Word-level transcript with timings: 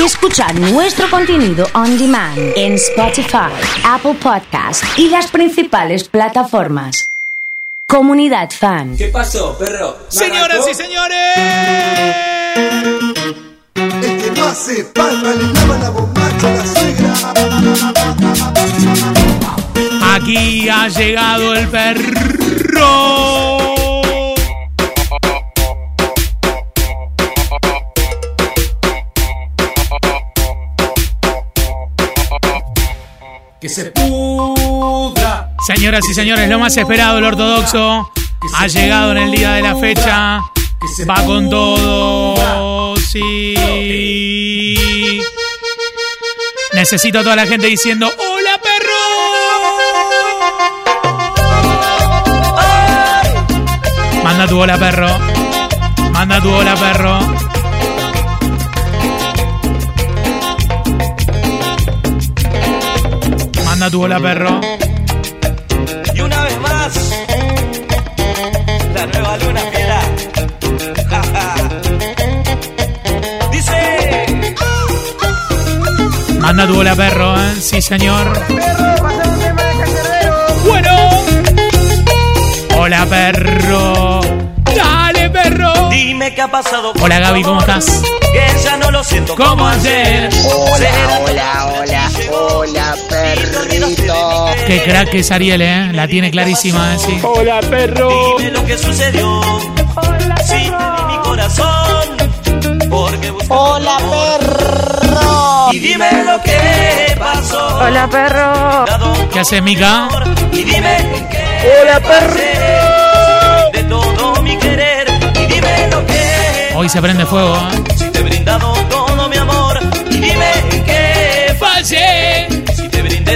y 0.00 0.04
escuchar 0.04 0.58
nuestro 0.58 1.10
contenido 1.10 1.66
on 1.74 1.98
demand 1.98 2.38
en 2.56 2.74
Spotify, 2.74 3.52
Apple 3.84 4.14
Podcast 4.14 4.82
y 4.96 5.08
las 5.08 5.30
principales 5.30 6.08
plataformas. 6.08 7.10
Comunidad 7.86 8.50
Fan. 8.50 8.96
¿Qué 8.96 9.08
pasó, 9.08 9.58
perro? 9.58 9.98
Señoras 10.08 10.66
y 10.70 10.74
señores. 10.74 11.18
El 13.74 14.22
que 14.22 14.30
no 14.36 14.44
hace 14.46 14.84
palma 14.84 15.34
le 15.34 15.52
lava 15.52 15.78
la 15.78 15.90
bombacha 15.90 16.48
a 16.48 16.56
la 16.56 16.66
suegra. 16.66 17.12
Aquí 20.14 20.68
ha 20.68 20.88
llegado 20.88 21.54
el 21.54 21.68
perro. 21.68 23.59
Que 33.60 33.68
se 33.68 33.84
pudra. 33.90 35.50
Señoras 35.66 36.08
y 36.08 36.14
señores, 36.14 36.48
lo 36.48 36.58
más 36.58 36.74
esperado, 36.78 37.18
el 37.18 37.24
ortodoxo. 37.24 38.10
Ha 38.56 38.66
llegado 38.68 39.12
en 39.12 39.18
el 39.18 39.30
día 39.32 39.52
de 39.52 39.60
la 39.60 39.76
fecha. 39.76 40.40
Va 41.08 41.24
con 41.26 41.50
todo. 41.50 42.96
Sí. 42.96 43.54
Necesito 46.72 47.18
a 47.18 47.22
toda 47.22 47.36
la 47.36 47.46
gente 47.46 47.66
diciendo: 47.66 48.06
¡Hola, 48.06 48.58
perro! 48.62 49.00
Manda 54.24 54.46
tu 54.46 54.58
hola, 54.58 54.78
perro. 54.78 55.18
Manda 56.12 56.40
tu 56.40 56.50
hola, 56.50 56.74
perro. 56.76 57.18
Manda 63.80 63.92
tu 63.92 64.02
hola, 64.02 64.20
perro. 64.20 64.60
Y 66.12 66.20
una 66.20 66.42
vez 66.44 66.60
más, 66.60 66.92
la 68.94 69.06
nueva 69.06 69.36
luna 69.38 69.60
fiera. 69.72 70.00
Ja, 71.08 71.22
ja. 71.32 71.54
Dice, 73.50 74.26
Manda 76.40 76.66
tu 76.66 76.78
hola, 76.78 76.94
perro, 76.94 77.40
¿eh? 77.40 77.54
Sí, 77.58 77.80
señor. 77.80 78.38
Bueno. 80.66 80.90
Hola, 82.76 83.06
perro. 83.06 84.20
Dale, 84.76 85.30
perro. 85.30 85.88
dime 85.88 86.34
qué 86.34 86.42
ha 86.42 86.48
pasado. 86.48 86.92
con 86.92 87.04
Hola, 87.04 87.18
Gaby, 87.18 87.42
¿cómo 87.44 87.60
estás? 87.60 88.02
Que 88.30 88.46
ya 88.62 88.76
no 88.76 88.90
lo 88.90 89.02
siento 89.02 89.34
¿Cómo 89.34 89.48
como 89.48 89.68
ayer? 89.68 90.28
Hola, 90.54 90.90
hola, 91.24 91.72
hola, 91.80 92.10
hola, 92.30 92.96
perrito. 93.34 94.46
Qué 94.66 94.82
crack 94.82 95.14
es 95.14 95.30
Ariel, 95.30 95.62
¿eh? 95.62 95.92
La 95.92 96.06
tiene 96.06 96.30
clarísima, 96.30 96.94
¿eh? 96.94 96.98
Sí. 96.98 97.18
Hola, 97.22 97.60
perro. 97.60 98.36
Dime 98.38 98.50
lo 98.50 98.64
que 98.64 98.78
sucedió. 98.78 99.40
Te 100.48 100.56
di 100.56 100.70
mi 100.70 101.18
corazón. 101.22 102.08
Porque 102.90 103.32
Hola, 103.48 103.96
perro. 103.98 105.72
Y 105.72 105.78
dime 105.78 106.10
lo 106.24 106.42
que 106.42 107.16
pasó. 107.18 107.76
Hola, 107.78 108.08
perro. 108.08 108.84
¿Qué 109.32 109.40
hace, 109.40 109.60
Mica? 109.62 110.08
Y 110.52 110.64
dime 110.64 110.96
qué 111.30 111.80
Hola, 111.82 112.00
perro. 112.00 113.70
de 113.72 113.84
todo 113.84 114.42
mi 114.42 114.56
querer. 114.56 115.06
Y 115.34 115.46
dime 115.46 115.88
lo 115.90 116.04
que 116.06 116.72
Hoy 116.74 116.88
se 116.88 117.00
prende 117.00 117.24
fuego, 117.26 117.56
¿eh? 117.56 118.29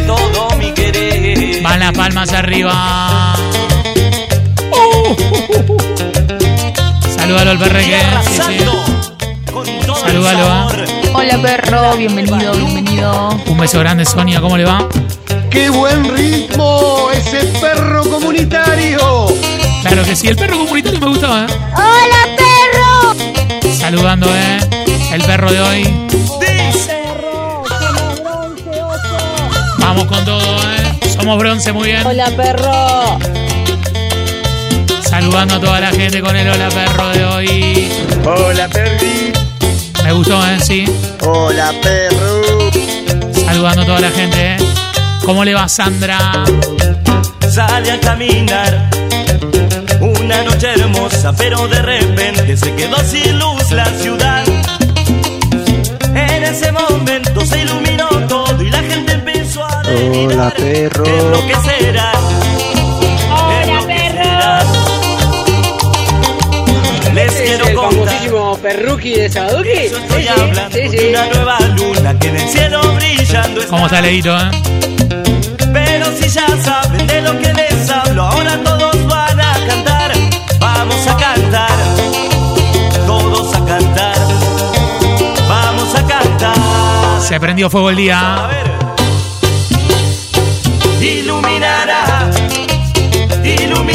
Todo 0.06 0.50
mi 0.58 0.72
querer. 0.72 1.62
Van 1.62 1.80
las 1.80 1.92
palmas 1.92 2.32
arriba. 2.32 3.34
Uh. 4.70 5.16
Salúdalo 7.16 7.50
al 7.52 7.58
perreque. 7.58 8.00
Sí, 8.24 8.40
sí. 8.46 8.58
Salúdalo, 10.00 10.46
sabor. 10.46 10.84
Hola, 11.14 11.38
perro. 11.42 11.96
Bienvenido, 11.96 12.52
bienvenido. 12.52 13.30
Un 13.46 13.58
beso 13.58 13.78
grande, 13.78 14.04
Sonia. 14.04 14.40
¿Cómo 14.40 14.56
le 14.56 14.64
va? 14.64 14.86
¡Qué 15.50 15.70
buen 15.70 16.14
ritmo! 16.16 17.08
¡Ese 17.12 17.46
perro 17.60 18.02
comunitario! 18.02 19.26
Claro 19.82 20.04
que 20.04 20.16
sí. 20.16 20.28
El 20.28 20.36
perro 20.36 20.58
comunitario 20.58 21.00
me 21.00 21.06
gustaba, 21.06 21.46
¿eh? 21.46 21.46
¡Hola, 21.76 22.36
perro! 22.36 23.72
Saludando, 23.72 24.26
¿eh? 24.34 24.58
El 25.12 25.22
perro 25.22 25.52
de 25.52 25.60
hoy. 25.60 25.94
Vamos 29.94 30.08
con 30.08 30.24
todo, 30.24 30.42
¿eh? 30.42 31.08
Somos 31.14 31.38
bronce, 31.38 31.72
muy 31.72 31.86
bien. 31.86 32.04
Hola, 32.04 32.28
perro. 32.36 33.16
Saludando 35.08 35.54
a 35.54 35.60
toda 35.60 35.78
la 35.78 35.92
gente 35.92 36.20
con 36.20 36.34
el 36.34 36.48
hola 36.48 36.68
perro 36.68 37.08
de 37.10 37.24
hoy. 37.24 37.88
Hola, 38.24 38.66
perri. 38.66 39.32
Me 40.02 40.12
gustó, 40.12 40.44
¿eh? 40.48 40.58
Sí. 40.60 40.84
Hola, 41.20 41.72
perro. 41.80 42.72
Saludando 43.46 43.82
a 43.82 43.86
toda 43.86 44.00
la 44.00 44.10
gente, 44.10 44.54
¿eh? 44.54 44.56
¿Cómo 45.24 45.44
le 45.44 45.54
va, 45.54 45.68
Sandra? 45.68 46.18
sale 47.48 47.92
a 47.92 48.00
caminar. 48.00 48.90
Una 50.00 50.42
noche 50.42 50.72
hermosa, 50.72 51.32
pero 51.36 51.68
de 51.68 51.80
repente 51.80 52.56
se 52.56 52.74
quedó 52.74 52.96
sin 53.04 53.38
luz 53.38 53.70
la 53.70 53.84
ciudad. 53.84 54.42
En 56.16 56.42
ese 56.42 56.72
momento 56.72 57.46
se 57.46 57.60
iluminó 57.60 57.83
Hola, 59.96 60.52
perro. 60.56 61.04
¿Qué 61.04 61.16
es 61.16 61.24
lo 61.24 61.46
que 61.46 61.54
será? 61.54 62.10
Hola, 63.30 63.80
perro. 63.86 64.34
Les 67.14 67.32
quiero 67.32 67.66
el 67.68 67.74
contar. 67.76 67.92
famosísimo 67.94 68.58
perruqui 68.58 69.12
de 69.14 69.30
Saduki. 69.30 69.70
Estoy 69.70 70.26
hablando 70.26 70.76
de 70.76 71.08
una 71.10 71.26
nueva 71.28 71.60
luna 71.76 72.18
que 72.18 72.28
en 72.28 72.36
el 72.36 72.48
cielo 72.48 72.80
brillando 72.94 73.60
está. 73.60 73.70
¿Cómo 73.70 73.86
está 73.86 74.00
Leito, 74.00 74.36
eh? 74.36 74.50
Pero 75.72 76.06
si 76.18 76.28
ya 76.28 76.46
saben 76.62 77.06
de 77.06 77.20
lo 77.22 77.38
que 77.38 77.52
les 77.54 77.88
hablo, 77.88 78.22
ahora 78.24 78.58
todos 78.64 79.06
van 79.06 79.40
a 79.40 79.54
cantar. 79.64 80.12
Vamos 80.58 81.06
a 81.06 81.16
cantar, 81.16 81.78
todos 83.06 83.54
a 83.54 83.64
cantar. 83.64 84.16
Vamos 85.48 85.94
a 85.94 86.04
cantar. 86.04 86.56
Se 87.20 87.38
prendió 87.38 87.70
fuego 87.70 87.90
el 87.90 87.96
A 87.96 88.00
día. 88.00 88.46
ver. 88.48 88.83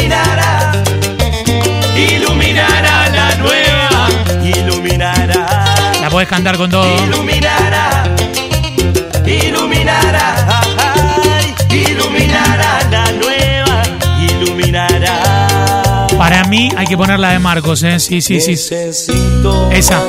Iluminará, 0.00 0.72
iluminará 1.96 3.08
la 3.10 3.36
nueva. 3.36 4.08
Iluminará, 4.42 5.46
La 6.00 6.10
podés 6.10 6.28
cantar 6.28 6.56
con 6.56 6.70
todo. 6.70 7.04
iluminará, 7.04 8.04
iluminará, 9.26 10.62
ay, 10.78 11.54
iluminará 11.70 12.80
la 12.90 13.12
nueva, 13.12 13.82
iluminará. 14.18 16.06
Para 16.16 16.44
mí 16.44 16.70
hay 16.76 16.86
que 16.86 16.96
ponerla 16.96 17.30
de 17.30 17.38
Marcos, 17.38 17.82
¿eh? 17.82 17.98
Sí, 18.00 18.20
sí, 18.20 18.40
sí. 18.40 18.50
Necesito 18.52 19.70
Esa. 19.70 20.02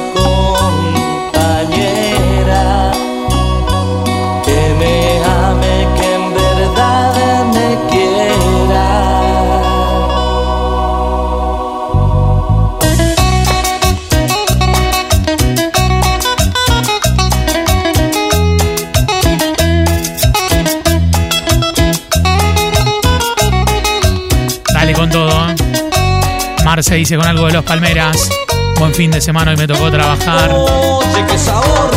Marce 26.92 27.00
dice 27.00 27.16
con 27.16 27.26
algo 27.26 27.48
de 27.48 27.54
los 27.54 27.64
Palmeras. 27.64 28.30
Buen 28.78 28.94
fin 28.94 29.12
de 29.12 29.22
semana, 29.22 29.52
hoy 29.52 29.56
me 29.56 29.66
tocó 29.66 29.90
trabajar. 29.90 30.50
Oye, 30.52 31.26
qué 31.26 31.38
sabor. 31.38 31.90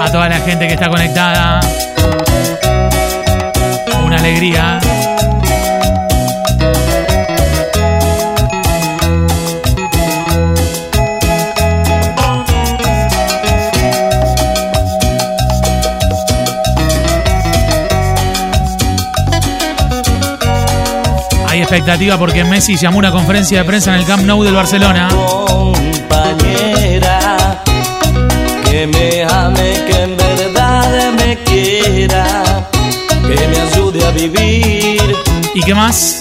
A 0.00 0.12
toda 0.12 0.28
la 0.28 0.38
gente 0.38 0.68
que 0.68 0.74
está 0.74 0.88
conectada. 0.88 1.58
Una 4.04 4.16
alegría. 4.16 4.78
Expectativa 21.76 22.16
porque 22.18 22.44
Messi 22.44 22.76
llamó 22.76 22.98
una 22.98 23.10
conferencia 23.10 23.58
de 23.58 23.64
prensa 23.64 23.92
en 23.92 24.00
el 24.00 24.06
Camp 24.06 24.22
Nou 24.24 24.44
del 24.44 24.54
Barcelona. 24.54 25.08
Compañera 25.10 26.70
Que 28.64 28.86
me 28.86 29.24
ame, 29.24 29.82
que 29.84 30.02
en 30.02 30.16
verdad 30.16 31.12
me 31.18 31.36
quiera, 31.42 32.68
que 33.26 33.48
me 33.48 33.60
ayude 33.60 34.06
a 34.06 34.10
vivir 34.12 35.16
¿Y 35.52 35.60
qué 35.62 35.74
más? 35.74 36.20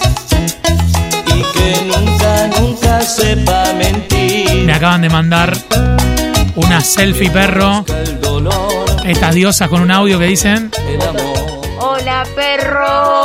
y 1.28 1.44
que 1.54 1.82
nunca, 1.86 2.50
nunca 2.60 3.02
sepa 3.02 3.74
mentir. 3.78 4.66
Me 4.66 4.74
acaban 4.74 5.02
de 5.02 5.10
mandar 5.10 5.56
una 6.56 6.82
selfie 6.82 7.30
perro. 7.30 7.86
Estas 9.06 9.36
diosas 9.36 9.70
con 9.70 9.82
un 9.82 9.92
audio 9.92 10.18
que 10.18 10.26
dicen. 10.26 10.72
el 10.88 11.02
amor. 11.02 11.23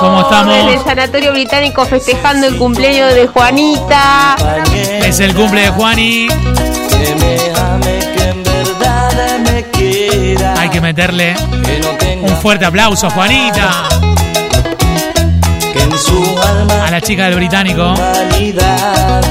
¿Cómo 0.01 0.21
estamos? 0.23 0.55
En 0.55 0.69
el 0.69 0.79
sanatorio 0.85 1.33
británico 1.33 1.85
festejando 1.85 2.47
el 2.47 2.57
cumpleaños 2.57 3.15
de 3.15 3.27
Juanita. 3.27 4.37
Es 5.05 5.19
el 5.21 5.35
cumple 5.35 5.63
de 5.63 5.71
Juani. 5.71 6.29
Que 6.29 7.15
me 7.17 7.61
ame, 7.61 7.99
que 8.15 8.29
en 8.29 8.43
verdad 8.45 9.39
me 9.41 9.63
quiera. 9.71 10.55
Hay 10.61 10.69
que 10.71 10.81
meterle 10.81 11.35
que 11.65 11.79
no 11.81 11.89
tenga 11.99 12.29
un 12.29 12.37
fuerte 12.41 12.65
aplauso 12.65 13.07
a 13.09 13.11
Juanita. 13.11 13.89
que 15.73 15.83
en 15.83 15.99
su 15.99 16.23
alma 16.41 16.87
A 16.87 16.91
la 16.91 17.01
chica 17.01 17.25
del 17.27 17.35
británico. 17.37 17.83
humanidad. 17.95 19.23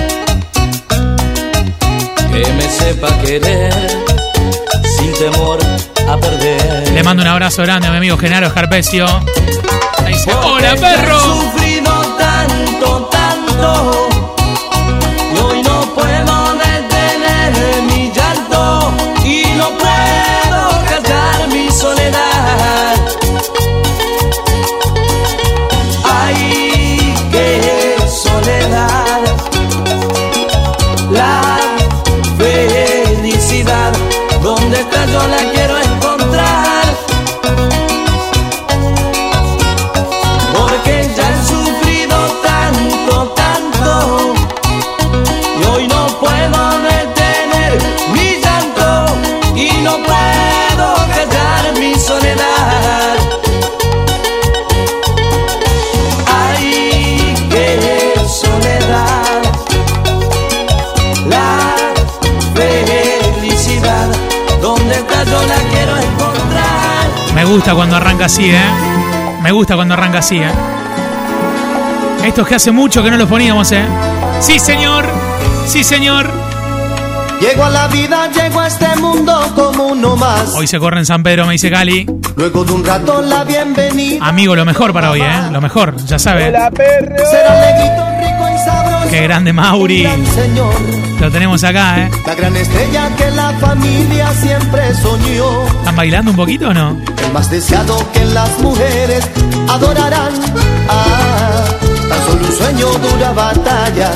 Que 2.31 2.53
me 2.53 2.69
sepa 2.69 3.07
querer 3.21 3.73
sin 4.97 5.13
temor 5.13 5.59
a 6.09 6.17
perder. 6.17 6.89
Le 6.91 7.03
mando 7.03 7.23
un 7.23 7.29
abrazo 7.29 7.63
grande 7.63 7.87
a 7.87 7.91
mi 7.91 7.97
amigo 7.97 8.17
Genaro 8.17 8.47
Escarpecio. 8.47 9.05
Dice, 10.17 10.33
¡Hola, 10.33 10.75
perro! 10.75 11.19
sufrido 11.19 11.91
tanto, 12.17 13.07
tanto. 13.11 14.06
Gusta 67.47 67.73
cuando 67.73 67.95
arranca 67.95 68.25
así, 68.25 68.49
¿eh? 68.49 68.59
Me 69.41 69.51
gusta 69.51 69.75
cuando 69.75 69.93
arranca 69.93 70.19
así, 70.19 70.37
¿eh? 70.37 70.51
Estos 72.25 72.47
que 72.47 72.55
hace 72.55 72.71
mucho 72.71 73.01
que 73.03 73.09
no 73.09 73.17
los 73.17 73.29
poníamos, 73.29 73.71
¿eh? 73.71 73.85
Sí, 74.39 74.59
señor. 74.59 75.05
Sí, 75.65 75.83
señor. 75.83 76.29
Llego 77.39 77.63
a 77.65 77.69
la 77.69 77.87
vida, 77.87 78.29
llego 78.31 78.59
a 78.59 78.67
este 78.67 78.87
mundo 78.97 79.39
como 79.55 79.87
uno 79.87 80.15
más. 80.15 80.55
Hoy 80.55 80.67
se 80.67 80.79
corre 80.79 80.99
en 80.99 81.05
San 81.05 81.21
Pedro, 81.23 81.45
me 81.45 81.53
dice 81.53 81.69
Cali. 81.69 82.05
Luego 82.35 82.65
de 82.65 82.71
un 82.73 82.83
rato 82.83 83.21
la 83.21 83.43
bienvenida. 83.43 84.25
Amigo, 84.25 84.55
lo 84.55 84.65
mejor 84.65 84.91
para 84.91 85.11
hoy, 85.11 85.21
¿eh? 85.21 85.41
Lo 85.51 85.61
mejor, 85.61 85.95
ya 86.05 86.19
sabe. 86.19 86.49
Y 86.49 86.51
sabroso. 86.51 87.76
Qué 89.17 89.23
grande 89.23 89.51
Mauri. 89.51 90.03
Gran 90.03 90.23
señor. 90.27 90.75
Lo 91.19 91.31
tenemos 91.31 91.63
acá, 91.63 92.03
¿eh? 92.03 92.11
La 92.23 92.35
gran 92.35 92.55
estrella 92.55 93.09
que 93.17 93.31
la 93.31 93.49
familia 93.53 94.31
siempre 94.35 94.93
soñó. 94.93 95.65
¿Están 95.79 95.95
bailando 95.95 96.29
un 96.29 96.37
poquito 96.37 96.67
o 96.67 96.73
no? 96.75 96.95
El 97.25 97.33
más 97.33 97.49
deseado 97.49 97.97
que 98.13 98.23
las 98.25 98.59
mujeres 98.59 99.27
adorarán. 99.69 100.33
Ah, 100.87 101.65
tan 102.07 102.25
solo 102.27 102.45
un 102.45 102.53
sueño 102.57 102.87
dura 103.09 103.31
batalla. 103.31 104.11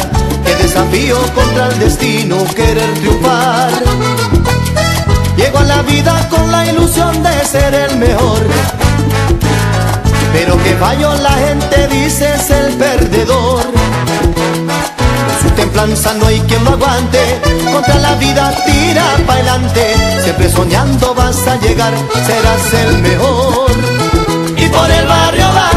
Que 0.45 0.55
desafío 0.61 1.17
contra 1.33 1.69
el 1.69 1.79
destino 1.79 2.45
querer 2.55 2.93
triunfar. 2.99 3.71
Llego 5.35 5.57
a 5.57 5.63
la 5.63 5.81
vida 5.81 6.29
con 6.29 6.51
la 6.51 6.67
ilusión 6.67 7.23
de 7.23 7.43
ser 7.43 7.73
el 7.73 7.97
mejor. 7.97 8.37
Pero 10.31 10.63
que 10.63 10.75
fallo 10.75 11.15
la 11.15 11.31
gente 11.31 11.87
dice 11.87 12.35
es 12.35 12.51
el 12.51 12.73
perdedor. 12.75 13.80
Templanza 15.61 16.15
no 16.15 16.25
hay 16.25 16.39
quien 16.41 16.63
lo 16.63 16.71
aguante. 16.71 17.39
Contra 17.71 17.95
la 17.99 18.15
vida 18.15 18.51
tira 18.65 19.05
para 19.27 19.41
adelante. 19.41 19.95
Siempre 20.23 20.49
soñando 20.49 21.13
vas 21.13 21.47
a 21.47 21.55
llegar, 21.57 21.93
serás 22.25 22.73
el 22.83 22.97
mejor. 22.97 23.69
Y 24.57 24.67
por 24.69 24.89
el 24.89 25.05
barrio 25.05 25.45
va 25.53 25.69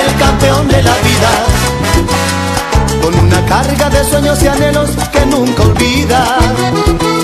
el 0.00 0.14
campeón 0.16 0.68
de 0.68 0.80
la 0.80 0.94
vida. 1.08 1.32
Con 3.02 3.18
una 3.18 3.44
carga 3.46 3.90
de 3.90 4.04
sueños 4.04 4.40
y 4.40 4.46
anhelos 4.46 4.90
que 5.10 5.26
nunca 5.26 5.62
olvida. 5.64 6.38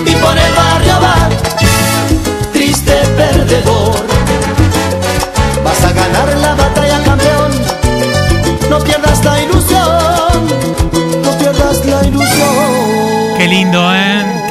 Y 0.05 0.15
por 0.15 0.37
el 0.37 0.53
barrio 0.61 0.95
va 1.05 1.15
triste 2.51 2.95
perdedor. 3.15 3.95
Vas 5.63 5.83
a 5.85 5.93
ganar 5.93 6.37
la 6.41 6.53
batalla, 6.55 7.01
campeón. 7.01 7.51
No 8.69 8.77
pierdas 8.79 9.23
la 9.23 9.41
ilusión. 9.41 10.72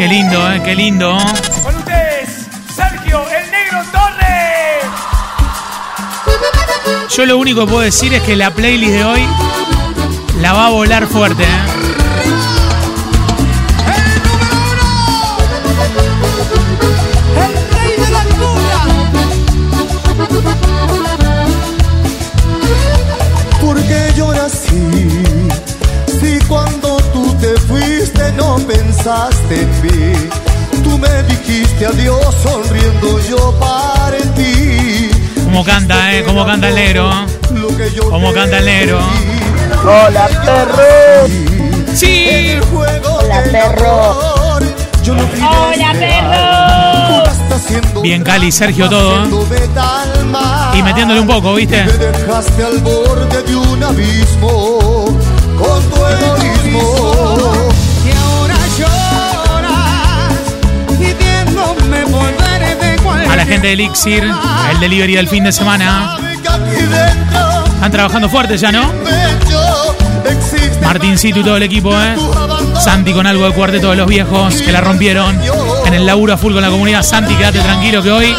Qué 0.03 0.09
lindo, 0.09 0.53
¿eh? 0.53 0.61
Qué 0.65 0.75
lindo. 0.75 1.17
Con 1.63 1.77
ustedes, 1.77 2.49
Sergio 2.75 3.25
el 3.31 3.51
Negro 3.53 3.85
Torres. 3.93 4.85
Yo 7.17 7.25
lo 7.25 7.39
único 7.39 7.61
que 7.61 7.67
puedo 7.71 7.83
decir 7.83 8.13
es 8.13 8.21
que 8.23 8.35
la 8.35 8.51
playlist 8.51 8.95
de 8.95 9.05
hoy 9.05 9.25
la 10.41 10.55
va 10.55 10.67
a 10.67 10.71
volar 10.71 11.07
fuerte, 11.07 11.45
¿eh? 11.45 11.72
Pensaste 29.03 29.63
en 29.63 29.71
mí. 29.83 30.13
Tú 30.85 30.97
me 30.99 31.23
dijiste 31.25 31.87
adiós 31.87 32.35
sonriendo 32.43 33.19
yo 33.29 33.53
para 33.59 34.19
ti. 34.35 35.11
Cómo 35.45 35.65
canta, 35.65 36.15
¿eh? 36.15 36.23
Cómo 36.25 36.47
canta 36.47 36.69
el 36.69 36.75
negro. 36.75 37.11
Cómo 38.11 38.33
canta 38.33 38.59
el 38.59 38.65
negro. 38.65 39.01
Hola 39.83 40.29
perro. 40.45 41.27
Sí. 41.95 42.57
Hola 42.73 43.43
perro. 43.51 44.19
Hola 45.09 45.93
perro. 45.99 46.43
Bien 48.03 48.23
Cali, 48.23 48.53
Sergio 48.53 48.89
todo, 48.89 49.25
¿eh? 49.25 49.29
Y 50.75 50.83
metiéndole 50.83 51.21
un 51.21 51.27
poco, 51.27 51.55
¿viste? 51.55 51.85
Me 51.85 51.93
dejaste 51.93 52.65
al 52.65 52.79
borde 52.79 53.43
de 53.43 53.57
un 53.57 53.83
abismo 53.83 54.79
con 55.59 55.83
tu 55.91 56.07
egoísmo. 56.07 57.52
La 63.43 63.47
gente 63.47 63.67
de 63.67 63.73
Elixir, 63.73 64.23
el 64.71 64.79
delivery 64.79 65.17
del 65.17 65.27
fin 65.27 65.43
de 65.43 65.51
semana. 65.51 66.17
Están 67.75 67.91
trabajando 67.91 68.29
fuerte 68.29 68.57
ya, 68.57 68.71
¿no? 68.71 68.89
Martincito 70.81 71.41
y 71.41 71.43
todo 71.43 71.57
el 71.57 71.65
equipo, 71.65 71.93
¿eh? 71.93 72.15
Santi 72.81 73.13
con 73.13 73.27
algo 73.27 73.45
de 73.47 73.53
cuarteto 73.53 73.91
de 73.91 73.97
los 73.97 74.07
viejos 74.07 74.63
que 74.63 74.71
la 74.71 74.81
rompieron 74.81 75.37
en 75.87 75.95
el 75.95 76.07
laburo 76.07 76.35
a 76.35 76.37
full 76.37 76.53
con 76.53 76.63
la 76.63 76.71
comunidad. 76.71 77.03
Santi, 77.03 77.35
quédate 77.35 77.59
tranquilo 77.59 78.01
que 78.01 78.13
hoy 78.13 78.33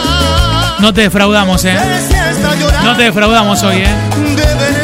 no 0.80 0.94
te 0.94 1.02
defraudamos, 1.02 1.66
¿eh? 1.66 1.78
No 2.86 2.96
te 2.96 3.04
defraudamos 3.04 3.62
hoy, 3.64 3.80
¿eh? 3.80 3.96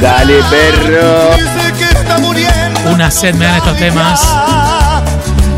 Dale, 0.02 0.44
perro. 0.50 1.30
Una 2.92 3.10
sed 3.10 3.36
me 3.36 3.46
dan 3.46 3.56
estos 3.56 3.78
temas. 3.78 4.22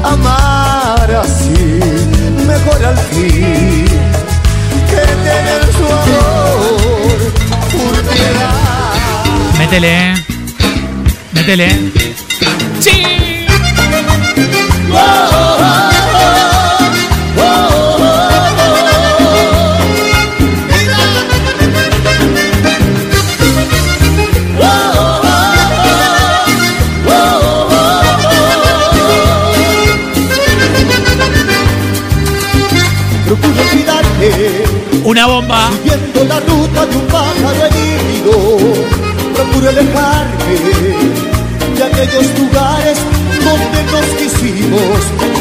Amar 0.04 1.10
así, 1.24 1.80
mejor 2.46 2.86
al 2.86 2.98
fin 2.98 4.01
tener 5.24 5.62
su 5.74 5.86
amor 5.86 7.18
por 7.72 7.94
piedad. 8.14 8.94
Métele, 9.58 9.90
¿eh? 9.90 10.14
Métele. 11.34 11.68
¡Sí! 12.80 13.11
Una 35.12 35.26
bomba. 35.26 35.70
Siguiendo 35.74 36.24
la 36.24 36.40
ruta 36.40 36.86
de 36.86 36.96
un 36.96 37.08
pájaro 37.08 37.66
herido, 37.66 38.32
procuro 39.36 39.68
alejarme 39.68 40.56
de 41.76 41.84
aquellos 41.84 42.40
lugares 42.40 42.98
donde 43.44 43.84
nos 43.92 44.06
quisimos, 44.16 45.00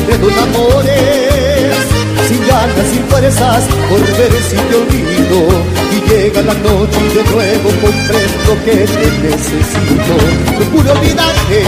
de 0.08 0.18
los 0.18 0.36
amores, 0.42 1.86
sin 2.26 2.40
ganas, 2.48 2.86
sin 2.90 3.04
fuerzas, 3.04 3.62
por 3.88 4.00
ver 4.00 4.32
si 4.50 4.56
te 4.56 4.74
olvido. 4.74 5.38
Y 5.94 6.00
llega 6.10 6.42
la 6.42 6.54
noche 6.54 6.98
y 7.06 7.14
de 7.14 7.22
nuevo 7.30 7.70
comprendo 7.80 8.50
que 8.64 8.74
te 8.74 9.06
necesito. 9.22 10.14
Procuro 10.56 10.90
olvidarte, 10.98 11.58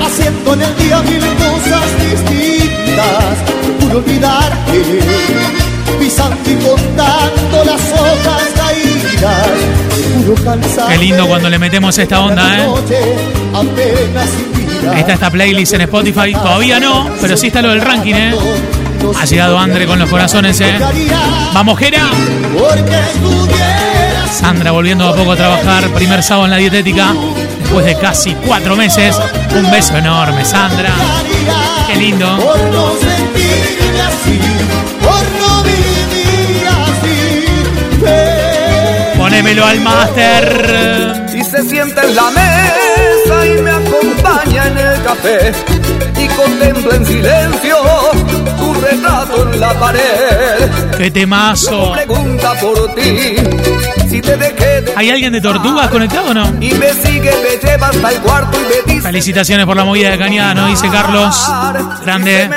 haciendo 0.00 0.52
en 0.54 0.62
el 0.62 0.76
día 0.76 1.02
mil 1.02 1.26
cosas 1.42 1.88
distintas. 2.06 3.34
Procuro 3.80 3.98
olvidarte, 3.98 5.57
pisando 5.98 6.50
y 6.50 6.54
contando 6.54 7.64
las 7.64 7.92
hojas 7.92 8.42
caídas. 8.56 9.48
Qué 10.88 10.98
lindo 10.98 11.26
cuando 11.26 11.48
le 11.50 11.58
metemos 11.58 11.96
esta 11.98 12.20
onda, 12.20 12.58
¿eh? 12.58 12.68
está 14.96 15.12
esta 15.14 15.30
playlist 15.30 15.74
en 15.74 15.82
Spotify. 15.82 16.32
Todavía 16.32 16.80
no, 16.80 17.08
pero 17.20 17.36
sí 17.36 17.48
está 17.48 17.62
lo 17.62 17.70
del 17.70 17.80
ranking, 17.80 18.14
¿eh? 18.14 18.34
Ha 19.20 19.24
llegado 19.24 19.58
Andre 19.58 19.86
con 19.86 19.98
los 19.98 20.08
corazones, 20.08 20.60
¿eh? 20.60 20.78
Vamos, 21.52 21.78
Jera. 21.78 22.10
Sandra 24.30 24.70
volviendo 24.70 25.08
a 25.08 25.14
poco 25.14 25.32
a 25.32 25.36
trabajar. 25.36 25.88
Primer 25.90 26.22
sábado 26.22 26.46
en 26.46 26.50
la 26.52 26.56
dietética. 26.58 27.14
Después 27.60 27.86
de 27.86 27.96
casi 27.96 28.34
cuatro 28.34 28.76
meses. 28.76 29.18
Un 29.56 29.70
beso 29.70 29.96
enorme, 29.96 30.44
Sandra. 30.44 30.92
Qué 31.86 31.96
lindo. 31.96 32.38
Por 33.48 33.60
no 33.60 33.64
sentirme 33.64 34.00
así, 34.00 34.40
por 35.02 35.24
no 35.40 35.62
vivir 35.62 36.66
así. 36.68 37.44
Ven. 38.02 39.18
Ponémelo 39.18 39.64
al 39.64 39.80
máster. 39.80 41.26
Y 41.34 41.44
se 41.44 41.62
sienta 41.62 42.02
en 42.02 42.16
la 42.16 42.30
mesa 42.30 43.46
y 43.46 43.62
me 43.62 43.70
acompaña 43.70 44.66
en 44.66 44.78
el 44.78 45.02
café 45.02 45.52
y 46.16 46.28
contempla 46.28 46.96
en 46.96 47.06
silencio 47.06 47.76
tu 48.58 48.74
retrato 48.74 49.52
en 49.52 49.60
la 49.60 49.78
pared. 49.78 50.70
Qué 50.96 51.10
temazo. 51.10 51.92
Pregunta 51.92 52.54
por 52.54 52.94
ti 52.94 53.36
¿Hay 54.96 55.10
alguien 55.10 55.32
de 55.32 55.40
Tortugas 55.40 55.88
conectado 55.88 56.30
o 56.30 56.34
no? 56.34 56.48
y 56.60 56.72
me 56.74 56.92
sigue, 56.92 57.30
me 57.42 57.68
lleva 57.68 57.88
hasta 57.88 58.10
el 58.10 58.20
cuarto 58.20 58.58
y 58.58 58.62
me 58.62 58.92
dice 58.94 59.06
Felicitaciones 59.06 59.66
por 59.66 59.76
la 59.76 59.84
movida 59.84 60.10
de 60.10 60.18
Cañada, 60.18 60.66
dice 60.66 60.88
Carlos. 60.90 61.36
Grande. 62.04 62.50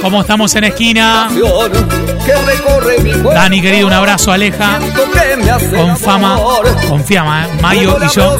¿Cómo 0.00 0.20
estamos 0.20 0.54
en 0.54 0.64
esquina? 0.64 1.28
Dani, 3.34 3.62
querido, 3.62 3.86
un 3.86 3.92
abrazo, 3.92 4.32
Aleja. 4.32 4.78
Con 5.76 5.96
fama, 5.96 6.38
con 6.88 7.04
fiama, 7.04 7.46
¿eh? 7.46 7.48
Mayo 7.60 7.98
y 8.04 8.08
yo. 8.14 8.38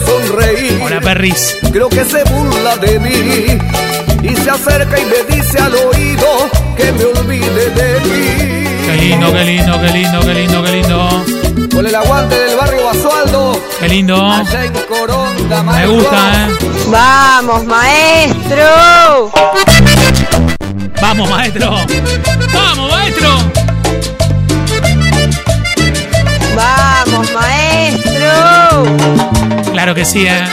Hola, 0.83 1.01
perris. 1.01 1.57
Creo 1.73 1.89
que 1.89 2.05
se 2.05 2.23
burla 2.25 2.77
de 2.77 2.99
mí 2.99 3.59
y 4.23 4.37
se 4.37 4.51
acerca 4.51 5.01
y 5.01 5.05
me 5.05 5.37
dice 5.37 5.59
al 5.59 5.75
oído 5.75 6.27
que 6.77 6.93
me 6.93 7.05
olvide 7.05 7.71
de 7.71 8.01
ti. 8.01 8.62
Qué 8.85 8.97
lindo, 8.97 9.33
qué 9.33 9.45
lindo, 9.45 9.81
qué 9.81 9.93
lindo, 9.93 10.21
qué 10.21 10.35
lindo, 10.35 10.63
qué 10.63 10.73
lindo. 10.73 11.25
Con 11.75 11.87
el 11.87 11.95
aguante 11.95 12.35
del 12.39 12.57
barrio 12.57 12.85
Basualdo, 12.85 13.61
Qué 13.81 13.89
lindo. 13.89 14.31
allá 14.31 14.65
en 14.65 14.73
Coronda, 14.73 15.57
Me 15.59 15.63
maestro. 15.63 15.93
gusta, 15.93 16.33
¿eh? 16.35 16.49
Vamos, 16.89 17.65
maestro. 17.65 19.31
Vamos, 21.01 21.31
maestro. 21.31 21.71
Vamos, 22.53 22.91
maestro. 22.91 23.31
Vamos, 26.57 27.33
maestro. 27.33 28.33
Claro 29.73 29.95
que 29.95 30.05
sí, 30.05 30.27
¿eh? 30.27 30.45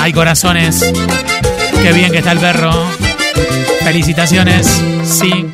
Hay 0.00 0.12
corazones. 0.12 0.92
Qué 1.82 1.92
bien 1.92 2.10
que 2.10 2.18
está 2.18 2.32
el 2.32 2.38
perro. 2.40 2.72
Felicitaciones. 3.82 4.82
Sí. 5.04 5.53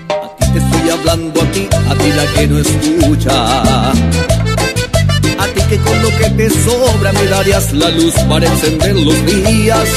Hablando 1.00 1.40
a 1.40 1.44
ti, 1.46 1.66
a 1.72 1.94
ti 1.94 2.12
la 2.12 2.26
que 2.34 2.46
no 2.46 2.58
escucha. 2.58 3.32
A 3.62 5.46
ti 5.54 5.62
que 5.70 5.78
con 5.78 6.02
lo 6.02 6.10
que 6.10 6.28
te 6.36 6.50
sobra 6.50 7.10
me 7.12 7.24
darías 7.24 7.72
la 7.72 7.88
luz 7.88 8.12
para 8.28 8.46
encender 8.46 8.96
los 8.96 9.24
días. 9.24 9.88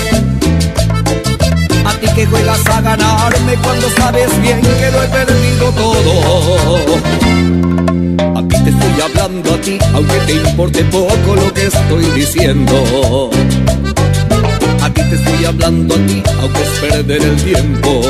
A 1.85 1.93
ti 1.99 2.07
que 2.15 2.25
juegas 2.25 2.65
a 2.67 2.79
ganarme 2.81 3.55
cuando 3.61 3.89
sabes 3.97 4.41
bien 4.41 4.61
que 4.61 4.91
lo 4.91 5.03
he 5.03 5.07
perdido 5.07 5.71
todo. 5.73 6.13
A 8.37 8.47
ti 8.47 8.55
te 8.63 8.69
estoy 8.69 9.01
hablando 9.03 9.53
a 9.53 9.57
ti, 9.57 9.77
aunque 9.93 10.17
te 10.25 10.33
importe 10.35 10.83
poco 10.85 11.35
lo 11.35 11.53
que 11.53 11.65
estoy 11.67 12.05
diciendo. 12.15 13.29
A 14.81 14.89
ti 14.89 15.01
te 15.01 15.15
estoy 15.15 15.45
hablando 15.45 15.95
a 15.95 15.97
ti, 16.07 16.23
aunque 16.39 16.63
es 16.63 16.69
perder 16.79 17.21
el 17.23 17.43
tiempo. 17.43 18.01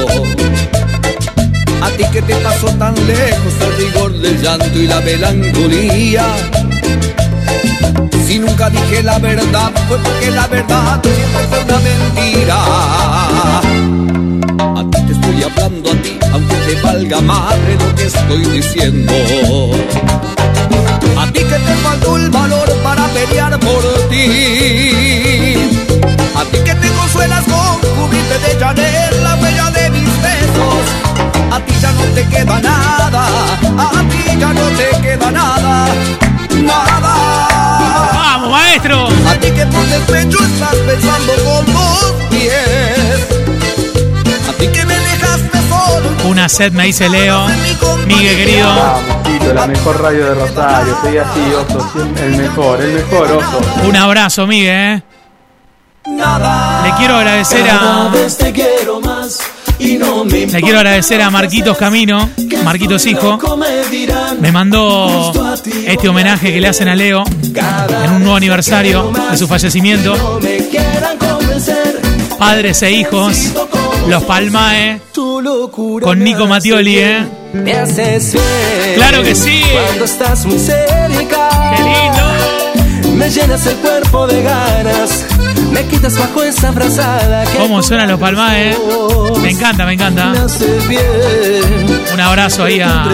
A 1.83 1.89
ti 1.97 2.05
que 2.13 2.21
te 2.21 2.35
pasó 2.35 2.67
tan 2.77 2.95
lejos 3.07 3.53
el 3.59 3.75
rigor 3.77 4.13
del 4.13 4.41
llanto 4.41 4.79
y 4.79 4.87
la 4.87 5.01
melancolía. 5.01 6.25
Si 8.25 8.39
nunca 8.39 8.69
dije 8.69 9.03
la 9.03 9.19
verdad, 9.19 9.69
fue 9.89 9.97
porque 9.97 10.31
la 10.31 10.47
verdad 10.47 11.01
siempre 11.03 11.43
fue 11.49 11.59
una 11.65 11.79
mentira. 11.79 12.55
A 14.79 14.83
ti 14.91 15.01
te 15.07 15.11
estoy 15.11 15.43
hablando 15.43 15.91
a 15.91 15.95
ti, 16.01 16.17
aunque 16.31 16.55
te 16.55 16.81
valga 16.81 17.19
madre 17.19 17.75
lo 17.77 17.95
que 17.95 18.05
estoy 18.05 18.45
diciendo. 18.45 19.13
A 21.19 21.27
ti 21.33 21.39
que 21.39 21.59
te 21.67 21.75
faltó 21.83 22.15
el 22.15 22.29
valor 22.29 22.73
para 22.81 23.05
pelear 23.07 23.59
por 23.59 23.83
ti. 24.09 25.55
A 26.33 26.45
ti 26.45 26.57
que 26.63 26.75
te 26.75 26.87
consuelas 26.93 27.43
con 27.43 27.79
cubrirte 27.97 28.39
de 28.39 28.57
Chanel 28.57 29.21
la 29.21 29.35
huella 29.35 29.69
de 29.71 29.89
mis 29.89 30.21
besos. 30.23 31.02
A 31.53 31.59
ti 31.59 31.73
ya 31.79 31.91
no 31.91 32.03
te 32.15 32.27
queda 32.29 32.59
nada, 32.61 33.27
a 33.77 34.03
ti 34.09 34.39
ya 34.39 34.53
no 34.53 34.65
te 34.69 34.89
queda 35.03 35.29
nada, 35.29 35.85
nada. 36.49 37.13
Vamos, 38.11 38.49
maestro. 38.49 39.07
A 39.29 39.35
ti 39.35 39.51
que 39.51 39.63
por 39.67 39.85
despecho 39.85 40.39
estás 40.43 40.75
pensando 40.87 41.33
con 41.45 41.73
dos 41.73 42.13
pies. 42.31 43.27
A 44.49 44.53
ti 44.53 44.67
que 44.67 44.83
me 44.83 44.97
dejaste 44.97 45.59
solo. 45.69 46.09
Una 46.27 46.49
sed 46.49 46.71
me 46.71 46.85
dice 46.85 47.07
Leo. 47.07 47.45
Miguel, 48.07 48.35
querido. 48.35 48.67
Vamos, 48.69 49.23
Tito, 49.23 49.53
la 49.53 49.67
mejor 49.67 50.01
radio 50.01 50.29
de 50.29 50.33
Rosario. 50.33 50.97
Soy 51.03 51.17
así, 51.19 51.53
oso. 51.53 51.87
El 52.19 52.35
mejor, 52.35 52.81
el 52.81 52.93
mejor, 52.93 53.31
oso. 53.31 53.61
Un 53.87 53.95
abrazo, 53.95 54.47
Miguel. 54.47 54.73
¿eh? 54.75 55.03
Le 56.07 56.93
quiero 56.97 57.17
agradecer 57.17 57.69
a. 57.69 58.11
Le 59.83 60.61
quiero 60.61 60.77
agradecer 60.77 61.21
a 61.21 61.29
Marquitos 61.29 61.77
Camino, 61.77 62.29
Marquitos 62.63 63.05
Hijo. 63.05 63.37
Me 64.39 64.51
mandó 64.51 65.33
este 65.85 66.07
homenaje 66.07 66.53
que 66.53 66.61
le 66.61 66.69
hacen 66.69 66.87
a 66.87 66.95
Leo 66.95 67.23
en 67.25 68.11
un 68.11 68.19
nuevo 68.19 68.35
aniversario 68.37 69.11
de 69.29 69.37
su 69.37 69.45
fallecimiento. 69.47 70.39
Padres 72.39 72.81
e 72.81 72.91
hijos, 72.91 73.51
los 74.07 74.23
Palmae, 74.23 75.01
con 76.01 76.19
Nico 76.19 76.47
Mattioli, 76.47 76.99
¿eh? 76.99 77.27
Claro 78.95 79.21
que 79.21 79.35
sí. 79.35 79.63
Cuando 79.85 80.05
estás 80.05 80.45
muy 80.45 80.59
cerca. 80.59 81.49
¡Qué 81.75 81.83
lindo! 81.83 83.15
Me 83.15 83.29
llenas 83.29 83.65
el 83.67 83.75
cuerpo 83.77 84.27
de 84.27 84.43
ganas. 84.43 85.25
Me 85.73 85.85
quitas 85.87 86.17
bajo 86.17 86.43
esa 86.43 86.71
frazada. 86.71 87.43
que 87.45 87.57
¿Cómo 87.57 87.81
suenan 87.81 88.07
los 88.09 88.19
Palmae? 88.19 88.71
eh? 88.71 88.77
Me 89.41 89.49
encanta, 89.51 89.85
me 89.85 89.93
encanta. 89.93 90.31
Me 90.33 90.87
bien. 90.87 92.01
Un 92.13 92.19
abrazo 92.19 92.63
ahí 92.65 92.79
a, 92.79 93.05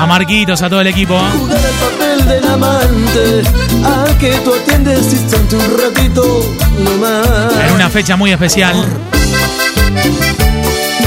a 0.00 0.06
Marquitos, 0.06 0.60
a 0.62 0.68
todo 0.68 0.80
el 0.82 0.86
equipo. 0.88 1.18
Jugar 1.38 1.56
el 1.58 1.74
papel 1.74 2.28
del 2.28 2.48
amante. 2.48 3.42
Al 3.84 4.18
que 4.18 4.32
tú 4.44 4.52
atiendes 4.54 5.10
distante 5.10 5.56
un 5.56 5.78
ratito. 5.82 6.54
No 6.78 6.90
más. 6.98 7.66
En 7.66 7.72
una 7.74 7.88
fecha 7.88 8.16
muy 8.16 8.30
especial. 8.32 8.74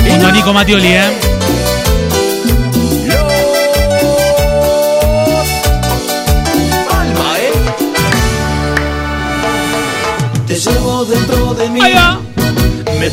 Junto 0.09 0.27
a 0.27 0.31
Nico 0.31 0.53
Mattioli, 0.53 0.87
¿eh? 0.87 1.36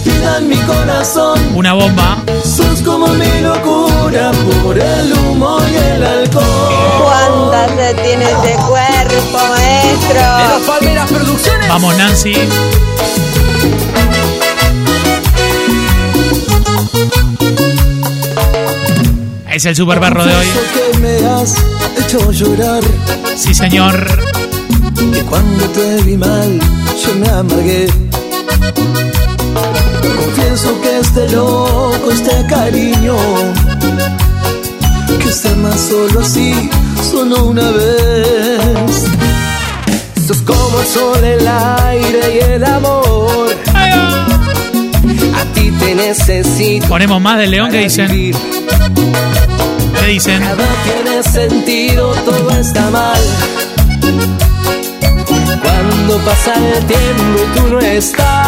Metida 0.04 0.38
en 0.38 0.48
mi 0.48 0.56
corazón. 0.56 1.40
Una 1.54 1.72
bomba. 1.72 2.22
Sos 2.44 2.82
como 2.82 3.06
mi 3.08 3.40
locura 3.40 4.32
por 4.62 4.78
el 4.78 5.12
humo 5.14 5.58
y 5.70 5.76
el 5.76 6.04
alcohol. 6.04 6.44
¿Cuánta 7.02 7.68
se 7.68 7.94
tiene 7.94 8.24
ese 8.24 8.54
cuerpo, 8.66 9.14
De 9.14 9.30
las 9.32 9.50
maestro? 9.50 10.66
Palmeras 10.66 11.10
Producciones. 11.10 11.68
Vamos, 11.68 11.96
Nancy. 11.96 12.34
Es 19.50 19.64
el 19.64 19.76
super 19.76 20.00
perro 20.00 20.26
de 20.26 20.34
hoy. 20.34 20.46
Que 20.74 20.98
me 20.98 21.26
has 21.26 21.54
hecho 21.98 22.30
llorar. 22.30 22.82
Sí, 23.36 23.54
señor. 23.54 24.06
Y 25.00 25.20
cuando 25.22 25.64
te 25.68 26.02
vi 26.02 26.18
mal, 26.18 26.58
yo 27.02 27.14
me 27.14 27.28
amargué. 27.28 28.13
Confieso 30.16 30.80
que 30.82 30.98
este 31.00 31.28
loco, 31.30 32.10
este 32.10 32.46
cariño, 32.48 33.16
que 35.18 35.28
estar 35.28 35.56
más 35.56 35.80
solo 35.80 36.20
así, 36.20 36.70
solo 37.10 37.44
una 37.46 37.70
vez. 37.70 39.04
Sos 40.26 40.40
como 40.42 40.80
el 40.80 40.86
sol, 40.86 41.24
el 41.24 41.46
aire 41.46 42.20
y 42.34 42.52
el 42.52 42.64
amor. 42.64 43.48
A 45.34 45.44
ti 45.54 45.70
te 45.78 45.94
necesito. 45.94 46.86
Ponemos 46.88 47.20
más 47.20 47.38
del 47.38 47.50
león 47.50 47.70
que 47.70 47.78
dicen. 47.78 48.10
vivir. 48.10 48.36
¿Qué 50.00 50.06
dicen? 50.06 50.40
Nada 50.40 50.66
tiene 50.84 51.22
sentido, 51.22 52.12
todo 52.24 52.50
está 52.50 52.90
mal. 52.90 53.20
Cuando 55.62 56.18
pasa 56.24 56.54
el 56.54 56.84
tiempo 56.84 57.40
y 57.42 57.58
tú 57.58 57.68
no 57.68 57.78
estás, 57.80 58.43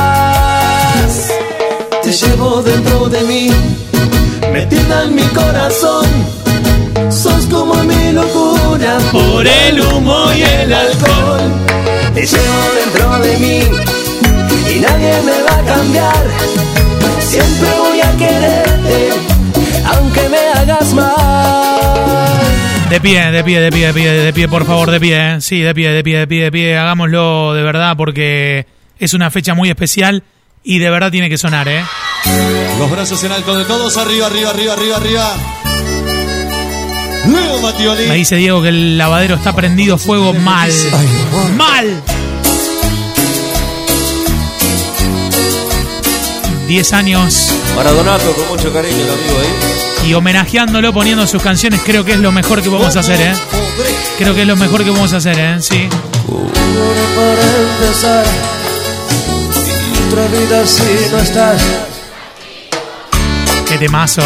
te 2.03 2.13
llevo 2.13 2.63
dentro 2.63 3.09
de 3.09 3.21
mí, 3.23 3.51
metida 4.53 5.05
en 5.05 5.15
mi 5.15 5.23
corazón. 5.23 6.07
Sos 7.11 7.47
como 7.47 7.75
mi 7.85 8.13
locura 8.13 8.99
Por 9.13 9.47
el 9.47 9.81
humo 9.81 10.33
y 10.33 10.43
el 10.43 10.73
alcohol. 10.73 11.41
Te 12.15 12.27
llevo 12.27 12.63
dentro 12.81 13.19
de 13.19 13.37
mí 13.39 13.61
y 14.75 14.81
nadie 14.81 15.13
me 15.23 15.43
va 15.43 15.59
a 15.59 15.65
cambiar. 15.65 16.27
Siempre 17.21 17.69
voy 17.79 18.01
a 18.01 18.17
quererte, 18.17 19.09
aunque 19.85 20.29
me 20.29 20.39
hagas 20.61 20.95
mal. 20.95 22.37
De 22.89 23.01
pie, 23.01 23.31
de 23.33 23.45
pie, 23.45 23.61
de 23.61 23.73
pie, 23.73 23.87
de 23.89 23.95
pie, 23.95 24.13
de 24.13 24.33
pie, 24.33 24.49
por 24.49 24.65
favor, 24.65 24.91
de 24.91 25.01
pie. 25.01 25.17
¿eh? 25.17 25.41
Sí, 25.41 25.61
de 25.61 25.75
pie, 25.75 25.91
de 25.91 26.05
pie, 26.05 26.19
de 26.21 26.27
pie, 26.27 26.45
de 26.45 26.53
pie. 26.53 26.79
Hagámoslo 26.79 27.53
de 27.53 27.63
verdad 27.63 27.97
porque 27.97 28.67
es 28.99 29.13
una 29.13 29.31
fecha 29.31 29.55
muy 29.55 29.69
especial 29.69 30.23
y 30.69 30.81
de 30.81 30.91
verdad 30.91 31.13
tiene 31.13 31.31
que 31.31 31.39
sonar, 31.39 31.69
¿eh? 31.69 31.85
Los 32.79 32.91
brazos 32.91 33.23
en 33.23 33.31
alto 33.31 33.57
de 33.57 33.65
todos, 33.65 33.97
arriba, 33.97 34.27
arriba, 34.27 34.51
arriba, 34.51 34.73
arriba, 34.73 34.97
arriba. 34.97 35.35
Leo 37.29 37.61
Mattioli. 37.61 38.09
Me 38.09 38.17
dice 38.17 38.35
Diego 38.35 38.61
que 38.63 38.69
el 38.71 38.99
lavadero 38.99 39.37
está 39.37 39.55
prendido 39.55 39.97
fuego 39.97 40.35
mal. 40.35 40.73
Mal. 41.57 42.03
10 46.67 46.93
años 46.95 47.53
Maradonato 47.77 48.33
con 48.33 48.49
mucho 48.49 48.73
cariño 48.73 48.97
el 48.97 49.03
amigo 49.09 49.39
ahí. 50.03 50.09
y 50.11 50.15
homenajeándolo, 50.15 50.93
poniendo 50.93 51.25
sus 51.29 51.41
canciones, 51.41 51.81
creo 51.85 52.05
que 52.05 52.15
es 52.15 52.19
lo 52.19 52.33
mejor 52.33 52.61
que 52.61 52.69
podemos 52.71 52.97
hacer, 52.97 53.21
¿eh? 53.21 53.33
Creo 54.19 54.35
que 54.35 54.43
es 54.43 54.49
lo 54.49 54.57
mejor 54.57 54.81
que 54.81 54.91
podemos 54.91 55.13
hacer, 55.13 55.39
¿eh? 55.39 55.59
Sí. 55.61 55.89
para 57.15 58.66
vida 60.15 60.67
si 60.67 61.11
no 61.11 61.19
estás. 61.19 61.63
Qué 63.69 63.79
temazo. 63.79 64.23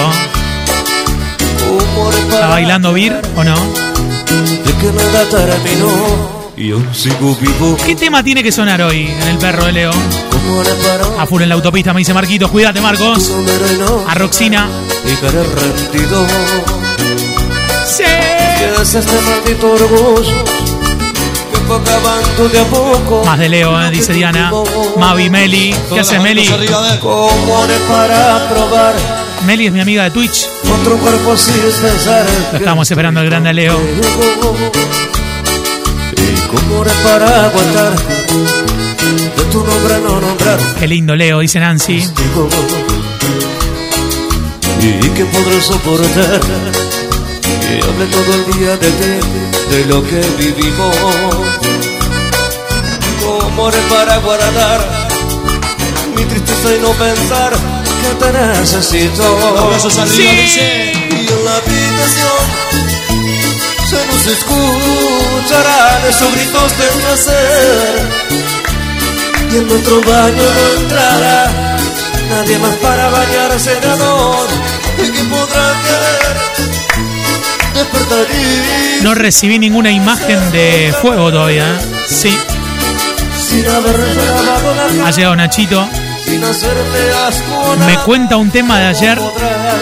¿Está 2.31 2.49
bailando 2.49 2.93
Vir 2.93 3.21
o 3.37 3.45
no? 3.45 3.55
de 3.55 4.73
que 4.81 4.93
nada 4.93 5.25
terminó. 5.29 6.41
Y 6.57 6.73
aún 6.73 6.89
sigo 6.95 7.35
vivo. 7.41 7.77
¿Qué 7.85 7.97
tema 7.97 8.23
tiene 8.23 8.43
que 8.43 8.53
sonar 8.53 8.83
hoy 8.83 9.07
en 9.09 9.29
el 9.29 9.39
perro 9.39 9.65
de 9.65 9.73
Leo? 9.73 9.93
A 11.19 11.27
full 11.27 11.43
en 11.43 11.49
la 11.49 11.55
autopista, 11.55 11.93
me 11.95 12.01
dice 12.01 12.13
Marquitos. 12.13 12.51
Cuídate, 12.51 12.81
Marcos. 12.81 13.33
A 14.07 14.15
Roxina. 14.15 14.69
y 15.05 15.17
quedé 15.17 15.43
rendido. 15.43 16.27
Sí. 17.87 18.05
Que 18.05 18.83
es 18.83 18.95
este 18.95 19.21
maldito 19.23 19.71
orgullo 19.73 20.45
que 21.71 21.77
fue 21.77 21.95
acabando 21.95 22.49
de 22.49 22.59
a 22.59 22.65
poco. 22.65 23.25
Más 23.25 23.39
de 23.39 23.49
Leo, 23.49 23.81
¿eh? 23.81 23.91
dice 23.91 24.13
Diana. 24.13 24.51
Mavi, 24.99 25.31
Meli. 25.31 25.73
¿Qué 25.73 25.79
Todas 25.89 26.07
hace 26.07 26.15
las 26.15 26.23
Meli? 26.25 26.45
manos 26.45 26.59
arriba 26.59 26.83
de 26.83 26.93
él. 26.95 26.99
¿Cómo 27.01 27.59
haré 27.63 27.77
para 27.89 28.49
probar 28.49 28.95
Meli 29.47 29.67
es 29.67 29.73
mi 29.73 29.81
amiga 29.81 30.05
de 30.05 30.11
Twitch. 30.11 30.47
otro 30.81 30.97
cuerpo 30.99 31.37
sin 31.37 31.55
pensar? 31.55 32.27
Lo 32.53 32.59
estamos 32.59 32.91
esperando 32.91 33.21
el 33.21 33.27
grande 33.27 33.53
Leo. 33.55 33.79
¿Y 36.17 36.41
cómo 36.49 36.83
haré 36.83 36.91
para 37.03 37.47
aguantar 37.47 37.93
de 37.97 39.45
tu 39.51 39.65
nombre 39.65 39.99
no 40.03 40.21
nombrar? 40.21 40.59
Qué 40.79 40.89
lindo 40.89 41.17
Leo, 41.17 41.39
dice 41.41 41.59
Nancy. 41.61 42.05
¿Y 44.83 45.09
qué 45.11 45.25
podré 45.27 45.61
soportar? 45.61 46.41
Que 46.41 47.81
hable 47.83 48.07
todo 48.07 48.35
el 48.35 48.45
día 48.59 48.77
de 48.77 48.91
ti, 48.91 49.21
de 49.71 49.85
lo 49.87 50.03
que 50.03 50.21
vivimos. 50.37 50.97
¿Cómo 53.25 53.69
haré 53.69 53.79
para 53.83 54.17
guardar 54.19 54.81
mi 56.17 56.25
tristeza 56.25 56.75
y 56.75 56.81
no 56.81 56.91
pensar 56.93 57.53
que 57.53 58.25
te 58.25 58.33
necesito? 58.33 59.23
Dice. 60.07 60.93
Y 61.11 61.29
en 61.29 61.45
la 61.45 61.57
habitación 61.57 62.45
se 63.89 64.07
nos 64.07 64.27
escucharán 64.27 66.05
esos 66.09 66.33
gritos 66.33 66.79
de 66.79 66.87
placer. 67.01 68.09
Y 69.53 69.57
en 69.57 69.67
nuestro 69.69 70.01
baño 70.01 70.43
no 70.57 70.81
entrará 70.81 71.77
nadie 72.29 72.59
más 72.59 72.75
para 72.77 73.09
bañarse 73.11 73.77
en 73.77 73.91
amor. 73.91 74.49
¿Y 74.99 75.11
que 75.11 75.25
podrá 75.25 75.75
querer? 75.85 76.50
No 79.03 79.15
recibí 79.15 79.59
ninguna 79.59 79.91
imagen 79.91 80.51
de 80.53 80.95
fuego 81.01 81.31
todavía. 81.31 81.67
¿eh? 81.67 81.79
Sí, 82.09 82.37
ha 85.05 85.11
llegado 85.11 85.37
Nachito. 85.37 85.89
Me 87.87 87.97
cuenta 88.05 88.37
un 88.37 88.51
tema 88.51 88.79
de 88.79 88.87
ayer 88.87 89.19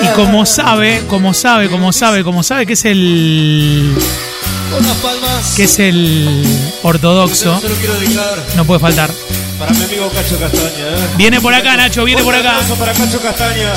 y 0.02 0.08
como 0.14 0.46
sabe, 0.46 1.02
como 1.08 1.34
sabe, 1.34 1.68
como 1.68 1.92
sabe, 1.92 2.24
como 2.24 2.42
sabe 2.42 2.66
que 2.66 2.72
es 2.72 2.84
el 2.84 3.94
que 5.56 5.64
es 5.64 5.78
el 5.78 6.44
ortodoxo, 6.82 7.60
no 8.56 8.64
puede 8.64 8.80
faltar. 8.80 9.10
para 9.58 9.72
mi 9.72 9.84
amigo 9.84 10.10
Cacho 10.10 10.38
Castaña. 10.38 10.88
¿eh? 10.88 11.08
Viene 11.16 11.40
por 11.40 11.52
acá, 11.54 11.76
Nacho, 11.76 12.04
viene 12.04 12.22
por 12.22 12.34
acá. 12.34 12.58
para 12.78 12.92
Cacho 12.92 13.20
Castaña. 13.20 13.72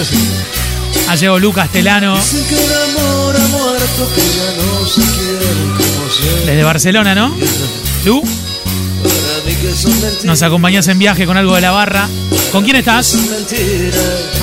Así. 0.00 0.59
Ha 1.10 1.16
llegado 1.16 1.40
Lucas 1.40 1.68
Telano 1.72 2.16
desde 6.46 6.62
Barcelona, 6.62 7.16
¿no? 7.16 7.34
Lu, 8.04 8.22
nos 10.22 10.42
acompañás 10.42 10.86
en 10.86 11.00
viaje 11.00 11.26
con 11.26 11.36
algo 11.36 11.56
de 11.56 11.62
la 11.62 11.72
barra. 11.72 12.08
¿Con 12.52 12.62
quién 12.62 12.76
estás? 12.76 13.16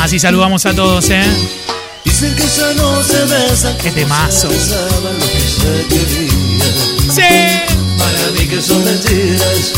Así 0.02 0.20
saludamos 0.20 0.66
a 0.66 0.74
todos, 0.74 1.10
¿eh? 1.10 1.24
Dicen 2.04 2.36
que 2.36 2.44
ya 2.44 2.74
no 2.74 3.02
se 3.02 3.24
besan. 3.24 3.78
Qué 3.78 3.92
temazo. 3.92 4.50
Sí. 7.16 7.22
Para 7.98 8.32
mí 8.38 8.46
que 8.46 8.62
son 8.62 8.84
mentiras. 8.84 9.72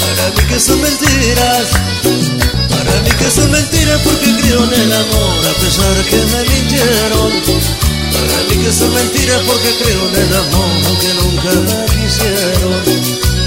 Para 0.00 0.30
mí 0.30 0.48
que 0.48 0.58
son 0.58 0.80
mentiras. 0.80 2.61
Para 2.82 3.00
mí 3.02 3.10
que 3.10 3.30
son 3.30 3.48
mentiras 3.48 4.00
porque 4.02 4.26
creo 4.42 4.64
en 4.64 4.74
el 4.74 4.92
amor 4.92 5.46
a 5.46 5.54
pesar 5.62 5.94
que 6.04 6.16
me 6.16 6.42
mintieron. 6.50 7.30
Para 8.10 8.38
mí 8.48 8.56
que 8.58 8.72
son 8.72 8.92
mentiras 8.92 9.40
porque 9.46 9.70
creo 9.78 10.08
en 10.08 10.16
el 10.16 10.34
amor 10.34 10.70
aunque 10.86 11.14
nunca 11.14 11.50
me 11.62 11.86
quisieron. 11.94 12.82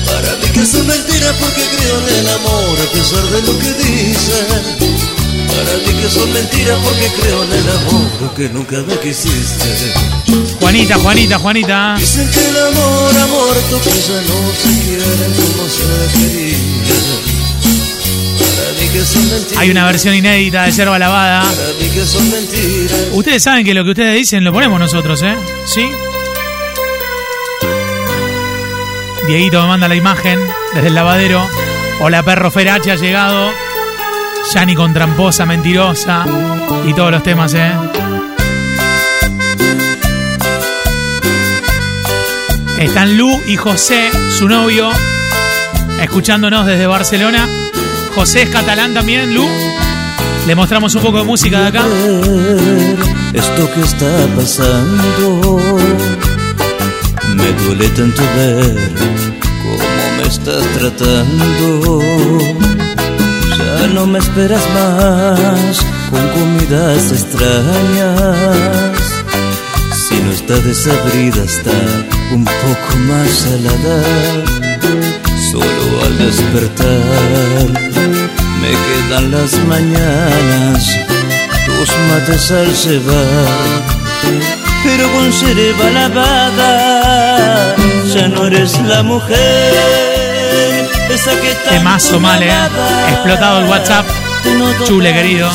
Para 0.05 0.35
mí 0.37 0.47
que 0.53 0.65
son 0.65 0.87
mentiras 0.87 1.35
porque 1.37 1.63
creo 1.75 1.99
en 1.99 2.15
el 2.15 2.29
amor 2.29 2.79
a 2.79 2.91
pesar 2.93 3.23
de 3.23 3.41
lo 3.41 3.59
que 3.59 3.73
dicen. 3.73 4.47
Para 5.51 5.73
mí 5.83 6.01
que 6.01 6.09
son 6.09 6.31
mentiras 6.31 6.79
porque 6.81 7.11
creo 7.19 7.43
en 7.43 7.51
el 7.51 7.69
amor 7.69 8.11
aunque 8.21 8.49
nunca 8.49 8.77
me 8.87 8.97
quisiste. 9.01 9.91
Juanita, 10.61 10.95
Juanita, 10.95 11.39
Juanita. 11.39 11.95
Dicen 11.99 12.31
que 12.31 12.39
el 12.39 12.57
amor 12.57 13.17
ha 13.19 13.27
muerto, 13.27 13.81
que 13.83 13.89
ya 13.89 14.21
no 14.31 14.37
se 14.55 14.69
quiere 14.79 15.27
como 15.35 15.67
se 15.67 16.19
quería. 16.19 17.44
Hay 19.57 19.69
una 19.69 19.85
versión 19.85 20.15
inédita 20.15 20.63
de 20.63 20.71
Yerba 20.71 20.99
Lavada. 20.99 21.43
Ustedes 23.13 23.43
saben 23.43 23.65
que 23.65 23.73
lo 23.73 23.83
que 23.83 23.91
ustedes 23.91 24.15
dicen 24.15 24.43
lo 24.43 24.53
ponemos 24.53 24.79
nosotros, 24.79 25.21
¿eh? 25.23 25.35
¿Sí? 25.65 25.89
Dieguito 29.27 29.61
me 29.61 29.67
manda 29.67 29.87
la 29.87 29.95
imagen 29.95 30.39
desde 30.73 30.87
el 30.87 30.95
lavadero. 30.95 31.47
Hola, 32.01 32.23
perro 32.23 32.51
Ferache 32.51 32.91
ha 32.91 32.95
llegado. 32.95 33.51
Yani 34.53 34.75
con 34.75 34.93
tramposa, 34.93 35.45
mentirosa. 35.45 36.25
Y 36.85 36.93
todos 36.93 37.11
los 37.11 37.23
temas, 37.23 37.53
¿eh? 37.55 37.71
Están 42.79 43.17
Lu 43.17 43.41
y 43.47 43.55
José, 43.55 44.11
su 44.37 44.47
novio, 44.47 44.91
escuchándonos 46.01 46.65
desde 46.65 46.85
Barcelona. 46.85 47.64
José 48.15 48.43
es 48.43 48.49
catalán 48.49 48.93
también, 48.93 49.33
Lu. 49.33 49.45
Le 50.47 50.55
mostramos 50.55 50.95
un 50.95 51.01
poco 51.01 51.17
de 51.17 51.23
música 51.25 51.59
de 51.59 51.67
acá. 51.67 51.85
Esto 53.33 53.73
que 53.73 53.81
está 53.81 54.25
pasando 54.37 55.59
me 57.35 57.51
duele 57.51 57.89
tanto 57.89 58.21
ver 58.37 58.93
cómo 59.61 60.17
me 60.17 60.23
estás 60.27 60.63
tratando. 60.77 61.99
Ya 63.57 63.87
no 63.87 64.07
me 64.07 64.19
esperas 64.19 64.63
más 64.73 65.85
con 66.09 66.25
comidas 66.29 67.11
extrañas. 67.11 68.15
Si 70.07 70.15
no 70.21 70.31
está 70.31 70.55
desabrida, 70.59 71.43
está 71.43 71.71
un 72.31 72.45
poco 72.45 72.97
más 73.09 73.29
salada. 73.29 74.03
Solo 75.51 76.04
despertar 76.25 77.69
me 78.59 78.71
quedan 78.71 79.31
las 79.31 79.53
mañanas, 79.65 80.97
tus 81.65 81.89
mates 82.09 82.51
al 82.51 82.75
cebar. 82.75 83.83
Pero 84.83 85.11
con 85.11 85.31
cereva 85.31 85.89
lavada, 85.91 87.75
ya 88.11 88.27
no 88.27 88.47
eres 88.47 88.81
la 88.81 89.03
mujer. 89.03 89.73
Esa 91.09 91.31
que 91.41 91.53
Temazo 91.69 92.19
mal, 92.19 92.41
eh. 92.41 92.51
Explotado 93.09 93.59
el 93.59 93.69
WhatsApp. 93.69 94.05
Chule, 94.85 95.13
querido. 95.13 95.49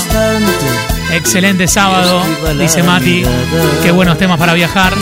Excelente 1.12 1.66
sábado, 1.66 2.22
dice 2.58 2.82
Mati. 2.82 3.24
Qué 3.82 3.90
buenos 3.90 4.18
temas 4.18 4.38
para 4.38 4.54
viajar. 4.54 4.94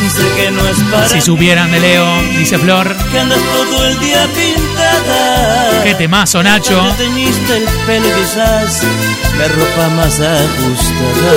Si 1.06 1.20
supieran 1.20 1.70
de 1.70 1.80
Leo, 1.80 2.22
dice 2.36 2.58
Flor. 2.58 2.96
que 3.10 3.18
andas 3.18 3.40
todo 3.40 3.86
el 3.86 3.98
día 3.98 4.26
pintada. 4.34 5.82
Qué 5.84 5.94
temazo, 5.94 6.42
Nacho. 6.42 6.82
Que 6.82 6.90
te 6.90 7.04
teñiste 7.04 7.56
el 7.56 7.64
pelo 7.86 8.08
quizás 8.16 8.82
la 9.38 9.48
ropa 9.48 9.88
más 9.96 10.20
ajustada. 10.20 11.32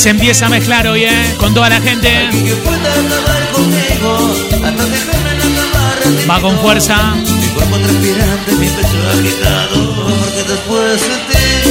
Se 0.00 0.08
empieza 0.08 0.46
a 0.46 0.48
mezclar 0.48 0.86
hoy, 0.86 1.04
¿eh? 1.04 1.34
Con 1.36 1.52
toda 1.52 1.68
la 1.68 1.78
gente. 1.78 2.30
Va 6.28 6.40
con 6.40 6.58
fuerza. 6.58 7.14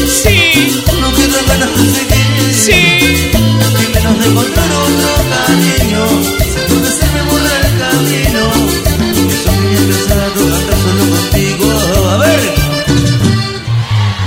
Sí, 0.05 0.83
sí. 2.53 3.31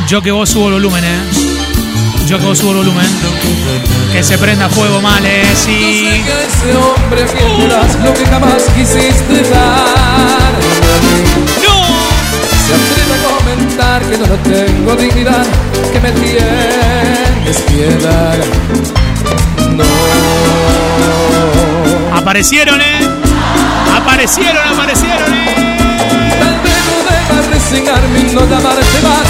Yo 0.09 0.21
que 0.21 0.33
vos 0.33 0.51
subo 0.51 0.67
el 0.67 0.75
volumen, 0.75 1.05
¿eh? 1.05 1.21
Yo 2.27 2.39
que 2.39 2.47
vos 2.47 2.59
subo 2.59 2.71
el 2.71 2.77
volumen. 2.79 3.07
Que 4.13 4.23
se 4.23 4.37
prenda 4.37 4.69
fuego 4.69 5.01
mal, 5.01 5.25
¿eh? 5.25 5.43
Sí. 5.55 6.07
ese 6.07 6.77
hombre 6.77 7.25
das 7.67 7.99
lo 8.05 8.13
que 8.13 8.27
jamás 8.27 8.65
quisiste 8.77 9.43
dar. 9.49 10.53
¡No! 11.65 11.75
Se 12.67 12.75
atreve 12.75 13.15
a 13.15 13.23
comentar 13.39 14.03
que 14.03 14.19
no 14.19 14.27
lo 14.27 14.37
tengo 14.37 14.97
dignidad, 14.97 15.47
que 15.91 16.01
me 16.01 16.13
tienes 16.13 17.63
piedad. 17.63 18.37
No. 19.71 19.85
Aparecieron, 22.15 22.83
¿eh? 22.83 23.09
Aparecieron, 23.97 24.69
aparecieron, 24.75 25.33
¿eh? 25.33 25.77
Tal 26.39 26.61
vez 26.61 26.83
no 26.91 26.99
deba 27.09 27.49
resignarme 27.51 28.19
y 28.21 28.35
no 28.35 28.41
llamarte 28.43 29.01
más. 29.03 29.27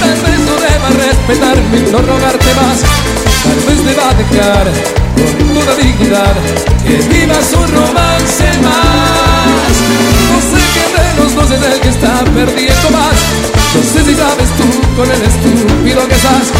Tal 0.00 0.10
vez 0.10 0.40
no 0.40 0.54
deba 0.54 0.88
respetarme 1.06 1.78
y 1.78 1.90
no 1.90 1.98
rogarte 1.98 2.54
más. 2.54 3.17
Tal 3.44 3.60
vez 3.66 3.84
deba 3.84 4.14
dejar 4.14 4.66
con 5.14 5.54
toda 5.54 5.74
dignidad 5.76 6.34
que 6.86 6.96
viva 7.08 7.34
su 7.42 7.56
romance 7.56 8.44
más. 8.62 9.74
No 10.30 10.38
sé 10.50 10.60
quién 10.72 10.90
de 10.96 11.22
los 11.22 11.34
dos 11.34 11.50
es 11.50 11.62
el 11.62 11.80
que 11.80 11.88
está 11.88 12.24
perdiendo 12.24 12.90
más. 12.90 13.16
No 13.74 13.82
sé 13.82 14.04
si 14.04 14.14
sabes 14.14 14.48
tú 14.56 14.96
con 14.96 15.10
el 15.10 15.22
estúpido 15.22 16.08
que 16.08 16.14
estás. 16.14 16.52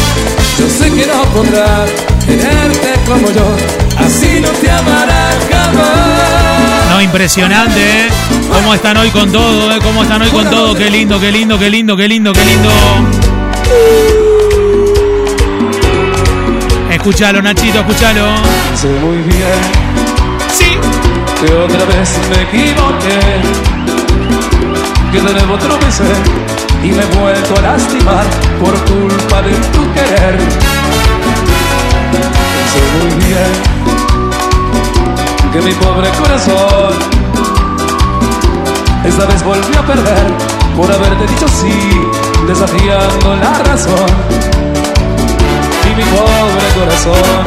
Yo 0.59 0.69
sé 0.69 0.91
que 0.91 1.05
no 1.07 1.23
podrá 1.33 1.85
quererte 2.25 2.93
como 3.05 3.31
yo. 3.31 3.55
Así 3.97 4.39
no 4.39 4.49
te 4.49 4.69
amará 4.71 5.29
jamás. 5.51 6.89
No, 6.91 7.01
impresionante, 7.01 7.79
¿eh? 7.79 8.09
¿Cómo 8.51 8.73
están 8.73 8.97
hoy 8.97 9.09
con 9.11 9.31
todo, 9.31 9.71
eh? 9.71 9.79
¿Cómo 9.81 10.03
están 10.03 10.21
hoy 10.21 10.29
con 10.29 10.49
todo? 10.49 10.75
Qué 10.75 10.89
lindo, 10.89 11.19
qué 11.19 11.31
lindo, 11.31 11.57
qué 11.59 11.69
lindo, 11.69 11.95
qué 11.95 12.07
lindo, 12.07 12.33
qué 12.33 12.45
lindo. 12.45 12.69
Escúchalo, 16.99 17.41
Nachito, 17.41 17.79
escúchalo. 17.79 18.25
Sé 18.75 18.89
muy 18.99 19.17
bien 19.19 19.59
Sí. 20.51 20.77
que 21.39 21.53
otra 21.55 21.85
vez 21.85 22.19
me 22.29 22.41
equivoqué, 22.41 23.19
que 25.09 25.21
de 25.21 25.33
nuevo 25.33 25.57
tropecé 25.57 26.03
y 26.83 26.87
me 26.91 27.01
he 27.01 27.05
vuelto 27.17 27.55
a 27.57 27.61
lastimar 27.61 28.25
por 28.59 28.73
culpa 28.83 29.41
de 29.43 29.51
tu 29.71 29.93
querer. 29.93 30.39
Sé 32.73 32.81
muy 32.97 33.11
bien 33.25 33.51
que 35.53 35.61
mi 35.61 35.73
pobre 35.75 36.09
corazón 36.21 36.93
esta 39.05 39.25
vez 39.25 39.41
volvió 39.43 39.79
a 39.79 39.85
perder 39.85 40.27
por 40.75 40.91
haberte 40.91 41.25
dicho 41.27 41.47
sí, 41.47 42.01
desafiando 42.45 43.35
la 43.37 43.53
razón. 43.63 44.68
Mi 45.99 46.05
pobre 46.05 46.67
corazón 46.75 47.43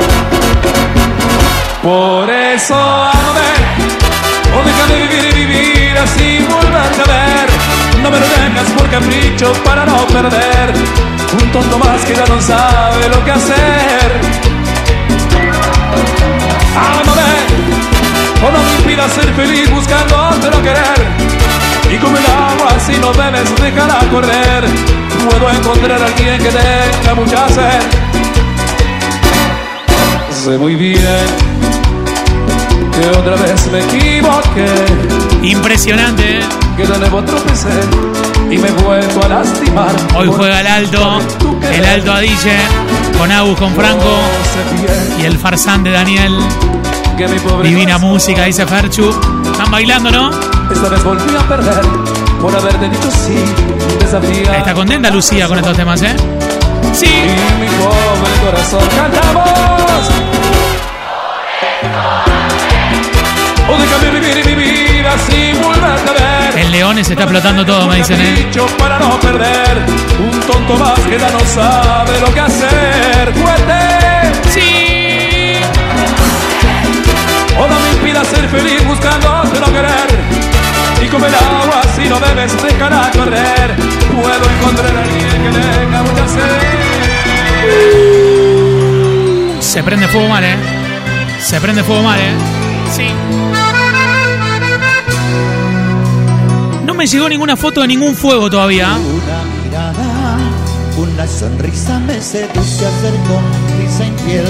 por 1.83 2.31
eso 2.31 2.75
amame, 2.77 3.51
o 4.55 4.63
déjame 4.63 5.07
vivir 5.07 5.25
y 5.25 5.45
vivir 5.47 5.99
así 5.99 6.47
volverte 6.49 7.01
a 7.01 7.07
ver. 7.13 7.49
No 8.03 8.11
me 8.11 8.21
lo 8.21 8.27
dejas 8.29 8.71
por 8.77 8.89
capricho 8.91 9.53
para 9.65 9.87
no 9.87 9.97
perder. 10.07 10.75
Un 11.41 11.51
tonto 11.51 11.79
más 11.79 12.05
que 12.05 12.15
ya 12.15 12.25
no 12.27 12.41
sabe 12.41 13.09
lo 13.09 13.25
que 13.25 13.31
hacer. 13.33 14.21
Ámame, 16.77 17.33
o 18.47 18.53
no 18.53 18.63
me 18.63 18.75
impidas 18.77 19.13
ser 19.13 19.33
feliz 19.33 19.71
buscando 19.71 20.29
otro 20.29 20.63
querer. 20.63 21.01
Y 21.91 21.97
como 21.97 22.17
el 22.17 22.27
agua 22.27 22.79
si 22.87 22.99
no 22.99 23.13
bebes, 23.13 23.53
déjala 23.57 23.99
correr. 24.11 24.65
Puedo 25.29 25.51
encontrar 25.51 26.03
a 26.03 26.07
alguien 26.07 26.39
que 26.41 26.51
tenga 26.51 27.15
mucha 27.17 27.49
sed. 27.49 28.22
Sé 30.43 30.59
muy 30.59 30.75
bien 30.75 30.99
que 32.93 33.09
otra 33.17 33.37
vez 33.37 33.71
me 33.71 33.79
equivoqué, 33.79 34.67
Impresionante, 35.41 36.41
¿eh? 36.41 36.43
que 36.77 36.85
de 36.85 36.99
nuevo 36.99 37.23
tropecé 37.23 37.69
y 38.51 38.59
me 38.59 38.67
he 38.67 38.73
vuelto 38.73 39.25
a 39.25 39.29
lastimar. 39.29 39.95
Hoy 40.17 40.29
juega 40.37 40.61
el 40.63 40.67
alto, 40.67 41.21
el 41.73 41.85
alto 41.85 42.13
Adille, 42.13 42.57
con 43.17 43.31
Agus, 43.31 43.57
con 43.57 43.73
Franco 43.73 44.19
y 45.21 45.27
el 45.27 45.39
farsán 45.39 45.85
de 45.85 45.93
Daniel. 45.93 46.37
Que 47.17 47.29
mi 47.29 47.39
pobre 47.39 47.69
Divina 47.69 47.99
música, 47.99 48.43
dice 48.43 48.67
Ferchu. 48.67 49.15
Están 49.49 49.71
bailando, 49.71 50.11
¿no? 50.11 50.31
Esta 50.73 50.89
vez 50.89 51.05
volví 51.05 51.37
a 51.37 51.47
perder 51.47 51.85
por 52.41 52.57
haberte 52.57 52.89
dicho 52.89 53.11
sí, 53.13 53.39
desafía. 54.01 54.59
Está 54.59 54.75
contenta 54.75 55.09
Lucía 55.09 55.47
con 55.47 55.59
estos 55.59 55.77
temas, 55.77 56.03
¿eh? 56.03 56.17
Sí. 56.93 57.07
Y 57.07 57.61
mi 57.61 57.69
pobre 57.79 58.33
corazón 58.45 58.83
cantamos. 58.97 60.32
O 63.73 63.79
déjame 63.79 64.11
vivir 64.21 64.37
y 64.39 64.43
vivir 64.55 65.07
así 65.07 65.53
volverte 65.63 66.11
a 66.11 66.13
ver. 66.13 66.59
El 66.59 66.71
Leones 66.71 67.09
está 67.09 67.23
explotando 67.23 67.65
todo, 67.65 67.87
me 67.87 67.97
dicen, 67.97 68.21
¿eh? 68.21 68.51
Para 68.79 68.99
no 68.99 69.19
perder, 69.19 69.85
un 70.19 70.41
tonto 70.41 70.77
más 70.77 71.01
que 71.01 71.19
ya 71.19 71.31
no 71.31 71.41
sabe 71.41 72.21
lo 72.21 72.35
que 72.35 72.41
hacer. 72.41 73.33
¡Fuerte! 73.35 73.73
¡Sí! 74.51 75.57
O 77.59 77.67
no 77.67 77.81
me 77.81 77.91
impida 77.93 78.25
ser 78.25 78.49
feliz 78.49 78.85
buscando 78.87 79.45
no 79.45 79.73
querer. 79.73 80.23
Y 81.03 81.09
como 81.09 81.27
el 81.27 81.35
agua 81.35 81.83
si 81.97 82.09
no 82.09 82.21
bebes 82.21 82.63
dejará 82.63 83.11
correr. 83.17 83.75
Puedo 84.15 84.51
encontrar 84.51 84.97
a 84.97 85.03
alguien 85.03 85.43
que 85.43 85.51
tenga 85.51 86.03
mucha 86.03 86.29
sed. 86.29 86.43
Se 89.61 89.83
prende 89.83 90.07
fuego 90.09 90.29
mal, 90.29 90.45
¿eh? 90.45 90.57
Se 91.41 91.61
prende 91.61 91.83
fuego 91.83 92.03
mal, 92.03 92.21
¿eh? 92.21 92.35
Sí. 92.95 93.07
Me 97.03 97.09
llegó 97.09 97.29
ninguna 97.29 97.57
foto 97.57 97.81
de 97.81 97.89
ningún 97.89 98.15
fuego 98.15 98.49
todavía. 98.49 98.93
Una 98.93 99.65
mirada, 99.65 100.39
una 100.97 101.27
sonrisa 101.27 101.99
me 101.99 102.21
seduce 102.23 102.87
a 102.87 102.89
hacer 102.91 103.13
risa 103.81 104.07
infiel. 104.07 104.47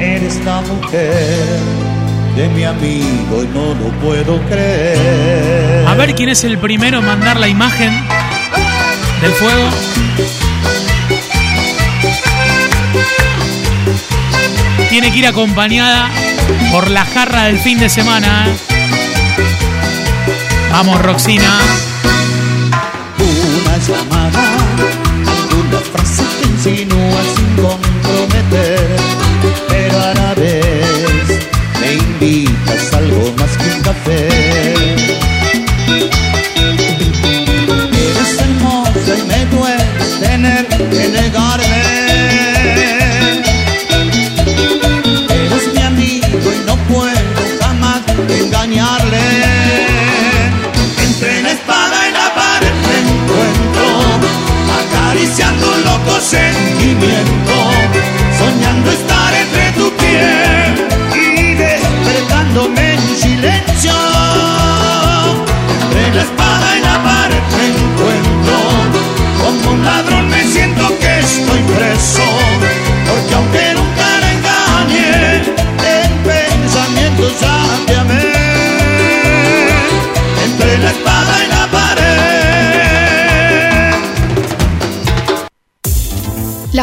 Eres 0.00 0.42
la 0.46 0.62
mujer 0.62 1.58
de 2.34 2.48
mi 2.48 2.64
amigo 2.64 3.44
y 3.44 3.48
no 3.48 3.74
lo 3.74 3.90
puedo 4.00 4.40
creer. 4.48 5.86
A 5.86 5.92
ver 5.96 6.14
quién 6.14 6.30
es 6.30 6.44
el 6.44 6.56
primero 6.56 7.00
en 7.00 7.04
mandar 7.04 7.38
la 7.38 7.46
imagen 7.46 7.92
del 9.20 9.32
fuego. 9.32 9.68
Tiene 14.88 15.12
que 15.12 15.18
ir 15.18 15.26
acompañada 15.26 16.08
por 16.72 16.90
la 16.90 17.04
jarra 17.04 17.44
del 17.44 17.58
fin 17.58 17.78
de 17.78 17.90
semana. 17.90 18.46
¿eh? 18.48 18.75
Vamos, 20.76 21.00
Roxina. 21.00 21.58
Una 23.18 23.80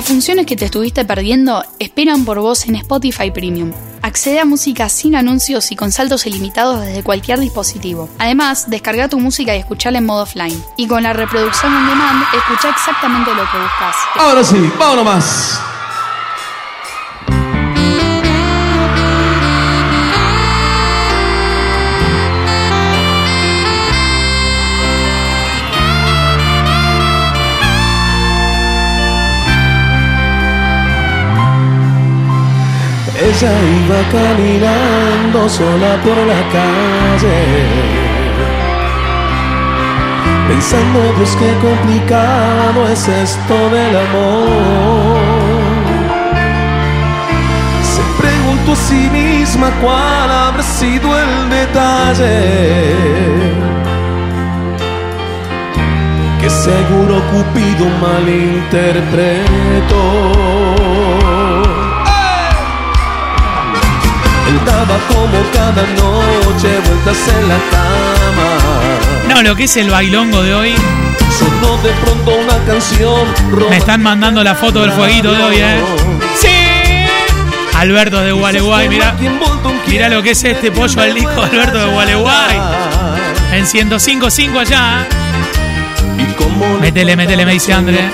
Las 0.03 0.09
funciones 0.09 0.45
que 0.45 0.57
te 0.57 0.65
estuviste 0.65 1.05
perdiendo 1.05 1.63
esperan 1.79 2.25
por 2.25 2.37
vos 2.41 2.65
en 2.65 2.75
Spotify 2.75 3.31
Premium. 3.31 3.71
Accede 4.01 4.41
a 4.41 4.43
música 4.43 4.89
sin 4.89 5.15
anuncios 5.15 5.71
y 5.71 5.77
con 5.77 5.93
saltos 5.93 6.25
ilimitados 6.25 6.81
desde 6.85 7.03
cualquier 7.03 7.39
dispositivo. 7.39 8.09
Además, 8.19 8.69
descarga 8.69 9.07
tu 9.07 9.17
música 9.17 9.55
y 9.55 9.59
escuchala 9.59 9.99
en 9.99 10.05
modo 10.05 10.23
offline. 10.23 10.61
Y 10.75 10.87
con 10.87 11.03
la 11.03 11.13
reproducción 11.13 11.73
on 11.73 11.87
demand, 11.87 12.21
escucha 12.35 12.71
exactamente 12.71 13.29
lo 13.33 13.49
que 13.49 13.57
buscas. 13.57 13.95
Ahora 14.17 14.43
sí, 14.43 14.69
vámonos 14.77 15.05
más. 15.05 15.72
Ella 33.33 33.49
iba 33.49 33.97
caminando 34.11 35.49
sola 35.49 35.97
por 36.03 36.15
la 36.15 36.41
calle, 36.53 37.39
pensando, 40.47 40.99
Dios, 41.17 41.35
qué 41.39 41.51
complicado 41.67 42.79
es 42.91 43.07
esto 43.07 43.55
del 43.71 43.97
amor. 44.05 45.17
Se 47.93 48.03
preguntó 48.21 48.69
a 48.73 48.75
sí 48.75 49.09
misma 49.09 49.71
cuál 49.81 50.29
habrá 50.29 50.61
sido 50.61 51.17
el 51.17 51.49
detalle. 51.49 52.37
Que 56.39 56.49
seguro 56.51 57.15
Cupido 57.31 57.89
malinterpretó. 57.99 60.72
Él 64.53 64.59
daba 64.65 64.97
como 65.07 65.41
cada 65.51 65.81
noche 65.81 66.69
vueltas 66.85 67.17
en 67.27 67.49
la 67.49 67.57
cama. 67.71 69.33
No, 69.33 69.41
lo 69.41 69.55
que 69.55 69.63
es 69.63 69.77
el 69.77 69.89
bailongo 69.89 70.43
de 70.43 70.53
hoy. 70.53 70.75
Sonó 71.39 71.77
de 71.77 71.89
pronto 72.03 72.35
una 72.35 72.57
canción. 72.65 73.27
Me 73.69 73.77
están 73.77 74.03
mandando 74.03 74.43
la 74.43 74.53
foto 74.53 74.81
del 74.81 74.91
fueguito 74.91 75.31
de 75.31 75.43
hoy, 75.43 75.55
¿eh? 75.57 75.81
¡Sí! 76.39 76.49
Alberto 77.75 78.21
de 78.21 78.31
Gualeguay, 78.31 78.89
mira. 78.89 79.15
Mira 79.87 80.09
lo 80.09 80.21
que 80.21 80.31
es 80.31 80.43
este 80.43 80.71
pollo 80.71 81.01
al 81.01 81.15
disco 81.15 81.41
de 81.41 81.47
Alberto 81.47 81.79
de 81.79 81.85
Gualeguay. 81.91 82.61
En 83.53 83.65
105.5 83.65 84.59
allá. 84.59 85.07
Métele, 86.79 87.15
métele, 87.15 87.43
me 87.45 87.53
dice 87.53 87.73
André. 87.73 88.11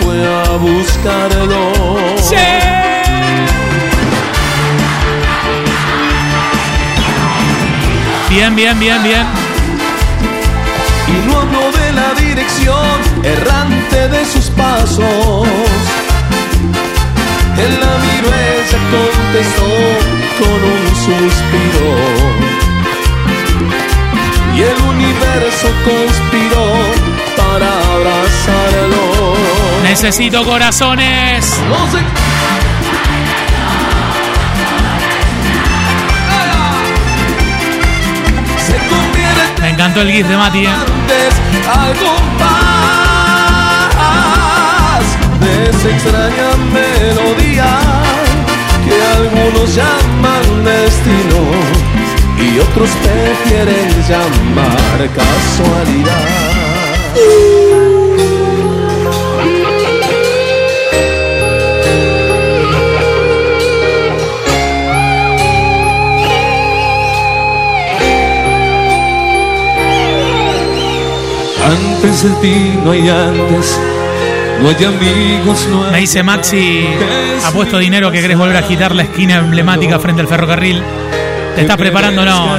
¡Sí! 2.18 2.79
Bien, 8.30 8.56
bien, 8.56 8.80
bien, 8.80 9.02
bien. 9.02 9.26
Y 11.08 11.28
no 11.28 11.40
habló 11.40 11.72
de 11.72 11.92
la 11.94 12.14
dirección 12.14 13.00
errante 13.24 14.08
de 14.08 14.24
sus 14.24 14.52
pasos. 14.52 15.48
Él 17.58 17.80
la 17.82 18.00
ella 18.60 18.80
contestó 18.92 19.70
con 20.40 20.60
un 20.64 20.86
suspiro. 20.96 21.90
Y 24.56 24.62
el 24.62 24.78
universo 24.94 25.68
conspiró 25.84 26.68
para 27.36 27.70
abrazarlo. 27.96 29.34
Necesito 29.84 30.46
corazones. 30.46 31.60
Me 31.68 32.79
encantó 39.80 40.02
el 40.02 40.12
gif 40.12 40.28
de 40.28 40.36
Mati. 40.36 40.66
¿eh? 40.66 40.70
de 45.40 45.70
esa 45.70 45.90
extraña 45.90 46.50
melodía 46.74 47.80
que 48.84 49.02
algunos 49.16 49.74
llaman 49.74 50.66
destino 50.66 51.40
y 52.38 52.60
otros 52.60 52.90
prefieren 52.90 53.90
llamar 54.06 55.10
casualidad. 55.16 56.30
Antes 71.66 72.24
de 72.24 72.30
ti 72.42 72.80
no 72.84 72.92
hay 72.92 73.10
antes, 73.10 73.80
no 74.62 74.70
hay 74.70 74.84
amigos, 74.86 75.68
no 75.70 75.86
hay. 75.86 75.92
Me 75.92 76.00
dice 76.00 76.24
Maxi, 76.24 76.88
ha 77.46 77.52
puesto 77.52 77.78
dinero 77.78 78.12
que 78.12 78.22
querés 78.22 78.38
volver 78.38 78.56
a 78.56 78.60
agitar 78.60 78.96
la 78.96 79.04
esquina 79.04 79.38
emblemática 79.38 80.00
frente 80.00 80.22
al 80.22 80.28
ferrocarril. 80.28 80.82
¿Te 81.56 81.62
estás 81.62 81.78
preparando? 81.78 82.24
No. 82.24 82.58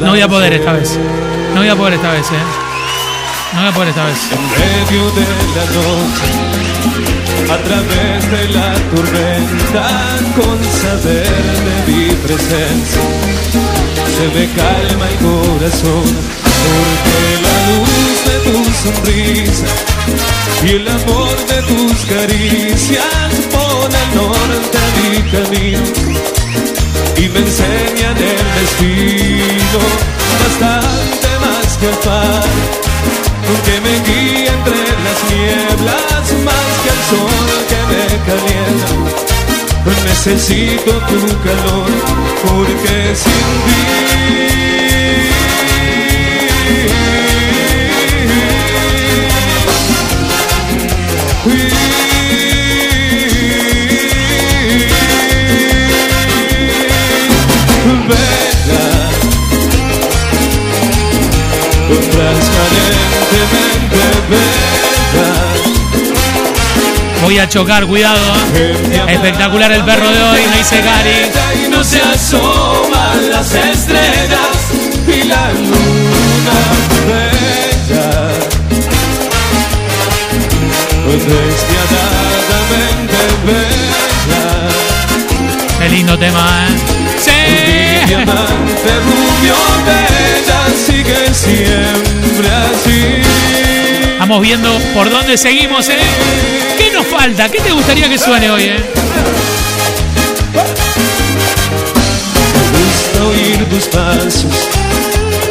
No 0.00 0.10
voy 0.10 0.20
a 0.20 0.28
poder 0.28 0.52
esta 0.52 0.72
vez. 0.72 0.98
No 1.54 1.60
voy 1.60 1.68
a 1.68 1.76
poder 1.76 1.94
esta 1.94 2.12
vez, 2.12 2.26
¿eh? 2.30 2.34
No 3.54 3.60
voy 3.60 3.70
a 3.70 3.72
poder 3.72 3.88
esta 3.88 4.04
vez. 4.04 4.18
En 4.30 4.42
medio 4.50 5.10
de 5.12 5.26
la 5.56 5.64
noche, 5.74 6.30
a 7.50 7.56
través 7.56 8.30
de 8.30 8.48
la 8.54 8.74
tormenta, 8.94 9.86
con 10.36 10.58
saber 10.64 11.24
de 11.64 11.76
mi 11.90 12.10
presencia, 12.16 13.00
se 14.14 14.24
me 14.38 14.44
calma 14.52 15.08
el 15.08 15.16
corazón, 15.16 16.04
porque 16.66 17.26
la 17.46 17.56
luz 17.68 18.16
de 18.28 18.36
tu 18.46 18.56
sonrisa 18.82 19.68
y 20.64 20.70
el 20.76 20.88
amor 20.88 21.36
de 21.46 21.58
tus 21.62 21.96
caricias 22.06 23.30
pone 23.52 23.96
al 23.96 24.10
norte 24.14 24.76
a 24.78 24.88
mi 24.96 25.10
camino 25.30 25.84
y 27.16 27.28
me 27.28 27.40
enseñan 27.40 28.16
el 28.16 28.42
destino, 28.60 29.80
bastante 30.44 31.28
más 31.44 31.68
que 31.78 31.86
el 31.88 31.96
par 31.98 32.78
que 33.64 33.80
me 33.80 33.94
guía 34.06 34.52
entre 34.52 34.82
las 35.04 35.18
nieblas 35.30 36.24
más 36.44 36.70
que 36.82 36.90
el 36.90 37.00
sol 37.10 37.48
que 37.68 37.80
me 37.90 38.04
calienta. 38.28 38.90
Necesito 40.04 40.92
tu 41.08 41.20
calor 41.44 41.90
porque 42.44 42.96
sin 43.14 43.48
ti. 43.64 44.08
Voy 67.28 67.38
a 67.38 67.46
chocar, 67.48 67.86
cuidado. 67.86 68.18
¿eh? 68.54 69.04
Espectacular 69.08 69.70
el 69.72 69.84
perro 69.84 70.10
de 70.10 70.22
hoy, 70.22 70.40
me 70.50 70.56
dice 70.58 70.80
Gary. 70.80 71.64
Y 71.64 71.68
no 71.68 71.84
se 71.84 72.00
asoman 72.00 73.30
las 73.30 73.52
estrellas 73.52 74.67
y 75.08 75.22
la 75.24 75.52
luna 75.52 76.58
bella. 77.08 78.08
Despiadadamente 81.08 83.20
bella. 83.44 84.44
Qué 85.80 85.86
lindo 85.88 86.14
tema, 86.18 86.66
¿eh? 86.66 86.70
Mi 88.00 88.06
diamante 88.06 88.90
rubio 89.06 89.56
bella 89.86 90.60
sigue 90.86 91.20
siempre 91.32 92.48
así. 92.48 93.00
Vamos 94.18 94.40
viendo 94.42 94.70
por 94.94 95.10
dónde 95.10 95.36
seguimos, 95.36 95.88
¿eh? 95.88 95.98
¿Qué 96.76 96.90
nos 96.92 97.06
falta? 97.06 97.48
¿Qué 97.48 97.60
te 97.60 97.70
gustaría 97.72 98.08
que 98.08 98.18
suene 98.18 98.50
hoy, 98.50 98.64
eh? 98.64 98.84
Me 102.72 102.78
gusta 102.78 103.24
oír 103.24 103.64
tus 103.68 103.86
pasos 103.86 104.46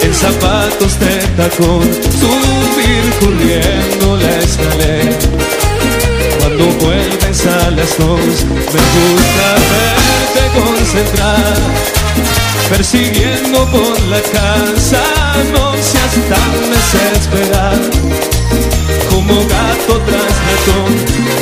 en 0.08 0.14
zapatos 0.14 0.98
de 1.00 1.16
tacón, 1.36 1.84
subir 2.22 3.06
corriendo 3.20 4.16
la 4.16 4.38
escalera. 4.40 5.18
Cuando 6.40 6.66
vuelves 6.86 7.46
a 7.46 7.72
las 7.72 7.98
dos, 7.98 8.46
me 8.74 8.84
gusta 8.96 9.48
verte 9.74 10.44
concentrar, 10.60 11.58
persiguiendo 12.70 13.66
por 13.70 14.00
la 14.14 14.22
casa, 14.22 15.04
no 15.54 15.74
seas 15.74 16.16
tan 16.32 16.56
desesperada. 16.72 17.90
Como 19.10 19.36
gato 19.56 19.94
tras 20.08 20.34
ratón, 20.48 20.92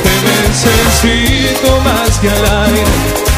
te 0.03 0.13
necesito 0.33 1.81
más 1.81 2.17
que 2.19 2.29
al 2.29 2.45
aire, 2.65 3.34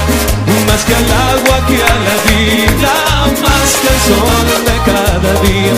más 0.67 0.83
que 0.85 0.95
al 0.95 1.11
agua, 1.11 1.65
que 1.67 1.75
a 1.75 1.95
la 2.07 2.15
vida, 2.29 2.93
más 3.41 3.69
que 3.81 3.87
al 3.89 3.99
sol 4.07 4.47
de 4.65 4.77
cada 4.91 5.31
día. 5.41 5.75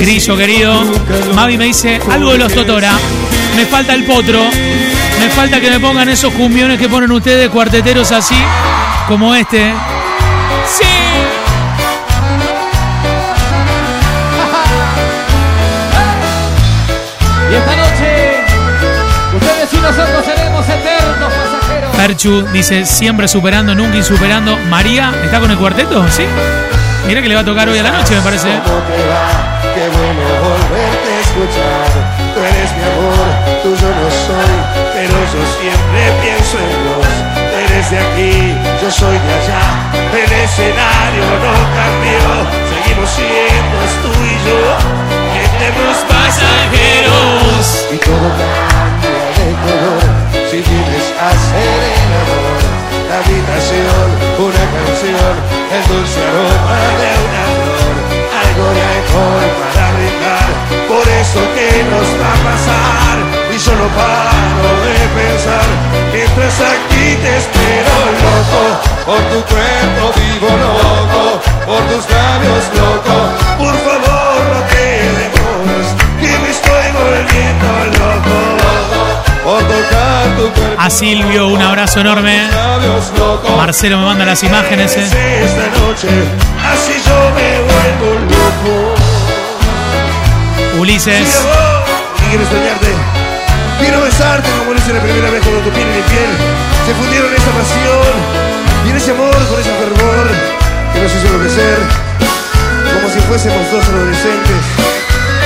Grillo, 0.00 0.36
querido. 0.36 0.84
Mavi 1.34 1.58
me 1.58 1.64
dice 1.66 2.00
algo 2.10 2.32
de 2.32 2.38
los 2.38 2.52
Totora. 2.52 2.92
Me 3.56 3.66
falta 3.66 3.94
el 3.94 4.04
potro. 4.04 4.42
Me 5.20 5.28
falta 5.30 5.60
que 5.60 5.70
me 5.70 5.80
pongan 5.80 6.08
esos 6.08 6.32
cumbiones 6.32 6.78
que 6.78 6.88
ponen 6.88 7.10
ustedes 7.10 7.50
cuarteteros 7.50 8.10
así, 8.12 8.36
como 9.06 9.34
este. 9.34 9.74
Perchu 22.00 22.46
dice 22.50 22.86
siempre 22.86 23.28
superando, 23.28 23.74
nunca 23.74 23.98
insuperando. 23.98 24.56
María, 24.70 25.12
¿está 25.22 25.38
con 25.38 25.50
el 25.50 25.58
cuarteto? 25.58 26.02
¿Sí? 26.08 26.24
Mira 27.06 27.20
que 27.20 27.28
le 27.28 27.34
va 27.34 27.42
a 27.42 27.44
tocar 27.44 27.68
hoy 27.68 27.78
a 27.78 27.82
la 27.82 27.90
noche, 27.90 28.14
me 28.14 28.22
parece. 28.22 28.48
¿Cómo 28.64 28.80
te 28.88 29.04
va? 29.04 29.60
Qué 29.74 29.84
bueno 29.84 30.24
volverte 30.40 31.10
a 31.12 31.20
escuchar. 31.20 31.92
Tú 32.32 32.40
eres 32.40 32.72
mi 32.72 32.84
amor, 32.88 33.28
tú 33.62 33.76
yo 33.76 33.90
no 33.92 34.08
soy, 34.08 34.56
pero 34.96 35.12
yo 35.12 35.44
siempre 35.60 36.00
pienso 36.24 36.56
en 36.56 36.72
vos. 36.88 37.04
Tú 37.36 37.56
eres 37.68 37.90
de 37.90 37.98
aquí, 37.98 38.56
yo 38.80 38.90
soy 38.90 39.18
de 39.20 39.32
allá. 39.36 39.60
El 39.92 40.32
escenario 40.40 41.24
no 41.44 41.52
cambió, 41.76 42.48
seguimos 42.64 43.10
siendo 43.10 43.76
tú 44.00 44.08
y 44.24 44.40
yo, 44.48 44.56
eternos 45.36 46.00
pasajeros. 46.08 47.64
Y 47.92 47.96
todo 47.98 48.24
cambia 48.40 49.20
de 49.36 49.52
color 49.68 50.19
si 50.50 50.56
a 50.56 51.28
hacer 51.30 51.78
el 51.94 52.10
amor. 52.22 52.58
La 53.08 53.16
habitación, 53.22 54.06
una 54.38 54.64
canción, 54.74 55.34
el 55.70 55.82
dulce 55.86 56.18
aroma 56.26 56.78
de 56.98 57.10
una 57.22 57.44
flor, 57.54 57.94
algo 58.42 58.66
de 58.74 58.82
alcohol 58.94 59.48
para 59.62 59.84
brindar, 59.94 60.50
por 60.90 61.06
eso 61.06 61.40
que 61.54 61.70
nos 61.86 62.08
va 62.18 62.32
a 62.34 62.42
pasar, 62.50 63.16
y 63.46 63.58
yo 63.58 63.72
no 63.78 63.86
paro 63.94 64.70
de 64.86 64.98
pensar, 65.22 65.68
mientras 66.12 66.54
aquí 66.58 67.14
te 67.22 67.30
espero 67.38 67.94
loco, 68.26 68.62
por 69.06 69.22
tu 69.30 69.49
Silvio, 80.90 81.46
un 81.48 81.62
abrazo 81.62 82.00
enorme. 82.00 82.48
Marcelo 83.56 83.98
me 83.98 84.04
manda 84.06 84.24
las 84.24 84.42
imágenes. 84.42 84.96
eh. 84.96 85.08
Ulises. 90.78 91.46
Quiero. 92.28 92.44
Quiero 93.80 94.02
besarte 94.02 94.48
como 94.58 94.72
lo 94.72 94.78
hice 94.78 94.92
la 94.92 95.00
primera 95.00 95.30
vez 95.30 95.40
cuando 95.42 95.60
tu 95.62 95.70
piel 95.70 95.86
y 95.88 95.96
mi 95.96 96.02
piel 96.02 96.30
se 96.86 96.94
fundieron 96.94 97.30
en 97.30 97.36
esa 97.36 97.50
pasión. 97.50 98.14
Y 98.86 98.90
en 98.90 98.96
ese 98.96 99.10
amor, 99.12 99.30
con 99.32 99.60
ese 99.60 99.70
fervor 99.70 100.26
que 100.92 101.00
nos 101.00 101.12
hizo 101.14 101.26
enloquecer. 101.26 101.78
Como 102.94 103.08
si 103.12 103.20
fuésemos 103.20 103.70
dos 103.72 103.84
adolescentes. 103.88 104.56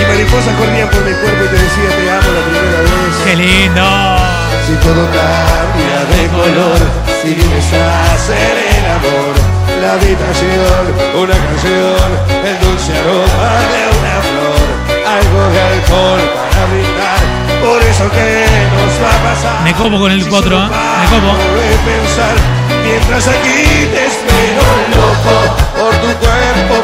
Y 0.00 0.06
mariposas 0.06 0.54
corrían 0.56 0.88
por 0.90 1.04
mi 1.04 1.12
cuerpo 1.12 1.44
y 1.44 1.48
te 1.48 1.62
decía 1.62 1.88
te 1.96 2.10
amo 2.10 2.32
la 2.32 2.42
primera 2.46 2.80
vez. 2.80 2.90
¡Qué 3.24 3.36
lindo! 3.36 4.43
Si 4.66 4.72
todo 4.76 5.04
cambia 5.12 6.00
de 6.08 6.26
color, 6.28 6.78
si 7.20 7.34
vienes 7.34 7.72
a 7.74 8.14
hacer 8.14 8.56
el 8.72 8.86
amor, 8.96 9.34
la 9.82 9.92
habitación, 9.92 10.84
una 11.20 11.36
canción, 11.36 12.08
el 12.48 12.56
dulce 12.64 12.96
aroma 12.96 13.50
de 13.72 13.82
una 13.92 14.16
flor, 14.24 14.64
algo 15.04 15.40
de 15.52 15.60
alcohol 15.60 16.20
para 16.32 16.64
brindar, 16.72 17.20
por 17.60 17.82
eso 17.82 18.08
que 18.08 18.46
nos 18.72 18.94
va 19.04 19.10
a 19.12 19.34
pasar. 19.34 19.62
Me 19.64 19.74
como 19.74 20.00
con 20.00 20.10
el 20.10 20.24
potro, 20.24 20.56
¿eh? 20.56 20.68
me 20.68 21.06
como. 21.12 21.36
pensar, 21.84 22.34
mientras 22.82 23.28
aquí 23.28 23.84
te 23.92 24.06
espero 24.06 24.64
loco, 24.96 25.36
por 25.76 25.92
tu 25.96 26.08
cuerpo 26.24 26.76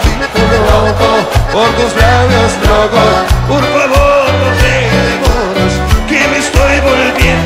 loco, 0.69 1.09
por 1.51 1.69
tus 1.81 1.97
labios 1.97 2.53
locos, 2.69 3.25
por 3.49 3.65
favor 3.73 4.10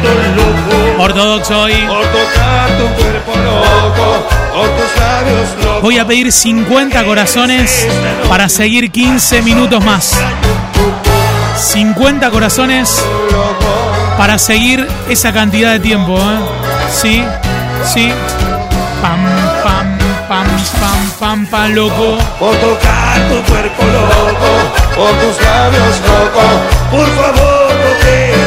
loco. 0.09 1.03
Ortodoxo 1.03 1.61
hoy. 1.61 1.75
Por 1.87 2.07
tocar 2.07 2.69
tu 2.79 3.03
cuerpo 3.03 3.33
loco, 3.37 4.27
por 4.55 4.69
tus 4.69 5.01
labios 5.01 5.65
locos. 5.65 5.83
Voy 5.83 5.99
a 5.99 6.07
pedir 6.07 6.33
50 6.33 7.05
corazones 7.05 7.87
para 8.29 8.49
seguir 8.49 8.91
15 8.91 9.43
minutos 9.43 9.85
más. 9.85 10.17
50 11.57 12.31
corazones 12.31 13.05
para 14.17 14.39
seguir 14.39 14.87
esa 15.09 15.33
cantidad 15.33 15.73
de 15.73 15.81
tiempo. 15.81 16.19
¿eh? 16.19 16.39
Sí, 16.91 17.25
sí. 17.85 18.13
Pam, 19.03 19.21
pam, 19.63 19.99
pam, 20.29 20.47
pam, 20.81 21.11
pam, 21.19 21.47
pam, 21.47 21.75
loco. 21.75 22.19
Por 22.39 22.55
tocar 22.57 23.29
tu 23.29 23.53
cuerpo 23.53 23.83
loco, 23.85 24.51
por 24.97 25.11
tus 25.21 25.43
labios 25.45 26.01
loco. 26.07 26.43
Por 26.91 27.07
favor, 27.17 27.71
no 27.71 27.91
te 28.05 28.44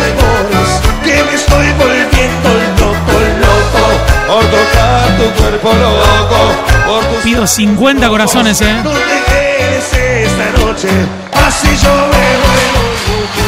estoy 1.61 1.73
volviendo 1.73 2.49
loco, 2.79 3.11
loco. 3.39 3.83
Por 4.27 4.45
tocar 4.45 5.17
tu 5.17 5.25
cuerpo 5.41 5.69
loco, 5.73 7.21
Pido 7.23 7.47
50 7.47 8.09
corazones, 8.09 8.61
eh. 8.61 8.73
no 8.83 8.91
te 8.91 8.97
quedes 8.99 9.93
esta 9.93 10.59
noche, 10.59 10.89
así 11.33 11.67
yo 11.83 11.89
me 11.89 12.37
vuelvo 12.43 12.81
loco. 13.13 13.45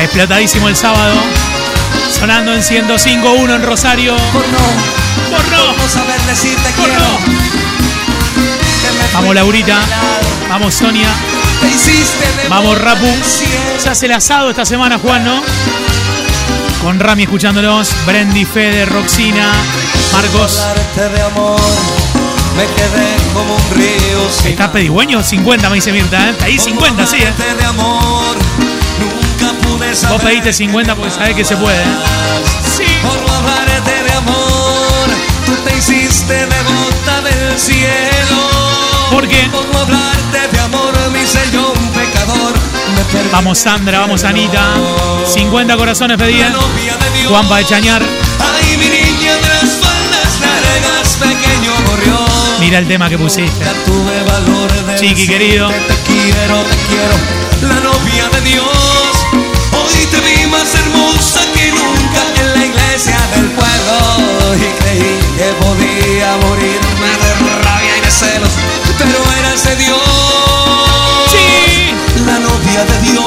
Explotadísimo 0.00 0.68
el 0.68 0.76
sábado. 0.76 1.14
Sonando 2.10 2.52
en 2.52 2.60
105.1 2.60 3.54
en 3.56 3.62
Rosario. 3.62 4.16
Por 4.32 4.46
no, 4.48 5.03
Por 5.30 5.48
no. 5.50 5.72
no 5.76 5.88
saber 5.88 6.20
decirte 6.22 6.70
Por 6.76 6.86
quiero. 6.86 7.00
no. 7.00 7.18
Vamos 9.14 9.34
Laurita. 9.34 9.78
Vamos 10.48 10.74
Sonia. 10.74 11.08
Vamos 12.48 12.78
Rapu. 12.80 13.06
Se 13.78 13.88
hace 13.88 14.06
el 14.06 14.12
asado 14.12 14.50
esta 14.50 14.64
semana, 14.64 14.98
Juan, 14.98 15.24
¿no? 15.24 15.42
Con 16.82 17.00
Rami 17.00 17.22
escuchándolos. 17.22 17.94
Brendy, 18.06 18.44
Fede, 18.44 18.84
Roxina, 18.84 19.50
Marcos. 20.12 20.66
De 20.96 21.22
amor, 21.22 21.60
me 22.56 22.64
quedé 22.66 23.16
como 23.32 23.56
un 23.56 23.70
río 23.74 24.30
sin 24.30 24.52
¿Está 24.52 24.70
pedigüeño? 24.70 25.22
50, 25.22 25.68
me 25.70 25.76
dice 25.76 25.92
Mirta, 25.92 26.30
¿eh? 26.30 26.34
Ahí 26.42 26.58
50, 26.58 27.06
sí, 27.06 27.16
¿eh? 27.16 27.28
hablarte 27.28 27.54
de 27.54 27.64
amor, 27.64 28.36
nunca 29.00 29.52
pude 29.60 29.94
saber 29.94 30.16
Vos 30.18 30.24
pediste 30.24 30.52
50 30.52 30.94
porque 30.94 31.10
sabés 31.10 31.34
que 31.34 31.44
se 31.44 31.56
puede. 31.56 31.82
¿eh? 31.82 31.86
Sí. 32.76 32.84
Por 33.02 33.14
de 33.16 34.12
amor, 34.12 34.53
te 35.64 35.76
hiciste 35.76 36.34
de 36.34 36.62
gota 36.64 37.20
del 37.22 37.58
cielo. 37.58 38.64
¿Por 39.10 39.28
qué? 39.28 39.48
Por 39.52 39.66
no 39.72 39.78
hablarte 39.80 40.48
de 40.52 40.60
amor, 40.60 40.94
hice 41.24 41.40
yo 41.52 41.72
un 41.72 41.88
pecador. 41.92 42.52
Me 42.94 43.30
Vamos 43.30 43.58
Sandra, 43.58 44.00
vamos 44.00 44.24
Anita. 44.24 44.74
50 45.26 45.76
corazones 45.76 46.18
pedían. 46.18 46.54
Juanpa 47.28 47.58
de 47.58 47.64
Chañar. 47.64 48.02
Ay, 48.02 48.76
mi 48.76 48.86
niña 48.86 49.34
de 49.34 49.48
las 49.48 49.70
faldas 49.80 50.40
largas, 50.40 51.16
pequeño 51.16 51.72
gorrión. 51.86 52.60
Mira 52.60 52.78
el 52.78 52.86
tema 52.86 53.08
que 53.08 53.18
pusiste. 53.18 53.64
Tuve 53.84 54.22
valor 54.24 54.72
de 54.86 54.94
Chiqui, 54.96 55.26
querido. 55.26 55.68
Te 55.68 55.94
quiero, 56.06 56.62
te 56.62 56.76
quiero, 56.88 57.16
la 57.68 57.80
novia 57.80 58.28
de 58.32 58.40
Dios. 58.42 58.66
Hoy 59.72 60.06
te 60.10 60.20
vi 60.20 60.46
más 60.48 60.74
hermosa 60.74 61.40
que 61.54 61.70
nunca 61.70 62.22
en 62.40 62.54
la 62.54 62.64
iglesia 62.66 63.18
del 63.34 63.46
pueblo. 63.50 64.33
Y 64.56 64.82
creí 64.82 65.18
que 65.36 65.52
podía 65.64 66.36
morirme 66.36 67.10
de 67.22 67.62
rabia 67.62 67.98
y 67.98 68.00
de 68.00 68.10
celos, 68.10 68.50
pero 68.98 69.18
eras 69.40 69.64
de 69.64 69.76
Dios. 69.76 70.00
Sí. 71.28 71.94
La 72.24 72.38
novia 72.38 72.84
de 72.84 73.10
Dios. 73.10 73.24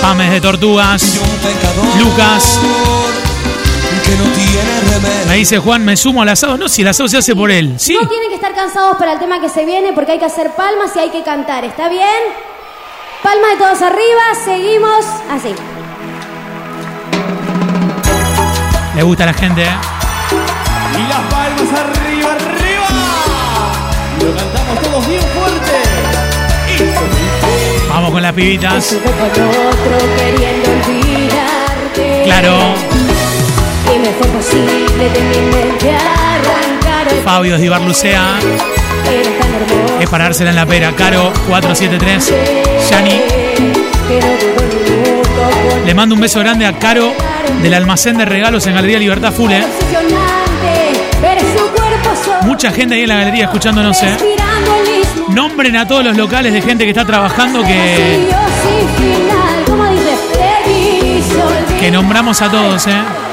Pames 0.00 0.30
de 0.30 0.40
Tortugas. 0.40 1.02
Y 1.02 1.18
un 1.18 1.28
pecador 1.38 1.96
Lucas. 1.98 2.60
que 4.04 4.16
no 4.16 4.24
tiene 4.24 4.80
remedio. 4.92 5.26
Me 5.26 5.34
dice 5.36 5.58
Juan, 5.58 5.84
me 5.84 5.96
sumo 5.96 6.22
al 6.22 6.28
asado. 6.28 6.56
No, 6.56 6.68
si 6.68 6.82
el 6.82 6.88
asado 6.88 7.08
se 7.08 7.16
hace 7.18 7.34
por 7.34 7.50
él. 7.50 7.74
Sí. 7.76 7.96
No 8.00 8.08
tienen 8.08 8.28
que 8.28 8.36
estar 8.36 8.54
cansados 8.54 8.96
para 8.98 9.14
el 9.14 9.18
tema 9.18 9.40
que 9.40 9.48
se 9.48 9.64
viene 9.64 9.92
porque 9.92 10.12
hay 10.12 10.18
que 10.20 10.24
hacer 10.26 10.52
palmas 10.54 10.92
y 10.94 11.00
hay 11.00 11.10
que 11.10 11.24
cantar. 11.24 11.64
¿Está 11.64 11.88
bien? 11.88 12.06
Palmas 13.22 13.50
de 13.50 13.56
todos 13.56 13.82
arriba, 13.82 14.22
seguimos 14.44 15.04
así. 15.30 15.52
Le 18.94 19.02
gusta 19.02 19.24
a 19.24 19.26
la 19.26 19.34
gente, 19.34 19.62
¿eh? 19.62 19.95
Palmas 21.46 21.72
arriba, 21.80 22.32
arriba. 22.32 22.88
Lo 24.20 24.34
cantamos 24.34 24.82
todos 24.82 25.06
bien 25.08 25.20
fuerte. 25.20 25.76
Vamos 27.88 28.10
con 28.10 28.22
las 28.22 28.32
pibitas. 28.32 28.92
Estuve 28.92 29.12
con 29.12 29.20
otro 29.30 29.96
queriendo 30.16 30.70
olvidarte. 30.72 32.22
Claro. 32.24 32.74
Y 33.94 33.98
me 33.98 34.10
fue 34.14 34.26
posible 34.28 35.08
de 35.08 35.20
mi 35.20 35.40
mente 35.54 35.90
arrancar 35.90 37.06
Fabio 37.24 37.56
tan 37.56 37.62
hermoso 37.62 38.06
Es 40.00 40.10
para 40.10 40.24
dársela 40.24 40.50
en 40.50 40.56
la 40.56 40.66
pera. 40.66 40.92
Caro 40.96 41.32
473. 41.48 42.34
Yani. 42.90 43.20
Le 45.84 45.94
mando 45.94 46.16
un 46.16 46.20
beso 46.20 46.40
grande 46.40 46.66
a 46.66 46.72
Caro 46.72 47.12
del 47.62 47.74
almacén 47.74 48.18
de 48.18 48.24
regalos 48.24 48.66
en 48.66 48.74
Galería 48.74 48.98
Libertad 48.98 49.32
Full, 49.32 49.52
Mucha 52.46 52.70
gente 52.70 52.94
ahí 52.94 53.02
en 53.02 53.08
la 53.08 53.16
galería 53.16 53.44
escuchándonos, 53.46 54.00
¿eh? 54.04 54.16
Nombren 55.28 55.76
a 55.76 55.86
todos 55.86 56.04
los 56.04 56.16
locales 56.16 56.52
de 56.52 56.62
gente 56.62 56.84
que 56.84 56.90
está 56.90 57.04
trabajando 57.04 57.62
que, 57.62 58.28
que 61.80 61.90
nombramos 61.90 62.40
a 62.42 62.50
todos, 62.50 62.86
¿eh? 62.86 63.25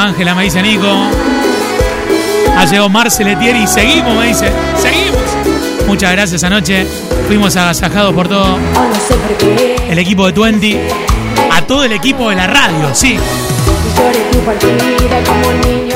Ángela, 0.00 0.34
me 0.34 0.44
dice 0.44 0.62
Nico. 0.62 0.86
Ha 2.56 2.64
llegado 2.64 2.88
Marce 2.88 3.22
Letieri 3.24 3.62
y 3.62 3.66
seguimos, 3.66 4.16
me 4.16 4.28
dice. 4.28 4.50
Seguimos. 4.76 5.20
Muchas 5.86 6.12
gracias 6.12 6.44
anoche. 6.44 6.86
Fuimos 7.26 7.56
agasajados 7.56 8.14
por 8.14 8.28
todo 8.28 8.58
el 9.88 9.98
equipo 9.98 10.26
de 10.26 10.32
Twenty. 10.32 10.78
A 11.52 11.62
todo 11.62 11.84
el 11.84 11.92
equipo 11.92 12.30
de 12.30 12.36
la 12.36 12.46
radio, 12.46 12.94
sí. 12.94 13.18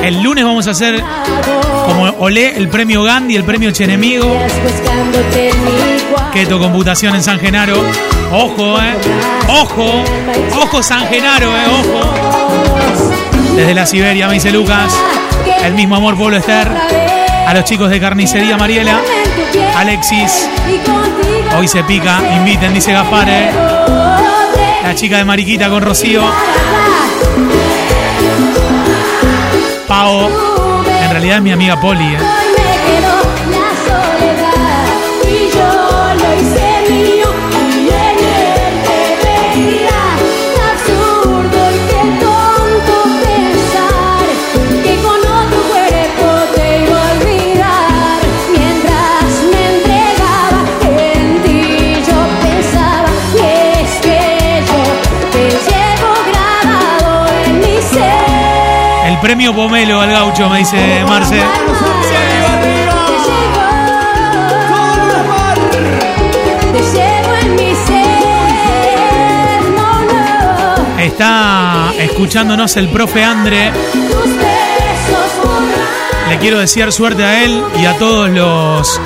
El 0.02 0.22
lunes 0.22 0.44
vamos 0.44 0.66
a 0.66 0.72
hacer 0.72 1.02
como 1.86 2.04
Olé 2.18 2.56
el 2.56 2.68
premio 2.68 3.02
Gandhi, 3.02 3.36
el 3.36 3.44
premio 3.44 3.70
Chenemigo. 3.70 4.36
Keto 6.32 6.58
Computación 6.58 7.14
en 7.14 7.22
San 7.22 7.38
Genaro. 7.38 7.76
Ojo, 8.32 8.78
eh. 8.80 8.94
Ojo. 9.48 10.02
Ojo 10.60 10.82
San 10.82 11.06
Genaro, 11.08 11.48
eh. 11.56 11.64
Ojo. 11.80 13.33
Desde 13.54 13.74
la 13.74 13.86
Siberia, 13.86 14.26
me 14.26 14.34
dice 14.34 14.50
Lucas. 14.50 14.92
El 15.62 15.74
mismo 15.74 15.96
amor 15.96 16.16
Pablo 16.18 16.36
Esther. 16.36 16.68
A 17.46 17.54
los 17.54 17.64
chicos 17.64 17.88
de 17.88 18.00
Carnicería 18.00 18.56
Mariela. 18.56 19.00
Alexis. 19.76 20.48
Hoy 21.56 21.68
se 21.68 21.84
pica. 21.84 22.20
Inviten, 22.36 22.74
dice 22.74 22.92
Gaspar, 22.92 23.28
eh. 23.28 23.50
La 24.82 24.94
chica 24.94 25.18
de 25.18 25.24
Mariquita 25.24 25.68
con 25.70 25.82
Rocío. 25.82 26.22
Pau. 29.86 30.30
En 31.02 31.10
realidad 31.10 31.36
es 31.36 31.42
mi 31.42 31.52
amiga 31.52 31.80
Poli, 31.80 32.14
eh. 32.14 32.53
Premio 59.24 59.54
Pomelo 59.54 60.02
al 60.02 60.10
gaucho, 60.10 60.50
me 60.50 60.58
dice 60.58 61.02
Marce. 61.08 61.40
Está 70.98 71.94
escuchándonos 71.98 72.76
el 72.76 72.90
profe 72.90 73.24
Andre. 73.24 73.72
Le 76.28 76.38
quiero 76.38 76.58
desear 76.58 76.92
suerte 76.92 77.24
a 77.24 77.44
él 77.44 77.64
y 77.80 77.86
a 77.86 77.96
todos 77.96 78.28
los 78.28 79.00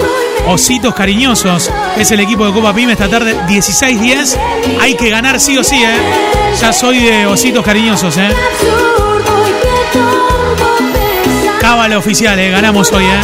ositos 0.49 0.97
cariñosos. 0.97 1.71
Es 1.97 2.11
el 2.11 2.19
equipo 2.19 2.45
de 2.45 2.53
Copa 2.53 2.75
Pyme 2.75 2.95
esta 2.95 3.09
tarde, 3.09 3.37
16-10. 3.47 4.37
Hay 4.81 4.97
que 4.97 5.11
ganar 5.11 5.39
sí 5.39 5.57
o 5.57 5.63
sí, 5.63 5.77
¿eh? 5.77 5.97
Ya 6.61 6.73
soy 6.73 6.99
de 6.99 7.25
ositos 7.27 7.65
cariñosos, 7.65 8.17
¿eh? 8.17 8.31
Cábala 11.61 11.99
oficial, 11.99 12.39
¿eh? 12.39 12.51
Ganamos 12.51 12.93
hoy, 12.93 13.05
¿eh? 13.05 13.21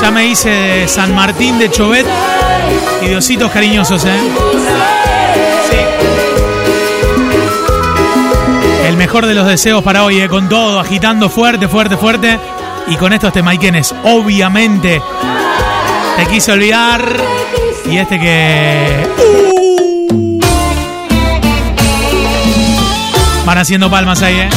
Ya 0.00 0.10
me 0.10 0.26
hice 0.26 0.86
San 0.88 1.14
Martín 1.14 1.58
de 1.58 1.70
Chovet 1.70 2.06
y 3.02 3.06
de 3.08 3.16
ositos 3.16 3.50
cariñosos, 3.50 4.04
¿eh? 4.04 4.18
El 8.86 8.96
mejor 8.98 9.26
de 9.26 9.34
los 9.34 9.46
deseos 9.46 9.82
para 9.82 10.04
hoy, 10.04 10.20
¿eh? 10.20 10.28
Con 10.28 10.48
todo, 10.48 10.78
agitando 10.78 11.28
fuerte, 11.28 11.68
fuerte, 11.68 11.96
fuerte. 11.96 12.38
Y 12.86 12.96
con 12.96 13.12
estos 13.12 13.32
temaiquenes, 13.32 13.94
obviamente, 14.04 15.02
te 16.16 16.26
quise 16.26 16.52
olvidar. 16.52 17.16
Y 17.90 17.96
este 17.96 18.20
que... 18.20 19.43
Van 23.54 23.60
haciendo 23.60 23.88
palmas 23.88 24.20
ahí, 24.20 24.34
¿eh? 24.34 24.48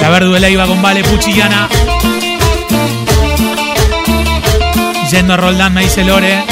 La 0.00 0.08
Verduela 0.08 0.48
iba 0.48 0.66
con 0.66 0.82
Vale 0.82 1.04
Puchillana. 1.04 1.68
Yendo 5.08 5.34
a 5.34 5.36
Roldán, 5.36 5.72
me 5.72 5.82
dice 5.82 6.02
Lore. 6.02 6.42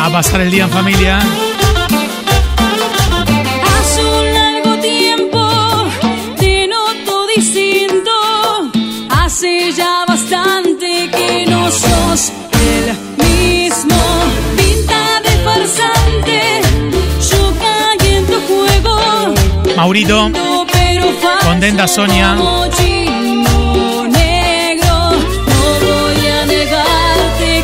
A 0.00 0.08
pasar 0.08 0.40
el 0.40 0.50
día 0.50 0.64
en 0.64 0.70
familia. 0.70 1.18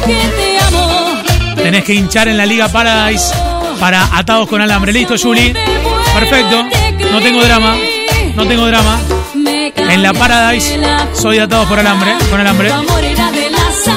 Que 0.05 0.17
te 0.37 0.59
amo. 0.59 1.23
Tenés 1.55 1.85
que 1.85 1.95
hinchar 1.95 2.27
en 2.27 2.37
la 2.37 2.45
Liga 2.45 2.69
Paradise 2.69 3.33
para 3.79 4.09
atados 4.19 4.49
con 4.49 4.61
alambre. 4.61 4.93
Listo, 4.93 5.15
Juli. 5.17 5.55
Perfecto. 6.15 6.65
No 7.13 7.21
tengo 7.21 7.45
drama. 7.45 7.77
No 8.35 8.45
tengo 8.45 8.67
drama. 8.67 8.99
En 9.77 10.03
la 10.03 10.13
Paradise 10.13 10.81
soy 11.13 11.37
de 11.37 11.43
atados 11.43 11.69
por 11.69 11.79
alambre, 11.79 12.13
con 12.29 12.41
alambre. 12.41 12.73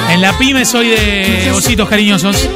En 0.08 0.22
la 0.22 0.38
Pyme 0.38 0.64
soy 0.64 0.90
de 0.90 1.50
ositos 1.52 1.88
cariñosos. 1.88 2.48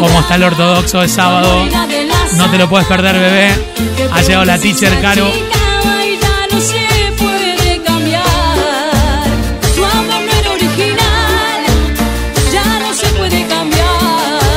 Como 0.00 0.18
está 0.20 0.36
el 0.36 0.44
ortodoxo 0.44 1.00
de 1.02 1.08
sábado. 1.08 1.66
No 2.36 2.50
te 2.50 2.56
lo 2.56 2.70
puedes 2.70 2.88
perder, 2.88 3.18
bebé. 3.18 3.50
Ha 4.10 4.22
llegado 4.22 4.46
la 4.46 4.58
teacher 4.58 4.98
Caro. 5.02 5.30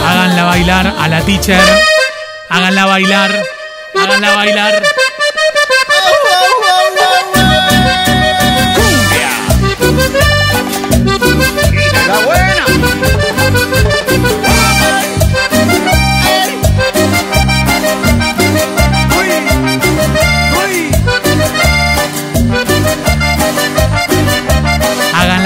Háganla 0.08 0.44
bailar 0.46 0.96
a 0.98 1.08
la 1.10 1.22
teacher. 1.26 1.60
Háganla 2.48 2.86
bailar. 2.86 3.44
Háganla 3.96 4.36
bailar. 4.36 4.93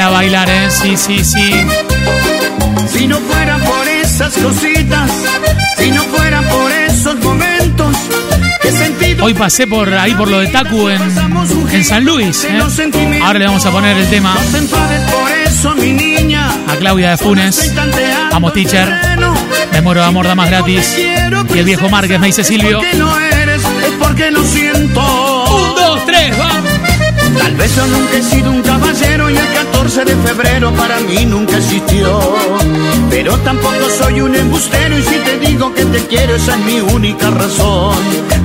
Háganla 0.08 0.10
bailar, 0.10 0.50
eh. 0.50 0.70
Sí, 0.70 0.96
sí, 0.96 1.24
sí. 1.24 1.52
Si 2.88 3.08
no 3.08 3.20
fuera 3.20 3.58
por 3.58 3.88
esas 3.88 4.34
cositas, 4.38 5.12
si 5.78 5.92
no 5.92 6.02
fuera 6.04 6.42
por 6.44 6.72
esos 6.72 7.16
momentos, 7.20 7.96
que 8.62 8.72
sentido 8.72 9.26
Hoy 9.26 9.34
pasé 9.34 9.68
por 9.68 9.94
ahí 9.94 10.14
por 10.14 10.30
lo 10.30 10.40
de 10.40 10.48
Taku 10.48 10.90
en, 10.90 11.02
en 11.72 11.84
San 11.84 12.06
Luis. 12.06 12.46
¿eh? 12.46 12.60
Ahora 13.22 13.40
le 13.40 13.46
vamos 13.48 13.66
a 13.66 13.72
poner 13.72 13.98
el 13.98 14.10
tema 14.10 14.36
a 16.68 16.76
Claudia 16.78 17.10
de 17.12 17.18
Funes. 17.18 17.74
Amo 18.32 18.52
teacher. 18.52 18.90
Me 19.74 19.82
muero 19.82 20.02
de 20.02 20.08
amor, 20.08 20.26
da 20.26 20.36
más 20.36 20.50
gratis. 20.50 20.98
Y 21.54 21.60
el 21.60 21.66
viejo 21.66 21.90
Márquez 21.90 22.20
me 22.20 22.28
dice 22.28 22.44
Silvio. 22.44 22.80
Que 22.80 22.94
no 22.94 23.20
eres, 23.20 23.62
es 23.62 23.94
porque 24.00 24.32
no 24.32 24.42
Tal 27.48 27.56
vez 27.56 27.74
yo 27.78 27.88
nunca 27.88 28.18
he 28.18 28.24
sido 28.24 28.52
un 28.52 28.62
caballero 28.62 29.30
y 29.30 29.38
el 29.38 29.54
14 29.54 30.04
de 30.04 30.16
febrero 30.18 30.70
para 30.74 31.00
mí 31.00 31.26
nunca 31.26 31.56
existió. 31.56 32.20
Pero 33.10 33.38
tampoco 33.38 33.90
soy 33.98 34.20
un 34.20 34.36
embustero 34.36 34.98
y 34.98 35.02
si 35.02 35.16
te 35.20 35.40
digo 35.40 35.74
que 35.74 35.86
te 35.86 36.00
quiero 36.08 36.36
esa 36.36 36.56
es 36.56 36.66
mi 36.66 36.82
única 36.82 37.30
razón. 37.30 37.96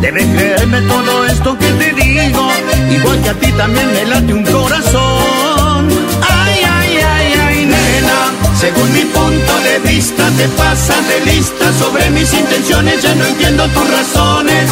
Debes 0.01 0.25
creerme 0.27 0.83
todo 0.83 1.27
esto 1.27 1.59
que 1.59 1.67
te 1.67 1.93
digo, 1.95 2.49
igual 2.93 3.21
que 3.23 3.29
a 3.31 3.35
ti 3.35 3.51
también 3.51 3.93
me 3.93 4.05
late 4.05 4.35
un 4.35 4.45
corazón. 4.45 5.89
Ay, 6.31 6.61
ay, 6.65 6.99
ay, 7.05 7.35
ay, 7.45 7.65
nena, 7.65 8.19
según 8.61 8.93
mi 8.93 9.05
punto 9.07 9.59
de 9.65 9.91
vista 9.91 10.31
te 10.37 10.47
pasas 10.51 11.09
de 11.09 11.33
lista 11.33 11.73
sobre 11.73 12.09
mis 12.11 12.33
intenciones, 12.33 13.03
ya 13.03 13.13
no 13.17 13.25
entiendo 13.25 13.67
tus 13.67 13.91
razones. 13.91 14.71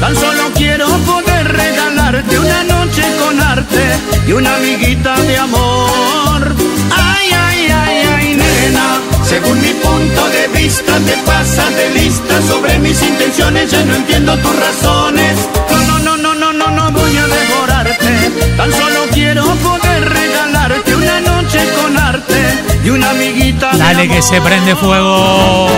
Tan 0.00 0.14
solo 0.14 0.50
quiero 0.54 0.86
poder 1.06 1.50
regalarte 1.50 2.38
una 2.38 2.62
noche 2.64 3.02
con 3.18 3.40
arte 3.40 3.96
y 4.26 4.32
una 4.32 4.56
amiguita 4.56 5.18
de 5.22 5.38
amor. 5.38 6.54
Ay, 6.94 7.30
ay, 7.32 7.68
ay, 7.70 8.08
ay, 8.16 8.36
nena, 8.36 9.00
según 9.24 9.60
mi 9.62 9.72
punto 9.72 10.28
de 10.28 10.48
vista 10.48 10.98
te 11.06 11.16
pasas 11.24 11.74
de 11.74 11.90
lista 12.00 12.42
sobre 12.42 12.78
mis 12.80 13.00
intenciones, 13.02 13.70
ya 13.70 13.82
no 13.84 13.94
entiendo 13.94 14.36
tus 14.38 14.56
razones. 14.56 15.38
No, 15.70 15.98
no, 15.98 16.16
no, 16.16 16.16
no, 16.18 16.34
no, 16.34 16.52
no, 16.52 16.70
no 16.70 16.92
voy 16.92 17.16
a 17.16 17.26
devorarte, 17.26 18.30
tan 18.58 18.72
solo 18.72 19.00
quiero 19.12 19.44
poder 19.56 20.06
regalarte 20.06 20.96
una 20.96 21.20
noche 21.20 21.60
con 21.80 21.96
arte 21.96 22.42
y 22.84 22.90
una 22.90 23.10
amiguita 23.10 23.72
de 23.72 23.78
Dale 23.78 24.06
que 24.06 24.20
se 24.20 24.38
prende 24.42 24.76
fuego. 24.76 25.68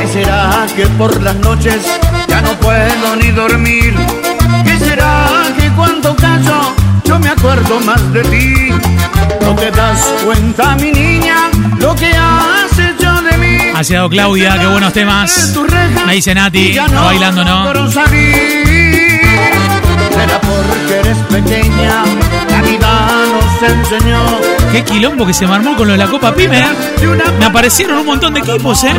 ¿Qué 0.00 0.08
será 0.08 0.66
que 0.74 0.86
por 0.86 1.20
las 1.22 1.36
noches 1.36 1.82
ya 2.38 2.42
no 2.42 2.54
puedo 2.60 3.16
ni 3.16 3.30
dormir? 3.30 3.94
¿Qué 4.64 4.78
será 4.78 5.26
que 5.58 5.68
cuando 5.70 6.14
callo 6.14 6.74
yo 7.04 7.18
me 7.18 7.28
acuerdo 7.28 7.80
más 7.80 8.12
de 8.12 8.22
ti? 8.22 8.70
¿No 9.40 9.54
te 9.54 9.70
das 9.70 10.12
cuenta, 10.24 10.76
mi 10.76 10.92
niña, 10.92 11.50
lo 11.78 11.94
que 11.94 12.10
has 12.14 12.78
hecho 12.78 13.20
de 13.22 13.36
mí? 13.38 13.58
Ha 13.74 13.82
llegado 13.82 14.10
Claudia, 14.10 14.58
qué 14.58 14.66
buenos 14.66 14.92
temas. 14.92 15.54
Me 16.06 16.14
dice 16.14 16.34
Nati, 16.34 16.76
no 16.92 17.04
bailando, 17.04 17.44
¿no? 17.44 17.72
Será 20.14 20.40
porque 20.40 20.98
eres 21.00 21.18
pequeña, 21.28 22.04
nos 23.60 23.70
enseñó. 23.70 24.24
Qué 24.72 24.84
quilombo 24.84 25.26
que 25.26 25.34
se 25.34 25.46
me 25.46 25.54
armó 25.54 25.76
con 25.76 25.86
lo 25.86 25.92
de 25.92 25.98
la 25.98 26.06
Copa 26.06 26.34
Pyme. 26.34 26.58
¿eh? 26.58 26.64
Me 27.38 27.46
aparecieron 27.46 27.98
un 27.98 28.06
montón 28.06 28.34
de 28.34 28.40
equipos, 28.40 28.84
¿eh? 28.84 28.94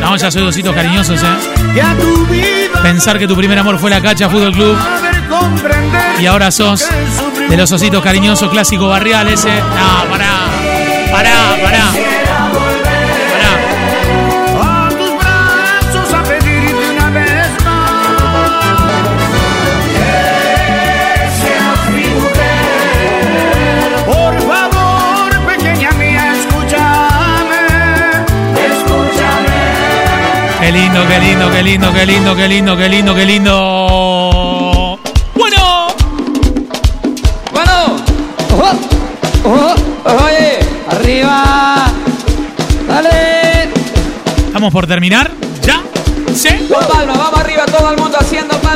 No, 0.00 0.16
ya 0.16 0.30
soy 0.30 0.42
dositos 0.42 0.74
cariñosos, 0.74 1.20
¿eh? 1.22 1.26
Pensar 2.82 3.18
que 3.18 3.26
tu 3.26 3.36
primer 3.36 3.58
amor 3.58 3.78
fue 3.78 3.90
la 3.90 4.00
Cacha 4.00 4.28
Fútbol 4.28 4.52
Club 4.52 4.76
y 6.20 6.26
ahora 6.26 6.50
sos 6.50 6.86
de 7.48 7.56
los 7.56 7.70
ositos 7.72 8.02
cariñosos 8.02 8.50
clásico 8.50 8.88
barrial 8.88 9.28
ese. 9.28 9.50
No, 9.50 10.10
pará, 10.10 10.48
pará, 11.10 11.30
pará. 11.62 11.92
Pará. 11.92 12.01
Lindo, 30.92 31.08
qué 31.08 31.18
lindo, 31.20 31.50
qué 31.50 31.62
lindo, 31.62 31.92
qué 31.92 32.06
lindo, 32.06 32.36
qué 32.36 32.48
lindo, 32.48 32.76
qué 32.76 32.88
lindo, 32.88 33.14
qué 33.14 33.24
lindo. 33.24 34.98
Bueno, 35.34 35.86
Bueno, 37.50 37.96
ojo, 38.52 38.70
ojo, 39.44 39.74
oye, 40.26 40.58
arriba, 40.90 41.86
dale. 42.86 43.70
estamos 44.46 44.70
por 44.72 44.86
terminar. 44.86 45.30
¿Ya? 45.62 45.80
¿Sí? 46.34 46.50
Con 46.68 46.86
vamos 47.06 47.40
arriba, 47.40 47.64
todo 47.66 47.90
el 47.90 47.96
mundo 47.96 48.18
haciendo 48.20 48.54
palmas. 48.58 48.71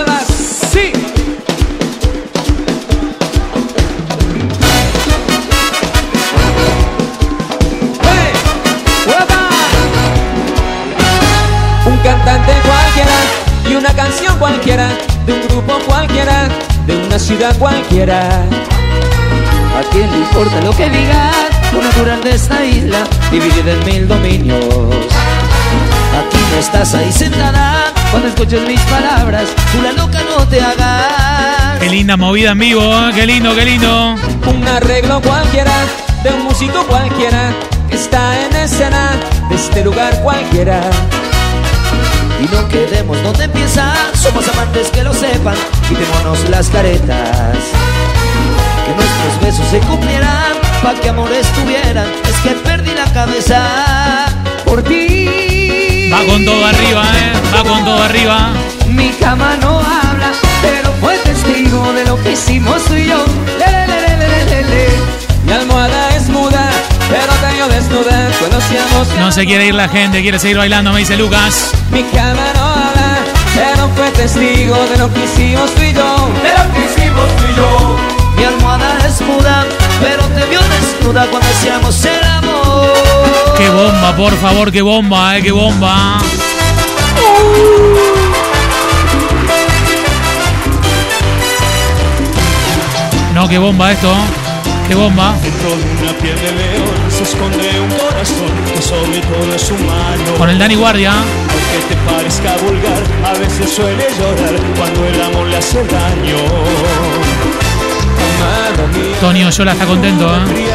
Ciudad 17.27 17.59
cualquiera. 17.59 18.29
¿A 18.29 19.83
quién 19.91 20.09
le 20.13 20.19
importa 20.19 20.61
lo 20.61 20.71
que 20.71 20.89
diga? 20.89 21.33
Lo 21.73 21.83
natural 21.83 22.23
de 22.23 22.35
esta 22.37 22.65
isla, 22.65 22.99
dividida 23.33 23.73
en 23.73 23.85
mil 23.85 24.07
dominios. 24.07 24.95
Aquí 26.21 26.39
no 26.53 26.59
estás 26.59 26.95
ahí 26.95 27.11
sentada, 27.11 27.93
cuando 28.13 28.29
escuches 28.29 28.63
mis 28.69 28.81
palabras, 28.83 29.49
tú 29.73 29.83
la 29.83 29.91
loca 29.93 30.21
no 30.23 30.47
te 30.47 30.61
hagas. 30.61 31.81
Qué 31.81 31.91
linda 31.91 32.17
movida 32.17 32.53
en 32.53 32.61
vivo, 32.61 32.81
¿eh? 32.81 33.11
qué 33.13 33.27
lindo, 33.27 33.57
qué 33.57 33.65
lindo. 33.65 34.15
Un 34.47 34.69
arreglo 34.69 35.21
cualquiera, 35.21 35.75
de 36.23 36.31
un 36.31 36.45
músico 36.45 36.85
cualquiera, 36.87 37.53
que 37.91 37.97
está 37.97 38.41
en 38.47 38.55
escena, 38.55 39.11
de 39.49 39.57
este 39.57 39.83
lugar 39.83 40.23
cualquiera. 40.23 40.81
Y 42.43 42.55
no 42.55 42.69
quedemos 42.69 43.23
donde 43.23 43.45
empieza, 43.45 43.95
somos 44.15 44.47
amantes 44.49 44.91
que 44.91 45.03
lo 45.03 45.13
sepan, 45.15 45.55
quitémonos 45.89 46.49
las 46.51 46.69
caretas. 46.69 47.57
Que 48.85 48.95
nuestros 48.95 49.41
besos 49.41 49.67
se 49.71 49.79
cumplieran, 49.81 50.53
pa' 50.83 50.95
que 50.95 51.09
amores 51.09 51.47
tuvieran, 51.53 52.07
es 52.29 52.37
que 52.43 52.51
perdí 52.57 52.93
la 52.95 53.11
cabeza 53.13 54.27
por 54.65 54.83
ti. 54.83 56.11
Va 56.13 56.25
con 56.25 56.45
todo 56.45 56.65
arriba, 56.67 57.03
¿eh? 57.03 57.33
Va 57.55 57.63
con 57.69 57.85
todo 57.85 58.03
arriba. 58.03 58.51
Mi 58.87 59.11
cama 59.11 59.57
no 59.61 59.81
habla, 59.81 60.31
pero 60.63 60.93
fue 61.01 61.17
testigo 61.19 61.93
de 61.95 62.05
lo 62.05 62.23
que 62.23 62.33
hicimos 62.33 62.85
tú 62.85 62.95
y 62.95 63.07
yo. 63.07 63.25
Le, 63.59 63.67
le, 63.67 64.63
le. 64.63 64.89
Mi 65.45 65.53
almohada 65.53 66.17
es 66.17 66.29
muda, 66.29 66.66
pero 67.09 67.33
te 67.35 67.55
vio 67.55 67.69
desnuda 67.69 68.29
cuando 68.39 68.59
hacíamos 68.59 69.09
No 69.19 69.33
se 69.33 69.45
quiere 69.47 69.67
ir 69.67 69.75
la 69.75 69.89
gente, 69.89 70.23
quiere 70.23 70.39
seguir 70.39 70.59
bailando, 70.59 70.93
me 70.93 71.01
dice 71.01 71.17
Lucas. 71.17 71.73
Mi 71.91 72.03
cama 72.05 72.53
no 72.55 72.65
habla, 72.65 73.19
pero 73.55 73.89
fue 73.95 74.11
testigo 74.11 74.77
de 74.91 74.99
lo 74.99 75.13
que 75.13 75.25
hicimos 75.25 75.71
tú 75.75 75.83
y 75.83 75.93
yo. 75.93 76.31
De 76.43 76.51
lo 76.59 76.75
que 76.75 76.85
hicimos 76.85 77.37
tú 77.37 77.45
y 77.51 77.57
yo. 77.57 77.97
Mi 78.37 78.45
almohada 78.45 78.99
es 79.07 79.21
muda, 79.23 79.65
pero 80.01 80.23
te 80.25 80.45
vio 80.47 80.61
desnuda 80.61 81.27
cuando 81.27 81.49
hacíamos 81.49 82.05
el 82.05 82.25
amor. 82.25 82.93
Qué 83.57 83.69
bomba, 83.71 84.15
por 84.17 84.37
favor, 84.37 84.71
qué 84.71 84.83
bomba, 84.83 85.39
eh, 85.39 85.43
qué 85.43 85.53
bomba. 85.53 86.19
No, 93.35 93.49
qué 93.49 93.59
bomba 93.59 93.93
esto. 93.93 94.15
Qué 94.89 94.95
bomba. 94.95 95.35
Dentro 95.43 95.69
de 95.71 96.03
una 96.03 96.13
piel 96.19 96.37
de 96.37 96.53
león 96.53 97.11
se 97.11 97.25
esconde 97.25 97.81
un 97.81 97.91
corazón 97.91 98.53
que 98.73 98.81
sobre 98.81 99.21
todo 99.21 99.55
es 99.55 99.71
humano. 99.71 100.35
Con 100.39 100.49
el 100.49 100.59
Dani 100.59 100.77
Guardia. 100.77 101.13
Aunque 101.13 101.95
te 101.95 101.97
parezca 102.11 102.57
vulgar, 102.59 103.03
a 103.25 103.33
veces 103.39 103.71
suele 103.73 104.07
llorar 104.19 104.55
cuando 104.77 105.07
el 105.07 105.23
amor 105.23 105.47
le 105.49 105.57
hace 105.57 105.79
daño. 105.79 106.37
Tony 109.21 109.45
Oyola 109.45 109.73
está 109.73 109.87
contento, 109.87 110.25
¿eh? 110.27 110.67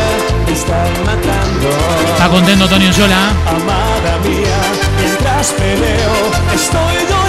Está 0.52 2.28
contento 2.30 2.68
Tony 2.68 2.88
Oyola. 2.88 3.30
Amada 3.48 4.18
mía, 4.24 4.60
mientras 5.00 5.52
peleo, 5.54 6.32
estoy. 6.54 6.96
Tú 7.08 7.21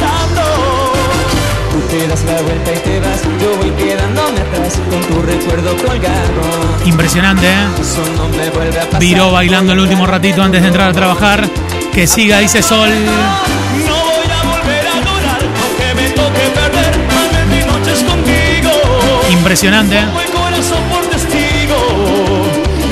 te 1.93 2.09
das 2.09 2.24
la 2.24 2.40
vuelta 2.40 2.72
y 2.72 2.78
te 2.78 3.01
vas, 3.01 3.20
yo 3.38 3.55
voy 3.59 3.70
quedándome 3.72 4.40
atrás 4.40 4.80
con 4.88 5.01
tu 5.03 5.20
recuerdo 5.20 5.76
colgado. 5.76 6.86
Impresionante, 6.86 7.47
¿eh? 7.47 7.66
No. 8.93 8.99
Viró 8.99 9.30
bailando 9.30 9.74
el 9.74 9.80
último 9.80 10.07
ratito 10.07 10.43
antes 10.43 10.62
de 10.62 10.68
entrar 10.68 10.88
a 10.88 10.93
trabajar. 10.95 11.47
Que 11.93 12.07
siga, 12.07 12.38
dice 12.38 12.62
Sol. 12.62 12.88
No 12.88 13.95
voy 14.05 14.24
a 14.24 14.43
volver 14.43 14.86
a 14.86 14.95
llorar, 15.05 15.40
aunque 15.62 15.95
me 15.95 16.09
toque 16.11 16.40
perder 16.55 16.99
más 17.09 17.30
de 17.36 17.45
mis 17.55 17.66
noches 17.66 18.03
contigo. 18.05 18.70
Impresionante. 19.30 19.99
¿eh? 19.99 20.05
Pongo 20.07 20.20
el 20.20 20.30
corazón 20.30 20.82
por 20.90 21.05
testigo, 21.11 21.76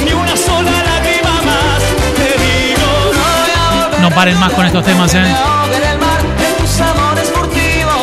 ni 0.05 0.12
una 0.12 0.36
sola 0.36 0.70
lágrima 0.70 1.40
más 1.46 1.82
te 2.18 2.30
digo. 2.44 4.03
No 4.03 4.11
paren 4.11 4.38
más 4.38 4.53
con 4.53 4.66
estos 4.66 4.84
temas, 4.84 5.14
¿eh? 5.14 5.24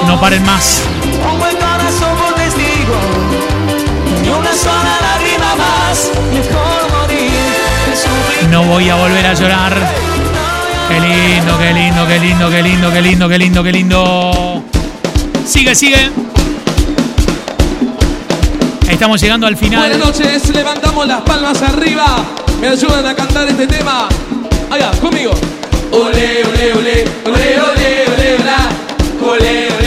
No 0.08 0.20
paren 0.20 0.44
más. 0.46 0.82
Pongo 1.24 1.46
el 1.48 1.58
corazón 1.58 2.16
por 2.18 2.34
testigo, 2.36 2.96
ni 4.24 4.30
una 4.30 4.54
sola 4.54 4.98
lágrima 5.02 5.56
más. 5.56 6.10
Mejor 6.34 7.00
morir 7.02 7.32
que 7.86 7.96
sufrir. 7.96 8.50
No 8.50 8.64
voy 8.64 8.90
a 8.90 8.96
volver 8.96 9.26
a 9.26 9.34
llorar. 9.34 9.74
Qué 10.88 11.00
lindo, 11.02 11.58
qué 11.60 11.74
lindo, 11.74 12.08
qué 12.08 12.20
lindo, 12.20 12.50
qué 12.50 12.62
lindo, 12.62 12.92
qué 12.92 13.02
lindo, 13.02 13.30
qué 13.30 13.38
lindo, 13.38 13.64
qué 13.64 13.72
lindo. 13.72 14.64
Sigue, 15.46 15.76
sigue. 15.76 16.10
Estamos 18.90 19.20
llegando 19.22 19.46
al 19.48 19.56
Buenas 19.56 19.86
final. 19.92 20.00
noches, 20.00 20.50
levantamos 20.50 21.06
las 21.08 21.22
palmas 21.22 21.62
arriba. 21.62 22.24
Me 22.62 22.70
ayudan 22.70 23.06
a 23.06 23.14
cantar 23.14 23.48
este 23.48 23.68
tema. 23.68 24.08
Allá, 24.72 24.92
conmigo. 25.02 25.32
Ole, 25.92 26.44
ole, 26.46 26.74
ole, 26.74 27.06
ole, 27.26 27.60
ole, 27.60 28.06
ole. 28.08 28.38
Ole, 29.20 29.30
ole, 29.30 29.68
ole, 29.78 29.87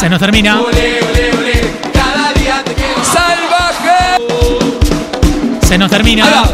Se 0.00 0.08
nos 0.08 0.18
termina. 0.18 0.62
Cada 1.92 2.32
día 2.32 2.64
te 2.64 2.74
salvaje. 3.04 4.16
Se 5.60 5.76
nos 5.76 5.90
termina. 5.90 6.24
Ahora, 6.24 6.50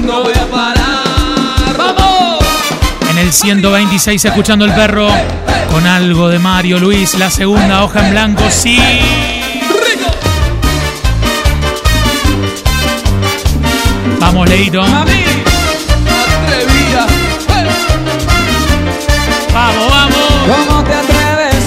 no 0.00 0.22
voy 0.22 0.32
a 0.32 0.46
parar. 0.46 1.76
¡Vamos! 1.76 2.42
En 3.10 3.18
el 3.18 3.30
126 3.30 4.24
escuchando 4.24 4.64
el 4.64 4.72
perro. 4.72 5.08
Con 5.70 5.86
algo 5.86 6.30
de 6.30 6.38
Mario 6.38 6.78
Luis. 6.78 7.18
La 7.18 7.28
segunda 7.28 7.84
hoja 7.84 8.06
en 8.06 8.12
blanco. 8.12 8.44
Sí. 8.48 8.78
Vamos, 14.20 14.48
Leito. 14.48 14.82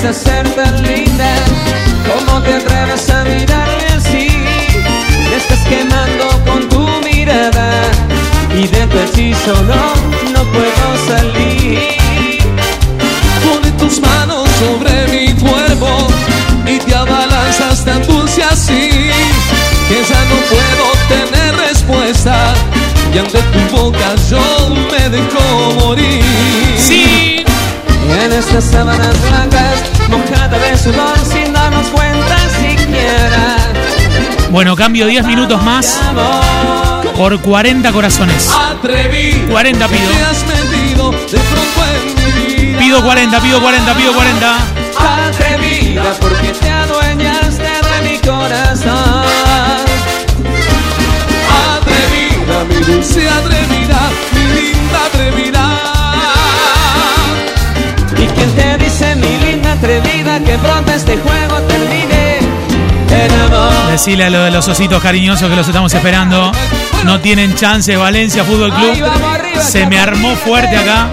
A 0.08 0.14
ser 0.14 0.48
tan 0.56 0.84
linda? 0.84 1.36
¿Cómo 2.08 2.42
te 2.42 2.54
atreves 2.54 3.10
a 3.10 3.26
mirarme 3.26 3.88
así? 3.98 4.28
Me 5.30 5.36
estás 5.36 5.60
quemando 5.68 6.30
con 6.46 6.70
tu 6.70 6.88
mirada 7.06 7.70
y 8.56 8.68
de 8.68 8.88
tu 8.88 8.98
hechizo 9.00 9.54
no, 9.64 9.84
no 10.32 10.44
puedo 10.54 10.88
salir. 11.08 11.98
Pone 13.44 13.72
tus 13.72 14.00
manos 14.00 14.48
sobre 14.60 15.08
mi 15.08 15.34
cuerpo 15.34 16.08
y 16.66 16.78
te 16.80 16.96
abalanzas 16.96 17.84
tan 17.84 18.02
dulce 18.08 18.44
así 18.44 18.90
que 19.90 20.04
ya 20.10 20.22
no 20.32 20.38
puedo 20.54 20.86
tener 21.10 21.56
respuesta 21.68 22.54
y 23.14 23.18
ante 23.18 23.40
tu 23.40 23.76
boca 23.76 24.16
yo 24.30 24.70
me 24.90 25.10
dejo 25.10 25.74
morir. 25.80 26.24
En 28.28 28.34
estas 28.34 28.66
sábanas 28.66 29.16
blancas, 29.30 29.84
mojada 30.10 30.60
de 30.60 30.78
sudor 30.78 31.18
sin 31.20 31.54
darnos 31.54 31.88
cuenta 31.88 32.38
siquiera. 32.60 33.56
Bueno, 34.50 34.76
cambio 34.76 35.08
10 35.08 35.26
minutos 35.26 35.64
más 35.64 35.98
por 37.16 37.40
40 37.40 37.90
corazones. 37.94 38.54
Atreví, 38.54 39.46
40 39.50 39.88
pido. 39.88 40.10
metido 40.46 41.12
de 41.12 41.40
pronto 41.40 41.86
en 41.96 42.16
mi 42.16 42.66
vida. 42.66 42.80
Pido 42.80 43.02
40, 43.02 43.40
pido 43.40 43.62
40, 43.62 43.94
pido 43.96 44.14
40. 44.14 44.58
Atrevida 45.30 46.14
porque 46.20 46.50
te 46.50 46.70
adueñaste 46.70 47.64
de 47.64 48.10
mi 48.10 48.18
corazón. 48.18 49.26
Atrevida, 51.78 52.66
mi 52.68 52.76
dulce 52.92 53.30
atrevida, 53.30 54.00
mi 54.34 54.42
linda 54.42 55.06
atrevida. 55.06 55.77
Pronto 60.58 60.92
este 60.92 61.18
juego 61.18 61.62
termine? 61.68 62.40
Decile 63.90 64.26
a 64.26 64.30
lo 64.30 64.44
de 64.44 64.52
los 64.52 64.68
ositos 64.68 65.02
cariñosos 65.02 65.50
que 65.50 65.56
los 65.56 65.68
estamos 65.68 65.94
esperando. 65.94 66.52
No 67.04 67.20
tienen 67.20 67.56
chance 67.56 67.96
Valencia 67.96 68.44
Fútbol 68.44 68.74
Club. 68.74 69.04
Se 69.60 69.88
me 69.88 69.98
armó 69.98 70.36
fuerte 70.36 70.78
acá. 70.78 71.08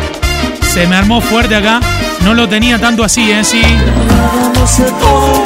Se 0.73 0.87
me 0.87 0.97
armó 0.97 1.21
fuerte 1.21 1.57
acá. 1.57 1.81
No 2.25 2.35
lo 2.35 2.49
tenía 2.49 2.79
tanto 2.79 3.05
así, 3.05 3.31
¿eh? 3.31 3.45
Sí. 3.45 3.63
Risa 4.61 4.85
como 5.01 5.45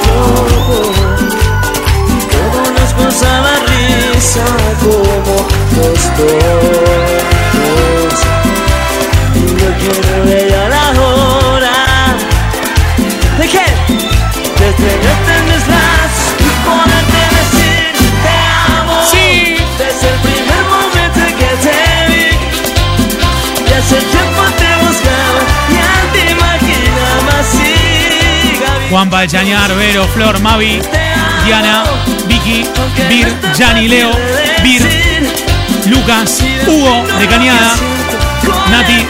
Juanpa 28.98 29.20
de 29.20 29.28
Chañar, 29.28 29.72
Vero, 29.76 30.08
Flor, 30.08 30.40
Mavi, 30.40 30.80
Diana, 31.46 31.84
Vicky, 32.26 32.66
Bir, 33.08 33.32
Yani, 33.56 33.86
Leo, 33.86 34.10
Bir, 34.64 34.82
Lucas, 35.86 36.40
Hugo 36.66 37.06
de 37.20 37.28
Cañada, 37.28 37.76
Nati, 38.72 39.06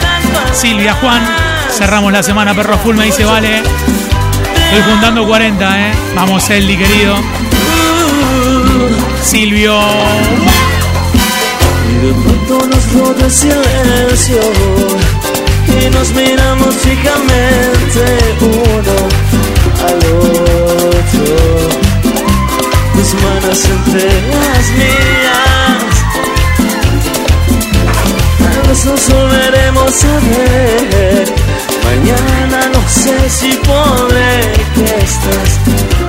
Silvia, 0.53 0.93
Juan. 0.93 1.23
Cerramos 1.71 2.13
la 2.13 2.23
semana, 2.23 2.53
perro 2.55 2.77
full, 2.77 2.97
me 2.97 3.07
dice, 3.07 3.25
vale. 3.25 3.63
Estoy 4.65 4.93
juntando 4.93 5.27
40, 5.27 5.81
¿eh? 5.81 5.95
Vamos, 6.15 6.51
Eldi, 6.51 6.77
querido. 6.77 7.17
Silvio. 9.23 9.81
Al 19.81 19.97
otro. 19.97 21.37
Mis 22.95 23.15
manos 23.15 23.65
entre 23.65 24.05
las 24.05 24.71
mías. 24.77 25.85
Tal 28.39 28.69
vez 28.69 28.85
nos 28.85 29.09
volveremos 29.09 30.05
a 30.05 30.21
ver. 30.31 31.35
Mañana 31.85 32.69
no 32.73 32.89
sé 32.89 33.31
si 33.31 33.53
podré 33.65 34.53
que 34.75 34.85
estás. 34.85 35.59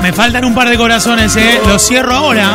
Me 0.01 0.11
faltan 0.13 0.45
un 0.45 0.55
par 0.55 0.69
de 0.69 0.77
corazones, 0.77 1.35
¿eh? 1.35 1.61
Los 1.67 1.85
cierro 1.85 2.13
ahora. 2.13 2.53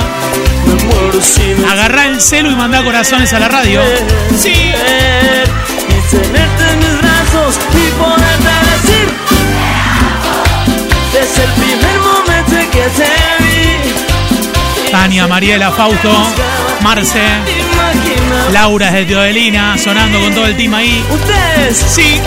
Agarrá 1.71 2.07
el 2.07 2.21
celu 2.21 2.51
y 2.51 2.57
mandá 2.57 2.83
corazones 2.83 3.33
a 3.33 3.39
la 3.39 3.49
radio. 3.49 3.81
Sí. 4.39 4.53
Y 4.53 6.17
tenerte 6.17 6.73
en 6.73 6.79
mis 6.79 6.99
brazos 7.01 7.59
y 7.73 7.91
poderte 7.93 8.53
decir 8.71 9.07
Desde 11.15 11.45
el 11.45 11.51
primer 11.53 11.97
momento 12.01 12.57
en 12.59 12.71
que 12.71 12.83
te 12.99 13.09
vi 13.39 14.91
Tania, 14.91 15.27
Mariela, 15.29 15.71
Fausto, 15.71 16.13
Marce, 16.83 17.23
Laura 18.53 18.91
de 18.91 19.05
Teodelina, 19.05 19.79
sonando 19.79 20.21
con 20.21 20.35
todo 20.35 20.47
el 20.47 20.57
team 20.57 20.75
ahí. 20.75 21.05
Ustedes 21.11 21.77
Sí. 21.77 22.21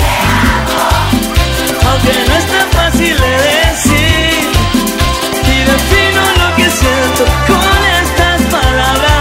Aunque 1.86 2.14
no 2.28 2.36
es 2.38 2.46
tan 2.48 2.70
fácil 2.72 3.16
de 3.18 3.32
decir 3.48 4.50
Y 5.44 5.58
defino 5.72 6.22
lo 6.42 6.56
que 6.56 6.70
siento 6.70 7.26
con 7.46 7.80
estas 8.02 8.42
palabras 8.52 9.18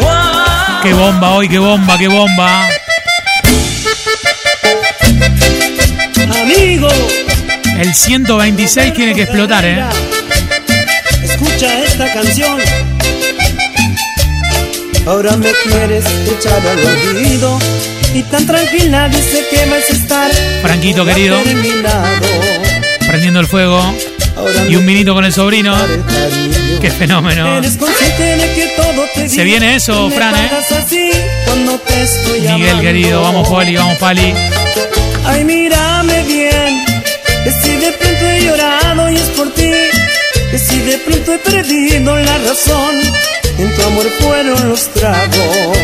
Wow. 0.00 0.82
Qué 0.82 0.92
bomba 0.94 1.30
hoy, 1.30 1.48
qué 1.48 1.58
bomba, 1.58 1.98
qué 1.98 2.08
bomba. 2.08 2.71
Amigo, 6.62 6.88
El 7.76 7.92
126 7.92 8.94
tiene 8.94 9.14
que 9.14 9.22
explotar, 9.22 9.64
¿eh? 9.64 9.82
escucha 11.24 11.82
esta 11.82 12.12
canción. 12.12 12.60
Ahora 15.04 15.36
me 15.38 15.50
quieres 15.64 16.04
echar 16.30 16.60
al 16.64 16.78
olvido 16.78 17.58
y 18.14 18.22
tan 18.22 18.46
tranquila 18.46 19.08
dice 19.08 19.44
que 19.50 19.68
vas 19.68 19.90
a 19.90 19.92
estar. 19.92 20.30
Franquito, 20.62 21.04
querido. 21.04 21.36
Prendiendo 23.08 23.40
el 23.40 23.46
fuego. 23.48 23.82
Y 24.68 24.76
un 24.76 24.86
vinito 24.86 25.14
con 25.14 25.24
el 25.24 25.32
sobrino. 25.32 25.74
Qué 26.80 26.90
fenómeno. 26.92 27.60
Se 29.26 29.42
viene 29.42 29.74
eso, 29.74 30.08
Fran, 30.10 30.36
¿eh? 30.36 30.50
Miguel, 32.54 32.80
querido. 32.80 33.20
Vamos, 33.20 33.48
Poli, 33.48 33.74
vamos, 33.74 33.98
Pali. 33.98 34.32
Ay, 35.24 35.42
mírame 35.44 35.91
pronto 41.04 41.32
he 41.34 41.38
perdido 41.38 42.16
la 42.16 42.38
razón, 42.38 43.00
en 43.58 43.74
tu 43.74 43.82
amor 43.82 44.06
fueron 44.20 44.68
los 44.68 44.88
tragos. 44.92 45.78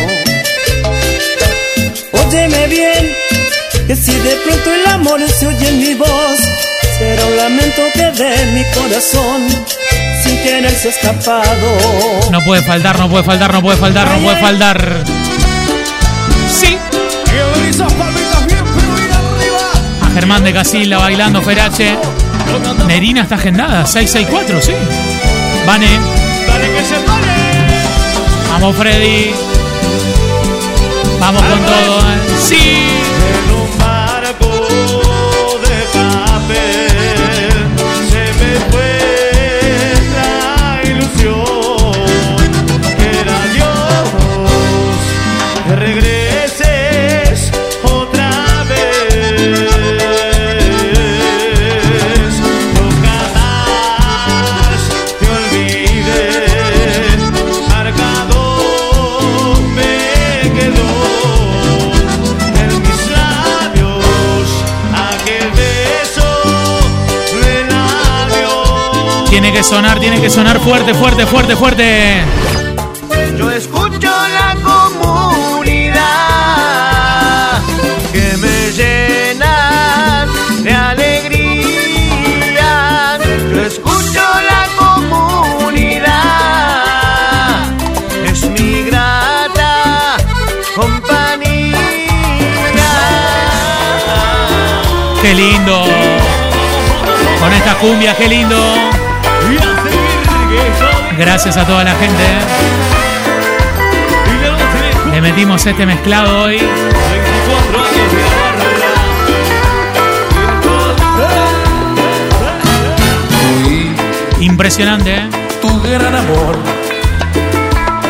Óyeme 2.11 2.67
bien, 2.67 3.15
que 3.87 3.95
si 3.95 4.13
de 4.13 4.35
pronto 4.45 4.73
el 4.73 4.87
amor 4.87 5.21
se 5.29 5.47
oye 5.47 5.67
en 5.67 5.79
mi 5.79 5.93
voz, 5.95 6.39
será 6.97 7.25
un 7.25 7.37
lamento 7.37 7.81
que 7.93 8.11
de 8.11 8.45
mi 8.53 8.63
corazón, 8.73 9.47
sin 10.23 10.37
querer 10.43 10.71
se 10.71 10.89
ha 10.89 10.91
escapado. 10.91 12.29
No 12.31 12.43
puede 12.43 12.61
faltar, 12.63 12.99
no 12.99 13.09
puede 13.09 13.23
faltar, 13.23 13.53
no 13.53 13.61
puede 13.61 13.77
faltar, 13.77 14.07
no 14.11 14.19
puede 14.23 14.39
faltar. 14.39 15.03
Sí. 16.47 16.77
A 20.01 20.09
Germán 20.13 20.43
de 20.43 20.53
Casilla 20.53 20.97
bailando 20.97 21.41
Ferache. 21.41 21.97
Nerina 22.87 23.21
está 23.21 23.35
agendada, 23.35 23.85
664, 23.85 24.61
sí. 24.61 24.71
Vane. 25.69 25.99
Vamos, 28.49 28.75
Freddy. 28.75 29.31
Vamos 31.19 31.43
con 31.43 31.59
todo, 31.63 31.99
¿eh? 31.99 32.37
Sí. 32.39 32.98
Que 69.59 69.63
sonar, 69.63 69.99
tiene 69.99 70.21
que 70.21 70.29
sonar 70.29 70.57
fuerte, 70.61 70.93
fuerte, 70.93 71.25
fuerte, 71.25 71.53
fuerte. 71.57 72.21
Yo 73.37 73.51
escucho 73.51 74.09
la 74.09 74.55
comunidad 74.63 75.99
que 78.13 78.37
me 78.37 78.71
llena 78.71 80.25
de 80.63 80.71
alegría. 80.73 81.59
Yo 83.53 83.65
escucho 83.65 84.21
la 84.51 84.65
comunidad, 84.77 86.05
es 88.31 88.49
mi 88.51 88.83
grata 88.83 90.15
compañía. 90.73 91.75
Qué 95.21 95.33
lindo. 95.33 95.83
Con 97.41 97.51
esta 97.51 97.75
cumbia, 97.75 98.15
qué 98.15 98.29
lindo. 98.29 98.55
Gracias 101.19 101.57
a 101.57 101.65
toda 101.65 101.83
la 101.83 101.91
gente. 101.95 102.23
¿eh? 102.23 102.39
Le 105.11 105.21
metimos 105.21 105.65
este 105.65 105.85
mezclado 105.85 106.43
hoy. 106.43 106.59
Impresionante, 114.39 115.17
¿eh? 115.17 115.29
tu 115.61 115.81
gran 115.81 116.15
amor, 116.15 116.55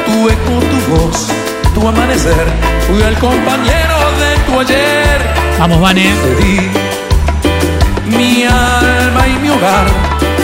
tu 0.05 0.29
eco, 0.29 0.59
tu 0.69 0.77
voz, 0.95 1.29
tu 1.73 1.87
amanecer. 1.87 2.45
Fui 2.87 3.01
el 3.01 3.15
compañero 3.15 3.97
de 4.19 4.37
tu 4.45 4.59
ayer. 4.59 5.19
Vamos, 5.57 5.81
Vane. 5.81 6.13
Te 6.13 6.35
di 6.43 6.69
mi 8.15 8.43
alma 8.43 9.27
y 9.27 9.39
mi 9.41 9.49
hogar, 9.49 9.87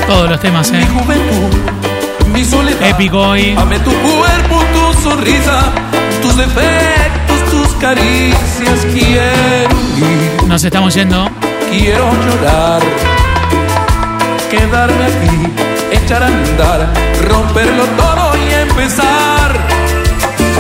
Todos 0.08 0.30
los 0.32 0.40
temas, 0.40 0.72
mi 0.72 0.80
¿eh? 0.80 0.88
juventud, 0.88 1.52
mi 2.36 2.44
soledad. 2.46 2.90
Épico 2.90 3.20
hoy. 3.20 3.56
Amé 3.58 3.80
tu 3.80 3.92
cuerpo, 3.92 4.62
tu 4.74 5.02
sonrisa, 5.10 5.60
tus 6.22 6.36
defectos, 6.38 7.44
tus 7.52 7.68
caricias. 7.76 8.86
Quiero 8.94 9.70
ir, 9.98 10.44
Nos 10.48 10.64
estamos 10.64 10.94
yendo. 10.94 11.30
quiero 11.72 12.12
llorar, 12.26 12.82
quedarme 14.50 15.06
aquí, 15.06 15.96
echar 15.98 16.24
a 16.24 16.28
andar, 16.28 16.94
romperlo 17.30 17.84
todo 17.98 18.32
y 18.38 18.54
empezar. 18.54 19.52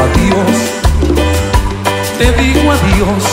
Adiós, 0.03 0.55
te 2.17 2.31
digo 2.41 2.71
adiós. 2.71 3.23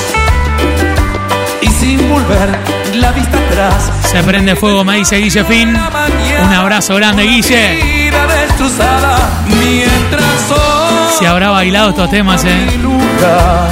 Y 1.61 1.67
sin 1.69 2.09
volver 2.09 2.49
la 2.95 3.13
vista 3.13 3.39
atrás, 3.39 3.91
Se 4.11 4.23
prende 4.23 4.55
fuego, 4.57 4.85
me 4.85 4.97
dice 4.97 5.17
Guille 5.17 5.45
Fin. 5.45 5.71
Un 5.71 6.53
abrazo 6.53 6.97
grande, 6.97 7.23
Guille 7.23 8.11
destrozada 8.53 9.17
mientras 9.47 10.51
hoy 10.51 11.15
Se 11.19 11.27
habrá 11.27 11.51
bailado 11.51 11.91
estos 11.91 12.11
temas, 12.11 12.45
¿eh? 12.45 12.79
Lugar, 12.83 13.71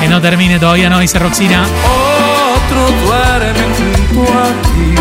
que 0.00 0.08
no 0.08 0.20
termine 0.20 0.58
todavía, 0.58 0.88
no 0.88 0.98
dice 0.98 1.18
Roxina. 1.18 1.66
Otro 1.84 2.90
duerme 3.04 3.64
junto 3.76 4.32
a 4.32 4.46
ti. 4.62 4.94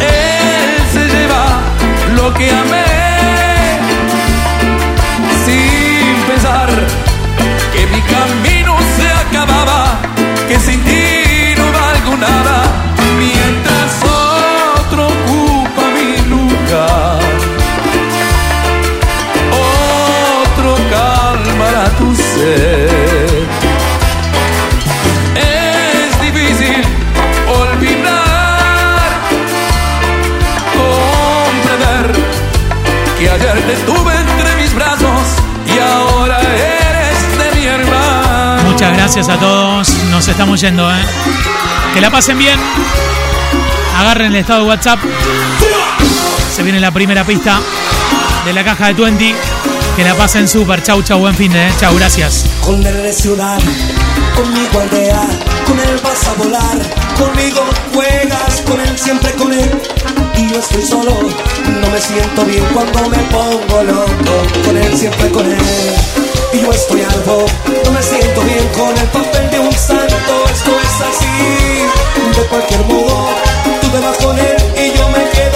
Él 0.00 0.82
se 0.92 1.06
lleva 1.06 1.60
lo 2.16 2.32
que 2.34 2.50
amé. 2.50 2.84
Sin 5.44 6.22
pensar 6.26 6.68
que 7.72 7.86
mi 7.86 8.00
camino 8.02 8.76
se 8.96 9.08
acababa, 9.08 9.98
que 10.48 10.58
sin 10.58 10.80
ti 10.82 11.54
no 11.56 11.72
valgo 11.72 12.16
nada. 12.16 12.87
Es 25.36 26.20
difícil 26.22 26.82
olvidar, 27.46 29.10
comprender 30.74 32.22
que 33.18 33.30
ayer 33.30 33.60
te 33.66 33.72
estuve 33.74 34.14
entre 34.14 34.56
mis 34.56 34.74
brazos 34.74 35.28
y 35.66 35.78
ahora 35.78 36.40
eres 36.40 37.38
de 37.38 37.60
mi 37.60 37.66
hermano. 37.66 38.62
Muchas 38.70 38.96
gracias 38.96 39.28
a 39.28 39.36
todos, 39.36 39.90
nos 40.10 40.26
estamos 40.26 40.58
yendo. 40.60 40.90
¿eh? 40.90 41.02
Que 41.92 42.00
la 42.00 42.10
pasen 42.10 42.38
bien. 42.38 42.58
Agarren 43.98 44.28
el 44.32 44.36
estado 44.36 44.62
de 44.62 44.68
WhatsApp. 44.68 45.00
Se 46.54 46.62
viene 46.62 46.80
la 46.80 46.92
primera 46.92 47.24
pista 47.24 47.60
de 48.46 48.52
la 48.54 48.64
caja 48.64 48.86
de 48.86 48.94
20. 48.94 49.34
Que 49.98 50.04
la 50.04 50.14
pasen 50.14 50.46
súper. 50.46 50.80
Chau, 50.80 51.02
chau, 51.02 51.18
buen 51.18 51.34
fin 51.34 51.50
de, 51.50 51.58
¿eh? 51.58 51.70
Chau, 51.80 51.92
gracias. 51.96 52.44
Con 52.64 52.80
de 52.80 53.12
ciudad, 53.12 53.58
conmigo 54.36 54.80
aldea, 54.80 55.26
con 55.66 55.76
él 55.76 56.00
vas 56.04 56.24
a 56.28 56.34
volar, 56.34 56.78
conmigo 57.18 57.64
juegas, 57.92 58.62
con 58.64 58.80
él 58.80 58.96
siempre 58.96 59.32
con 59.32 59.52
él. 59.52 59.68
Y 60.36 60.50
yo 60.52 60.60
estoy 60.60 60.86
solo, 60.86 61.18
no 61.80 61.90
me 61.90 62.00
siento 62.00 62.44
bien 62.44 62.64
cuando 62.72 63.08
me 63.08 63.18
pongo 63.24 63.82
loco, 63.82 64.62
con 64.64 64.76
él 64.76 64.96
siempre 64.96 65.30
con 65.30 65.44
él. 65.50 65.58
Y 66.52 66.60
yo 66.60 66.70
estoy 66.70 67.02
algo, 67.02 67.46
no 67.84 67.90
me 67.90 68.00
siento 68.00 68.40
bien 68.42 68.68
con 68.78 68.96
el 68.96 69.08
papel 69.08 69.50
de 69.50 69.58
un 69.58 69.72
santo, 69.72 70.44
esto 70.48 70.70
es 70.80 71.00
así, 71.10 72.38
de 72.38 72.46
cualquier 72.46 72.84
modo, 72.84 73.30
tú 73.80 73.88
te 73.88 73.98
vas 73.98 74.16
con 74.18 74.38
él 74.38 74.56
y 74.76 74.96
yo 74.96 75.08
me 75.08 75.28
quedo 75.30 75.47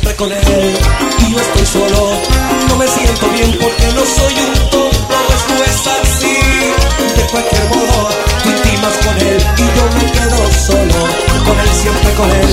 siempre 0.00 0.16
con 0.16 0.32
él. 0.32 0.78
Y 1.18 1.32
yo 1.32 1.38
estoy 1.38 1.66
solo, 1.66 2.10
no 2.68 2.76
me 2.76 2.86
siento 2.86 3.28
bien 3.30 3.56
porque 3.60 3.86
no 3.94 4.04
soy 4.04 4.34
un 4.34 4.70
tonto, 4.70 4.90
esto 5.36 5.54
es 5.64 5.86
así. 5.86 6.36
De 7.16 7.26
cualquier 7.30 7.68
modo, 7.68 8.08
tú 8.42 8.50
intimas 8.50 8.96
con 8.98 9.18
él 9.18 9.38
y 9.58 9.64
yo 9.76 9.84
me 9.96 10.12
quedo 10.12 10.52
solo, 10.66 11.06
con 11.44 11.60
él, 11.60 11.68
siempre 11.72 12.12
con 12.14 12.30
él. 12.30 12.48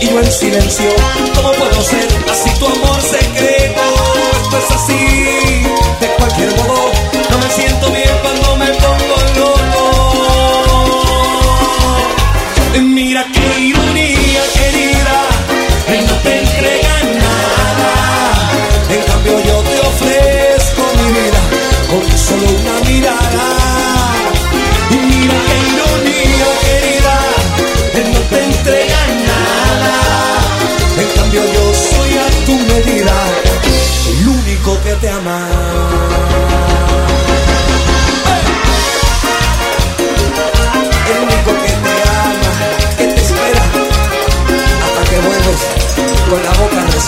Y 0.00 0.06
yo 0.08 0.20
en 0.20 0.32
silencio, 0.32 0.90
¿cómo 1.34 1.52
puedo 1.52 1.82
ser 1.82 2.06
así 2.30 2.50
tu 2.58 2.66
amor? 2.66 2.98
Esto 2.98 3.47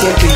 la 0.03 0.30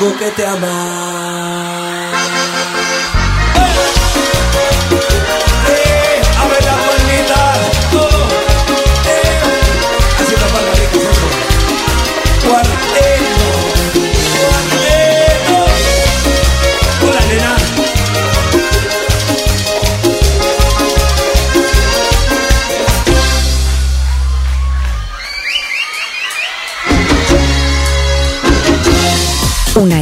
El 0.00 0.04
único 0.04 0.18
que 0.18 0.30
te 0.30 0.46
ama. 0.46 1.57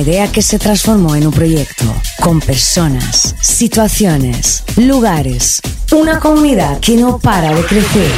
Idea 0.07 0.31
que 0.31 0.41
se 0.41 0.61
transformó 0.61 1.17
en 1.17 1.27
un 1.27 1.33
proyecto, 1.33 1.85
con 2.21 2.39
personas, 2.39 3.35
situaciones, 3.41 4.63
lugares, 4.77 5.61
una 5.91 6.21
comunidad 6.21 6.79
que 6.79 6.97
no 6.97 7.19
para 7.19 7.53
de 7.53 7.63
crecer. 7.63 8.13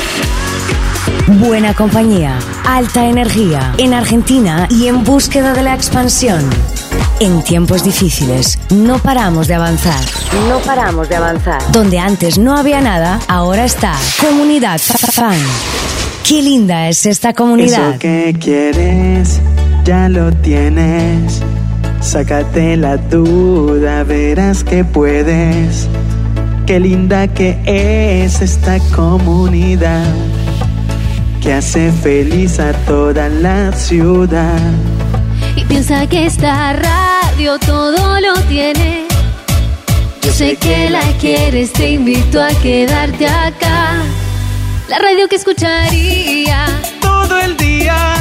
Buena 1.40 1.72
compañía, 1.72 2.38
alta 2.66 3.06
energía, 3.06 3.72
en 3.78 3.94
Argentina 3.94 4.68
y 4.70 4.88
en 4.88 5.02
búsqueda 5.02 5.54
de 5.54 5.62
la 5.62 5.74
expansión. 5.74 6.44
En 7.20 7.42
tiempos 7.42 7.82
difíciles, 7.84 8.58
no 8.68 8.98
paramos 8.98 9.48
de 9.48 9.54
avanzar. 9.54 10.04
No 10.46 10.58
paramos 10.58 11.08
de 11.08 11.16
avanzar. 11.16 11.72
Donde 11.72 11.98
antes 11.98 12.36
no 12.36 12.58
había 12.58 12.82
nada, 12.82 13.18
ahora 13.28 13.64
está. 13.64 13.94
Comunidad 14.20 14.78
Fan. 14.78 15.40
Qué 16.22 16.42
linda 16.42 16.86
es 16.90 17.06
esta 17.06 17.32
comunidad. 17.32 17.92
Eso 17.92 17.98
que 17.98 18.36
quieres, 18.38 19.40
ya 19.86 20.10
lo 20.10 20.30
tienes. 20.32 21.40
Sácate 22.00 22.76
la 22.76 22.96
duda, 22.96 24.04
verás 24.04 24.62
que 24.62 24.84
puedes. 24.84 25.88
Qué 26.66 26.78
linda 26.78 27.28
que 27.28 27.58
es 27.64 28.40
esta 28.40 28.78
comunidad 28.94 30.04
que 31.42 31.52
hace 31.52 31.90
feliz 31.92 32.60
a 32.60 32.72
toda 32.86 33.28
la 33.28 33.72
ciudad. 33.72 34.60
Y 35.56 35.64
piensa 35.64 36.06
que 36.06 36.26
esta 36.26 36.72
radio 36.72 37.58
todo 37.58 38.20
lo 38.20 38.34
tiene. 38.48 39.06
Yo 40.22 40.32
sé 40.32 40.56
que 40.56 40.90
la 40.90 41.02
quieres, 41.20 41.72
te 41.72 41.90
invito 41.92 42.42
a 42.42 42.48
quedarte 42.62 43.26
acá. 43.26 43.94
La 44.88 44.98
radio 44.98 45.28
que 45.28 45.36
escucharía 45.36 46.66
todo 47.00 47.38
el 47.38 47.56
día 47.56 48.14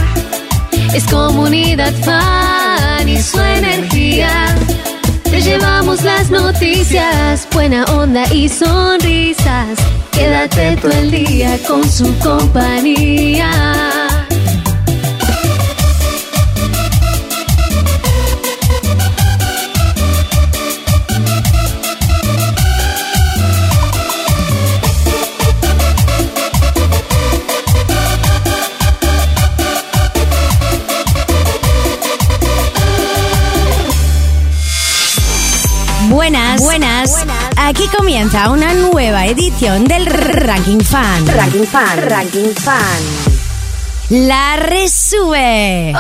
es 0.94 1.06
comunidad 1.06 1.94
fan 2.04 2.67
y 3.08 3.22
su 3.22 3.40
energía. 3.40 4.30
Te 5.24 5.42
llevamos 5.42 6.04
las 6.04 6.30
noticias, 6.30 7.48
buena 7.54 7.86
onda 7.86 8.24
y 8.34 8.50
sonrisas. 8.50 9.78
Quédate 10.12 10.78
todo 10.78 10.92
el 10.92 11.12
día 11.12 11.58
con 11.68 11.90
su 11.90 12.14
compañía. 12.20 14.07
Aquí 37.68 37.86
comienza 37.90 38.50
una 38.50 38.74
nueva 38.74 39.26
edición 39.26 39.84
del 39.84 40.06
Ranking 40.06 40.80
Fan. 40.80 41.28
Ranking 41.28 41.66
Fan, 41.66 42.02
Ranking 42.02 42.54
Fan. 42.54 43.02
La 44.10 44.56
resube. 44.56 45.92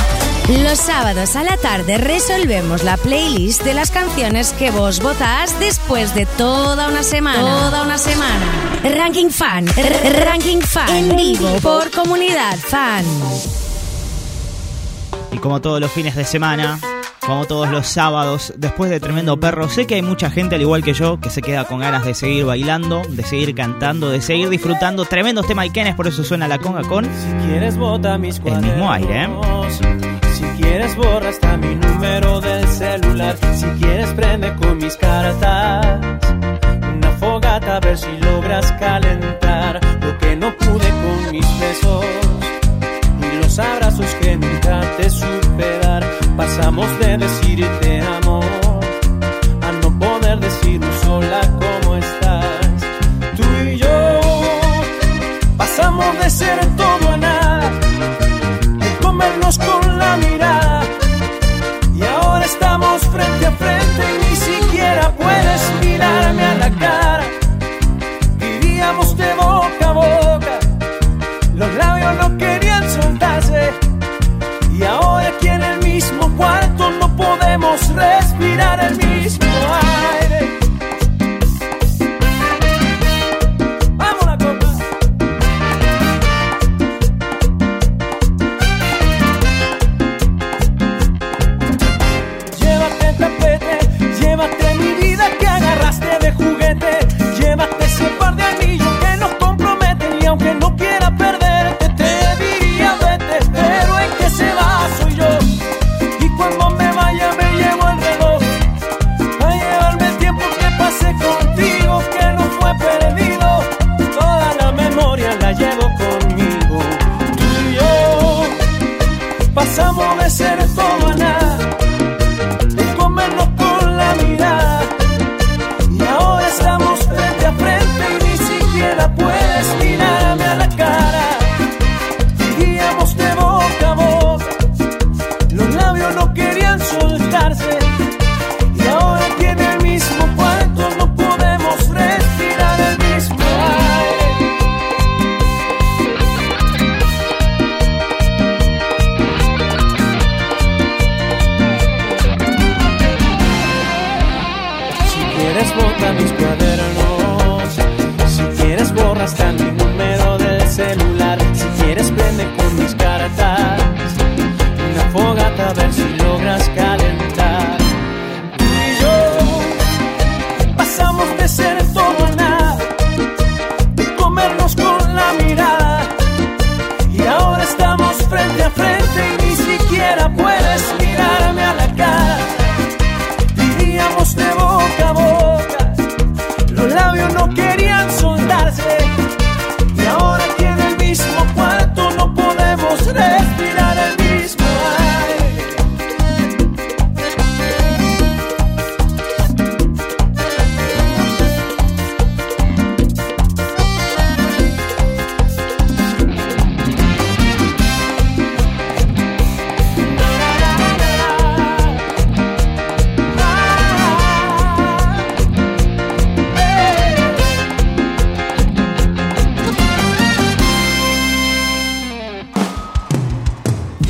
Los 0.48 0.78
sábados 0.78 1.36
a 1.36 1.44
la 1.44 1.56
tarde 1.56 1.98
resolvemos 1.98 2.82
la 2.82 2.96
playlist 2.96 3.62
de 3.62 3.74
las 3.74 3.92
canciones 3.92 4.52
que 4.52 4.72
vos 4.72 5.00
votás 5.00 5.58
después 5.60 6.14
de 6.14 6.26
toda 6.26 6.88
una 6.88 7.04
semana. 7.04 7.40
Toda 7.40 7.82
una 7.82 7.96
semana. 7.96 8.44
Ranking 8.82 9.30
Fan. 9.30 9.66
Ranking 10.24 10.60
Fan. 10.60 10.90
En 10.90 11.16
vivo 11.16 11.48
por 11.62 11.92
Comunidad 11.92 12.58
Fan. 12.58 13.04
Y 15.30 15.38
como 15.38 15.60
todos 15.60 15.80
los 15.80 15.92
fines 15.92 16.16
de 16.16 16.24
semana, 16.24 16.80
como 17.26 17.44
todos 17.44 17.70
los 17.70 17.86
sábados, 17.86 18.52
después 18.56 18.90
de 18.90 19.00
Tremendo 19.00 19.38
Perro, 19.38 19.68
sé 19.68 19.86
que 19.86 19.94
hay 19.94 20.02
mucha 20.02 20.30
gente, 20.30 20.56
al 20.56 20.60
igual 20.60 20.82
que 20.82 20.92
yo, 20.92 21.20
que 21.20 21.30
se 21.30 21.42
queda 21.42 21.64
con 21.64 21.80
ganas 21.80 22.04
de 22.04 22.14
seguir 22.14 22.44
bailando, 22.44 23.02
de 23.08 23.22
seguir 23.22 23.54
cantando, 23.54 24.10
de 24.10 24.20
seguir 24.20 24.48
disfrutando 24.48 25.04
tremendos 25.04 25.46
temas 25.46 25.66
Ikenes, 25.66 25.94
por 25.94 26.06
eso 26.06 26.24
suena 26.24 26.48
la 26.48 26.58
conga 26.58 26.82
con 26.82 27.04
Si 27.04 27.46
quieres 27.46 27.76
bota 27.76 28.18
mis 28.18 28.40
el 28.44 28.60
mismo 28.60 28.90
aire. 28.90 29.24
¿eh? 29.24 29.28
Si 30.34 30.44
quieres 30.60 30.96
borra 30.96 31.28
hasta 31.28 31.56
mi 31.56 31.74
número 31.74 32.40
del 32.40 32.66
celular. 32.68 33.36
Si 33.54 33.66
quieres 33.80 34.12
prende 34.14 34.54
con 34.56 34.78
mis 34.78 34.96
cartas. 34.96 36.00
Una 36.96 37.10
fogata 37.18 37.76
a 37.76 37.80
ver 37.80 37.96
si 37.96 38.10
logras 38.18 38.72
calentar 38.72 39.80
lo 40.02 40.18
que 40.18 40.36
no 40.36 40.56
pude 40.56 40.88
con 40.88 41.32
mis 41.32 41.60
besos. 41.60 42.04
Y 43.20 43.36
los 43.36 43.58
abrazos 43.58 44.14
que 44.20 44.36
nunca 44.36 44.80
te 44.96 45.10
supe 45.10 45.78
dar. 45.80 45.81
Pasamos 46.36 46.88
de 46.98 47.18
decir 47.18 47.66
te 47.80 48.00
amo 48.00 48.40
a 49.60 49.72
no 49.72 49.98
poder 49.98 50.38
decir 50.40 50.80
sola 51.04 51.40
cómo 51.60 51.96
estás. 51.96 52.82
Tú 53.36 53.44
y 53.68 53.76
yo 53.76 54.20
pasamos 55.56 56.18
de 56.18 56.30
ser 56.30 56.58
todo 56.76 56.91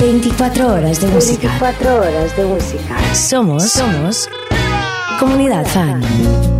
24 0.03 0.67
horas 0.67 1.01
de 1.01 1.07
música. 1.07 1.49
24 1.49 1.95
horas 1.95 2.37
de 2.37 2.45
música. 2.45 3.15
Somos, 3.15 3.71
somos 3.71 4.29
Comunidad 5.21 5.65
Fan. 5.65 6.52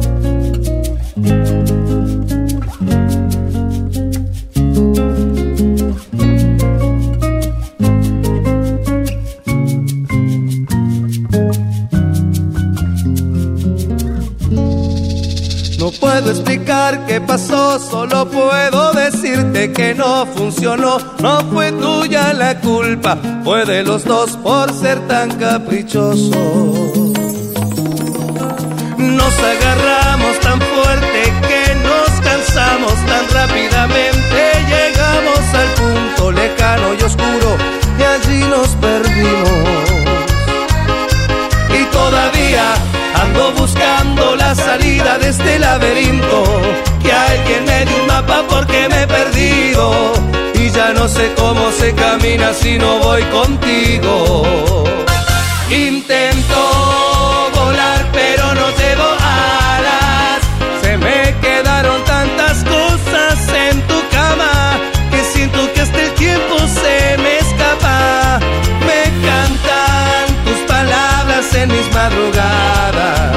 Solo 17.39 18.29
puedo 18.29 18.93
decirte 18.93 19.73
que 19.73 19.95
no 19.95 20.27
funcionó. 20.27 20.99
No 21.21 21.41
fue 21.51 21.73
tuya 21.73 22.33
la 22.35 22.61
culpa, 22.61 23.17
fue 23.45 23.65
de 23.65 23.83
los 23.83 24.05
dos 24.05 24.37
por 24.37 24.73
ser 24.73 25.07
tan 25.09 25.31
caprichosos. 25.39 26.31
Nos 28.99 29.39
agarramos 29.39 30.41
tan 30.41 30.61
fuerte 30.61 31.33
que 31.49 31.75
nos 31.77 32.21
cansamos 32.21 32.95
tan 33.07 33.29
rápidamente. 33.33 34.53
Llegamos 34.69 35.41
al 35.55 35.69
punto 35.81 36.33
lejano 36.33 36.95
y 36.99 37.03
oscuro 37.03 37.57
y 37.99 38.03
allí 38.03 38.41
nos 38.51 38.69
perdimos. 38.77 39.91
Y 41.81 41.85
todavía 41.87 42.75
ando 43.23 43.53
buscando 43.53 44.37
la 44.37 44.55
salida 44.55 45.19
de 45.19 45.29
este 45.31 45.59
laberinto. 45.59 46.92
Que 47.03 47.13
alguien 47.13 47.65
me 47.65 47.85
dé 47.85 47.95
un 48.01 48.07
mapa 48.07 48.45
porque 48.49 48.89
me 48.89 49.03
he 49.03 49.07
perdido. 49.07 50.13
Y 50.55 50.71
ya 50.71 50.93
no 50.93 51.09
sé 51.09 51.33
cómo 51.37 51.71
se 51.73 51.95
camina 51.95 52.53
si 52.53 52.79
no 52.79 52.99
voy 52.99 53.23
contigo. 53.25 54.85
Intento 55.71 56.61
volar 57.55 58.07
pero 58.13 58.55
no 58.55 58.67
llevo 58.81 59.09
alas. 59.75 60.41
Se 60.83 60.97
me 60.97 61.35
quedaron 61.41 62.05
tantas 62.05 62.63
cosas 62.65 63.39
en 63.67 63.81
tu 63.89 63.99
cama 64.11 64.79
que 65.11 65.25
siento 65.33 65.73
que 65.73 65.81
hasta 65.81 66.01
el 66.01 66.13
tiempo 66.13 66.59
se 66.81 67.17
me 67.19 67.39
escapa. 67.39 68.39
Me 68.89 69.03
cantan 69.27 70.45
tus 70.45 70.59
palabras 70.69 71.55
en 71.55 71.69
mis 71.69 71.93
madrugadas 71.95 73.33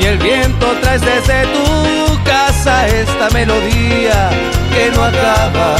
y 0.00 0.04
el 0.06 0.18
viento 0.18 0.66
traes 0.80 1.02
desde 1.02 1.46
tu 1.46 1.65
melodía 3.36 4.30
que 4.72 4.90
no 4.92 5.04
acaba. 5.04 5.75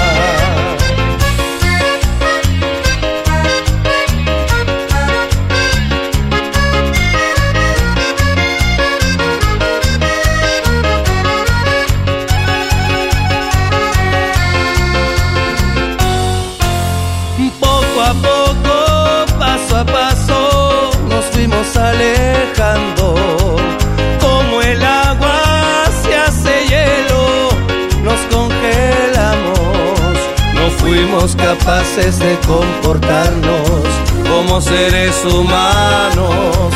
Fuimos 31.26 31.36
capaces 31.36 32.18
de 32.18 32.38
comportarnos 32.46 33.82
como 34.28 34.60
seres 34.60 35.24
humanos. 35.24 36.72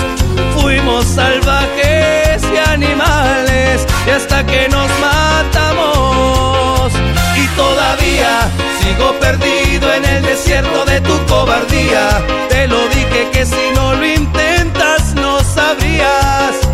Fuimos 0.60 1.04
salvajes 1.04 2.42
y 2.42 2.70
animales 2.70 3.86
y 4.06 4.10
hasta 4.10 4.44
que 4.44 4.68
nos 4.68 4.90
matamos. 5.00 6.92
Y 7.36 7.46
todavía 7.56 8.50
sigo 8.80 9.12
perdido 9.20 9.92
en 9.94 10.04
el 10.04 10.22
desierto 10.22 10.84
de 10.84 11.00
tu 11.00 11.16
cobardía. 11.26 12.22
Te 12.48 12.66
lo 12.66 12.88
dije 12.88 13.28
que 13.32 13.46
si 13.46 13.70
no 13.74 13.94
lo 13.94 14.06
intentas 14.06 15.14
no 15.14 15.40
sabrías. 15.40 16.69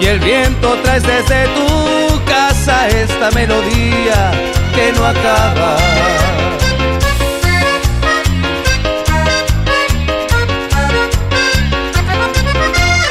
Y 0.00 0.06
el 0.06 0.18
viento 0.18 0.78
traes 0.82 1.02
desde 1.02 1.46
tu 1.48 2.24
casa 2.24 2.88
esta 2.88 3.30
melodía 3.32 4.32
que 4.74 4.92
no 4.92 5.04
acaba. 5.04 5.76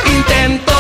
Intento 0.05 0.73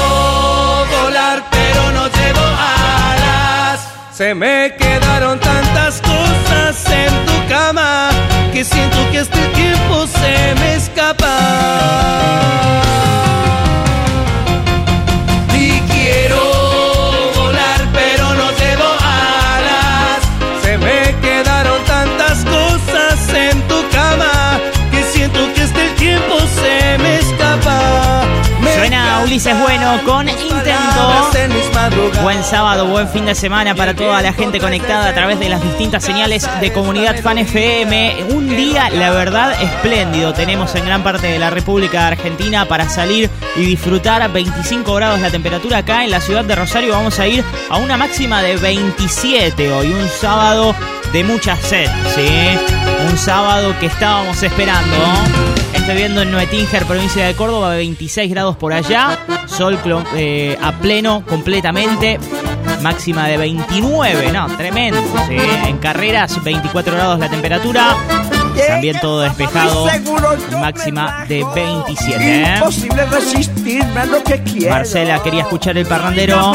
volar 1.01 1.43
pero 1.51 1.91
no 1.91 2.07
llevo 2.07 2.41
alas. 2.41 3.87
Se 4.11 4.33
me 4.33 4.75
quedaron 4.77 5.39
tantas 5.39 6.01
cosas 6.01 6.91
en 6.91 7.25
tu 7.25 7.47
cama 7.47 8.09
que 8.51 8.63
siento 8.63 8.97
que 9.11 9.19
este 9.19 9.45
tiempo 9.49 10.07
se 10.07 10.55
me 10.59 10.75
escapa. 10.75 12.88
Ulises 29.23 29.59
Bueno 29.59 30.01
con 30.05 30.27
Intento. 30.29 31.21
Buen 32.21 32.43
sábado, 32.43 32.85
buen 32.85 33.07
fin 33.09 33.25
de 33.25 33.35
semana 33.35 33.75
para 33.75 33.93
toda 33.93 34.21
la 34.21 34.33
gente 34.33 34.59
conectada 34.59 35.09
a 35.09 35.13
través 35.13 35.39
de 35.39 35.49
las 35.49 35.61
distintas 35.61 36.03
señales 36.03 36.47
de 36.61 36.71
Comunidad 36.71 37.21
Fan 37.21 37.37
FM. 37.39 38.25
Un 38.31 38.49
día, 38.49 38.89
la 38.89 39.11
verdad, 39.11 39.61
espléndido. 39.61 40.33
Tenemos 40.33 40.73
en 40.75 40.85
gran 40.85 41.03
parte 41.03 41.27
de 41.27 41.39
la 41.39 41.49
República 41.49 42.07
Argentina 42.07 42.65
para 42.65 42.89
salir 42.89 43.29
y 43.55 43.65
disfrutar. 43.65 44.31
25 44.31 44.93
grados 44.93 45.19
la 45.19 45.31
temperatura 45.31 45.79
acá 45.79 46.03
en 46.03 46.11
la 46.11 46.21
ciudad 46.21 46.45
de 46.45 46.55
Rosario. 46.55 46.93
Vamos 46.93 47.19
a 47.19 47.27
ir 47.27 47.43
a 47.69 47.77
una 47.77 47.97
máxima 47.97 48.41
de 48.41 48.57
27 48.57 49.71
hoy. 49.71 49.91
Un 49.91 50.07
sábado 50.07 50.75
de 51.13 51.23
mucha 51.23 51.55
sed, 51.55 51.89
¿sí? 52.15 52.27
Un 53.09 53.17
sábado 53.17 53.73
que 53.79 53.87
estábamos 53.87 54.41
esperando. 54.43 54.95
Estoy 55.73 55.95
viendo 55.95 56.21
en 56.21 56.31
Nuetinger, 56.31 56.85
provincia 56.85 57.25
de 57.25 57.35
Córdoba, 57.35 57.75
26 57.75 58.29
grados 58.29 58.55
por 58.57 58.73
allá. 58.73 59.17
Sol 59.47 59.79
eh, 60.15 60.57
a 60.61 60.71
pleno 60.73 61.23
completamente. 61.25 62.19
Máxima 62.81 63.27
de 63.27 63.37
29, 63.37 64.31
no, 64.31 64.47
tremendo. 64.55 65.01
¿sí? 65.27 65.37
En 65.67 65.77
carreras, 65.79 66.43
24 66.43 66.95
grados 66.95 67.19
la 67.19 67.29
temperatura. 67.29 67.95
También 68.67 68.99
todo 68.99 69.21
despejado. 69.21 69.87
Máxima 70.59 71.25
de 71.27 71.43
27. 71.55 72.43
¿eh? 72.43 72.59
A 73.77 74.05
lo 74.05 74.23
que 74.23 74.41
quiero. 74.41 74.71
Marcela 74.71 75.21
quería 75.21 75.41
escuchar 75.41 75.77
el 75.77 75.85
parrandero. 75.85 76.53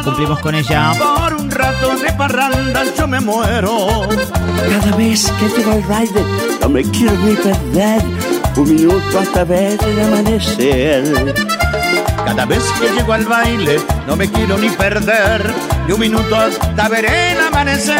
Y 0.00 0.02
cumplimos 0.02 0.40
con 0.40 0.56
ella. 0.56 0.92
Por 0.98 1.34
un 1.34 1.50
rato 1.50 1.96
de 1.96 2.12
parranda 2.14 2.82
yo 2.98 3.06
me 3.06 3.20
muero. 3.20 4.08
Cada 4.08 4.96
vez 4.96 5.30
que 5.38 5.48
llego 5.56 5.70
al 5.70 5.82
rider 5.84 6.24
no 6.60 6.68
me 6.68 6.82
quiero 6.82 7.12
ni 7.12 7.34
perder 7.36 8.02
un 8.56 8.74
minuto 8.74 9.20
hasta 9.20 9.44
ver 9.44 9.78
el 9.84 10.00
amanecer. 10.00 11.34
Cada 12.24 12.44
vez 12.44 12.64
que 12.80 12.88
llego 12.88 13.12
al 13.12 13.24
baile 13.24 13.80
no 14.08 14.16
me 14.16 14.28
quiero 14.28 14.58
ni 14.58 14.70
perder 14.70 15.54
ni 15.86 15.92
un 15.92 16.00
minuto 16.00 16.34
hasta 16.34 16.88
ver 16.88 17.04
el 17.04 17.40
amanecer. 17.40 17.94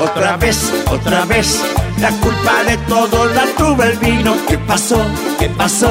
Otra 0.00 0.36
vez, 0.36 0.72
otra 0.88 1.24
vez, 1.24 1.64
la 2.00 2.10
culpa 2.10 2.64
de 2.64 2.76
todo 2.88 3.26
la 3.26 3.44
tuve 3.56 3.84
el 3.92 3.98
vino. 3.98 4.36
¿Qué 4.48 4.58
pasó? 4.58 5.04
¿Qué 5.38 5.48
pasó? 5.48 5.90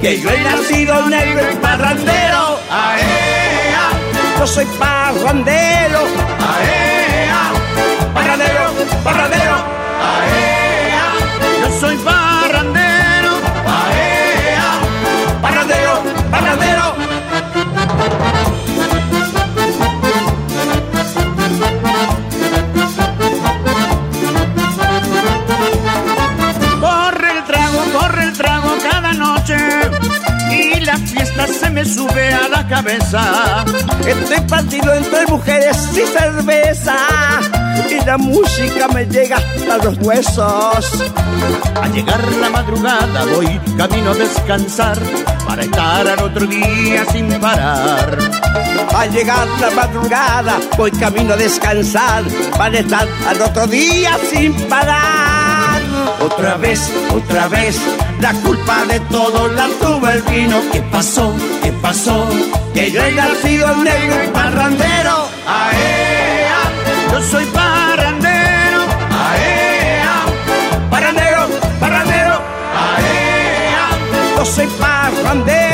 Que 0.00 0.20
yo 0.20 0.30
he 0.30 0.40
nacido 0.42 1.06
negro 1.08 1.50
y 1.52 1.56
parrandero. 1.56 2.58
¡Aea! 2.70 3.90
Yo 4.38 4.46
soy 4.46 4.66
parrandero. 4.78 6.00
¡Aea! 6.40 6.75
Sube 31.86 32.32
a 32.32 32.48
la 32.48 32.66
cabeza. 32.66 33.64
Estoy 34.06 34.40
partido 34.48 34.92
entre 34.94 35.26
mujeres 35.26 35.76
y 35.92 36.06
cerveza. 36.06 36.96
Y 37.90 38.04
la 38.04 38.18
música 38.18 38.88
me 38.88 39.06
llega 39.06 39.36
a 39.36 39.84
los 39.84 39.98
huesos. 39.98 41.04
Al 41.80 41.92
llegar 41.92 42.20
la 42.40 42.50
madrugada 42.50 43.24
voy 43.34 43.60
camino 43.76 44.10
a 44.10 44.14
descansar 44.14 44.98
para 45.46 45.62
estar 45.62 46.08
al 46.08 46.22
otro 46.22 46.46
día 46.46 47.04
sin 47.12 47.28
parar. 47.40 48.18
Al 48.94 49.12
llegar 49.12 49.46
la 49.60 49.70
madrugada 49.70 50.58
voy 50.76 50.90
camino 50.90 51.34
a 51.34 51.36
descansar 51.36 52.24
para 52.56 52.78
estar 52.78 53.06
al 53.28 53.42
otro 53.42 53.66
día 53.66 54.18
sin 54.30 54.52
parar. 54.68 55.82
Otra 56.20 56.56
vez, 56.56 56.90
otra 57.14 57.48
vez, 57.48 57.78
la 58.20 58.32
culpa 58.32 58.84
de 58.86 59.00
todo 59.00 59.48
la 59.48 59.68
tuvo 59.80 60.08
el 60.08 60.22
vino. 60.22 60.60
¿Qué 60.72 60.80
pasó? 60.82 61.34
¿Qué 61.62 61.72
pasó? 61.72 62.28
Que 62.74 62.90
yo 62.90 63.02
he 63.02 63.12
nacido 63.12 63.76
negro 63.76 64.24
y 64.24 64.28
parrandero. 64.28 65.28
¡Aea! 65.46 66.62
Yo 67.12 67.22
soy 67.22 67.44
parrandero. 67.46 68.80
¡Aea! 69.10 70.24
Parrandero, 70.90 71.48
parrandero. 71.80 72.40
¡Aea! 72.74 73.88
Yo 74.36 74.44
soy 74.44 74.66
parrandero. 74.78 75.65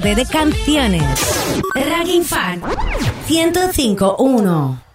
Tarde 0.00 0.14
de 0.14 0.26
canciones. 0.26 1.02
Ranking 1.74 2.22
Fan 2.22 2.60
105.1 3.26 4.87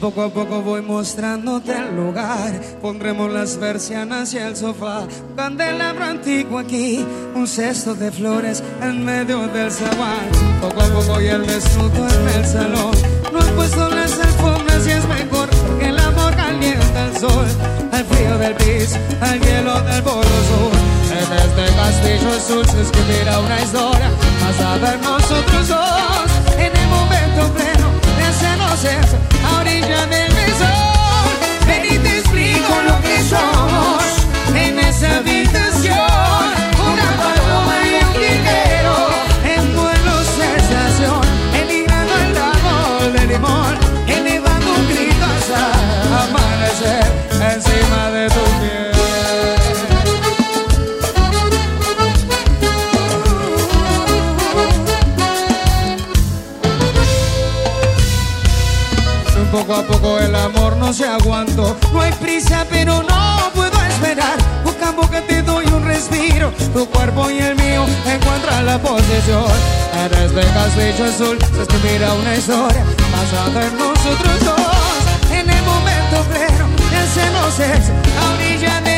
Poco 0.00 0.22
a 0.22 0.28
poco 0.28 0.62
voy 0.62 0.80
mostrándote 0.80 1.72
el 1.72 1.96
lugar. 1.96 2.52
Pondremos 2.80 3.32
las 3.32 3.56
persianas 3.56 4.32
y 4.32 4.38
el 4.38 4.54
sofá. 4.54 5.08
Candelabro 5.34 6.04
antiguo 6.04 6.58
aquí. 6.58 7.04
Un 7.34 7.48
cesto 7.48 7.94
de 7.96 8.12
flores 8.12 8.62
en 8.80 9.04
medio 9.04 9.48
del 9.48 9.72
zaguán. 9.72 10.28
Poco 10.60 10.82
a 10.82 10.86
poco 10.86 11.20
y 11.20 11.26
el 11.26 11.44
desnudo 11.44 12.06
en 12.06 12.28
el 12.28 12.46
salón. 12.46 12.92
No 13.32 13.40
he 13.40 13.52
puesto 13.52 13.88
las 13.88 14.12
alfombras 14.20 14.86
y 14.86 14.90
es 14.90 15.08
mejor. 15.08 15.48
Porque 15.66 15.88
el 15.88 15.98
amor 15.98 16.36
calienta 16.36 17.06
el 17.06 17.16
sol. 17.16 17.46
Al 17.90 18.04
frío 18.04 18.38
del 18.38 18.54
piso, 18.54 18.96
al 19.20 19.40
hielo 19.40 19.80
del 19.80 20.02
polo 20.04 20.22
sur. 20.22 20.72
En 21.10 21.32
este 21.32 21.74
castillo 21.74 22.36
azul 22.36 22.66
se 22.66 22.82
escribirá 22.82 23.40
una 23.40 23.60
historia. 23.60 24.10
Vas 24.42 24.60
a 24.60 24.76
ver 24.76 25.00
nosotros 25.00 25.68
dos. 25.68 26.56
En 26.56 26.76
el 26.76 26.88
momento 26.88 27.52
pleno 27.54 27.97
hacernos 28.38 28.84
eso. 28.84 29.16
A 29.44 29.60
orilla 29.60 30.06
del 30.06 30.32
mesón. 30.32 31.28
Ven 31.66 31.84
y 31.84 31.98
te 31.98 32.18
explico 32.18 32.72
lo 32.86 33.00
que 33.02 33.22
somos. 33.22 34.02
En 34.54 34.78
esa 34.78 35.16
habitación. 35.16 35.67
no 60.88 60.94
se 60.94 61.06
aguanto. 61.06 61.76
No 61.92 62.00
hay 62.00 62.12
prisa, 62.12 62.64
pero 62.70 63.02
no 63.02 63.50
puedo 63.54 63.78
esperar. 63.84 64.38
Boca 64.64 64.88
a 64.88 64.92
boca 64.92 65.20
te 65.20 65.42
doy 65.42 65.66
un 65.66 65.84
respiro. 65.84 66.50
Tu 66.72 66.86
cuerpo 66.86 67.30
y 67.30 67.38
el 67.40 67.56
mío 67.56 67.84
encuentran 68.06 68.64
la 68.64 68.78
posesión. 68.78 69.52
Eres 70.06 70.34
de 70.34 70.40
castillo 70.40 71.04
azul, 71.04 71.38
se 71.54 71.62
escribirá 71.62 72.14
una 72.14 72.34
historia 72.34 72.84
basada 73.12 73.66
en 73.66 73.76
nosotros 73.76 74.44
dos. 74.46 75.30
En 75.30 75.50
el 75.50 75.62
momento 75.64 76.16
pleno, 76.32 76.66
ese 77.02 77.24
no 77.32 77.48
es 77.48 77.90
a 78.20 78.34
orilla 78.34 78.80
de 78.80 78.97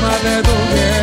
말해도 0.00 0.50
돼 0.74 0.95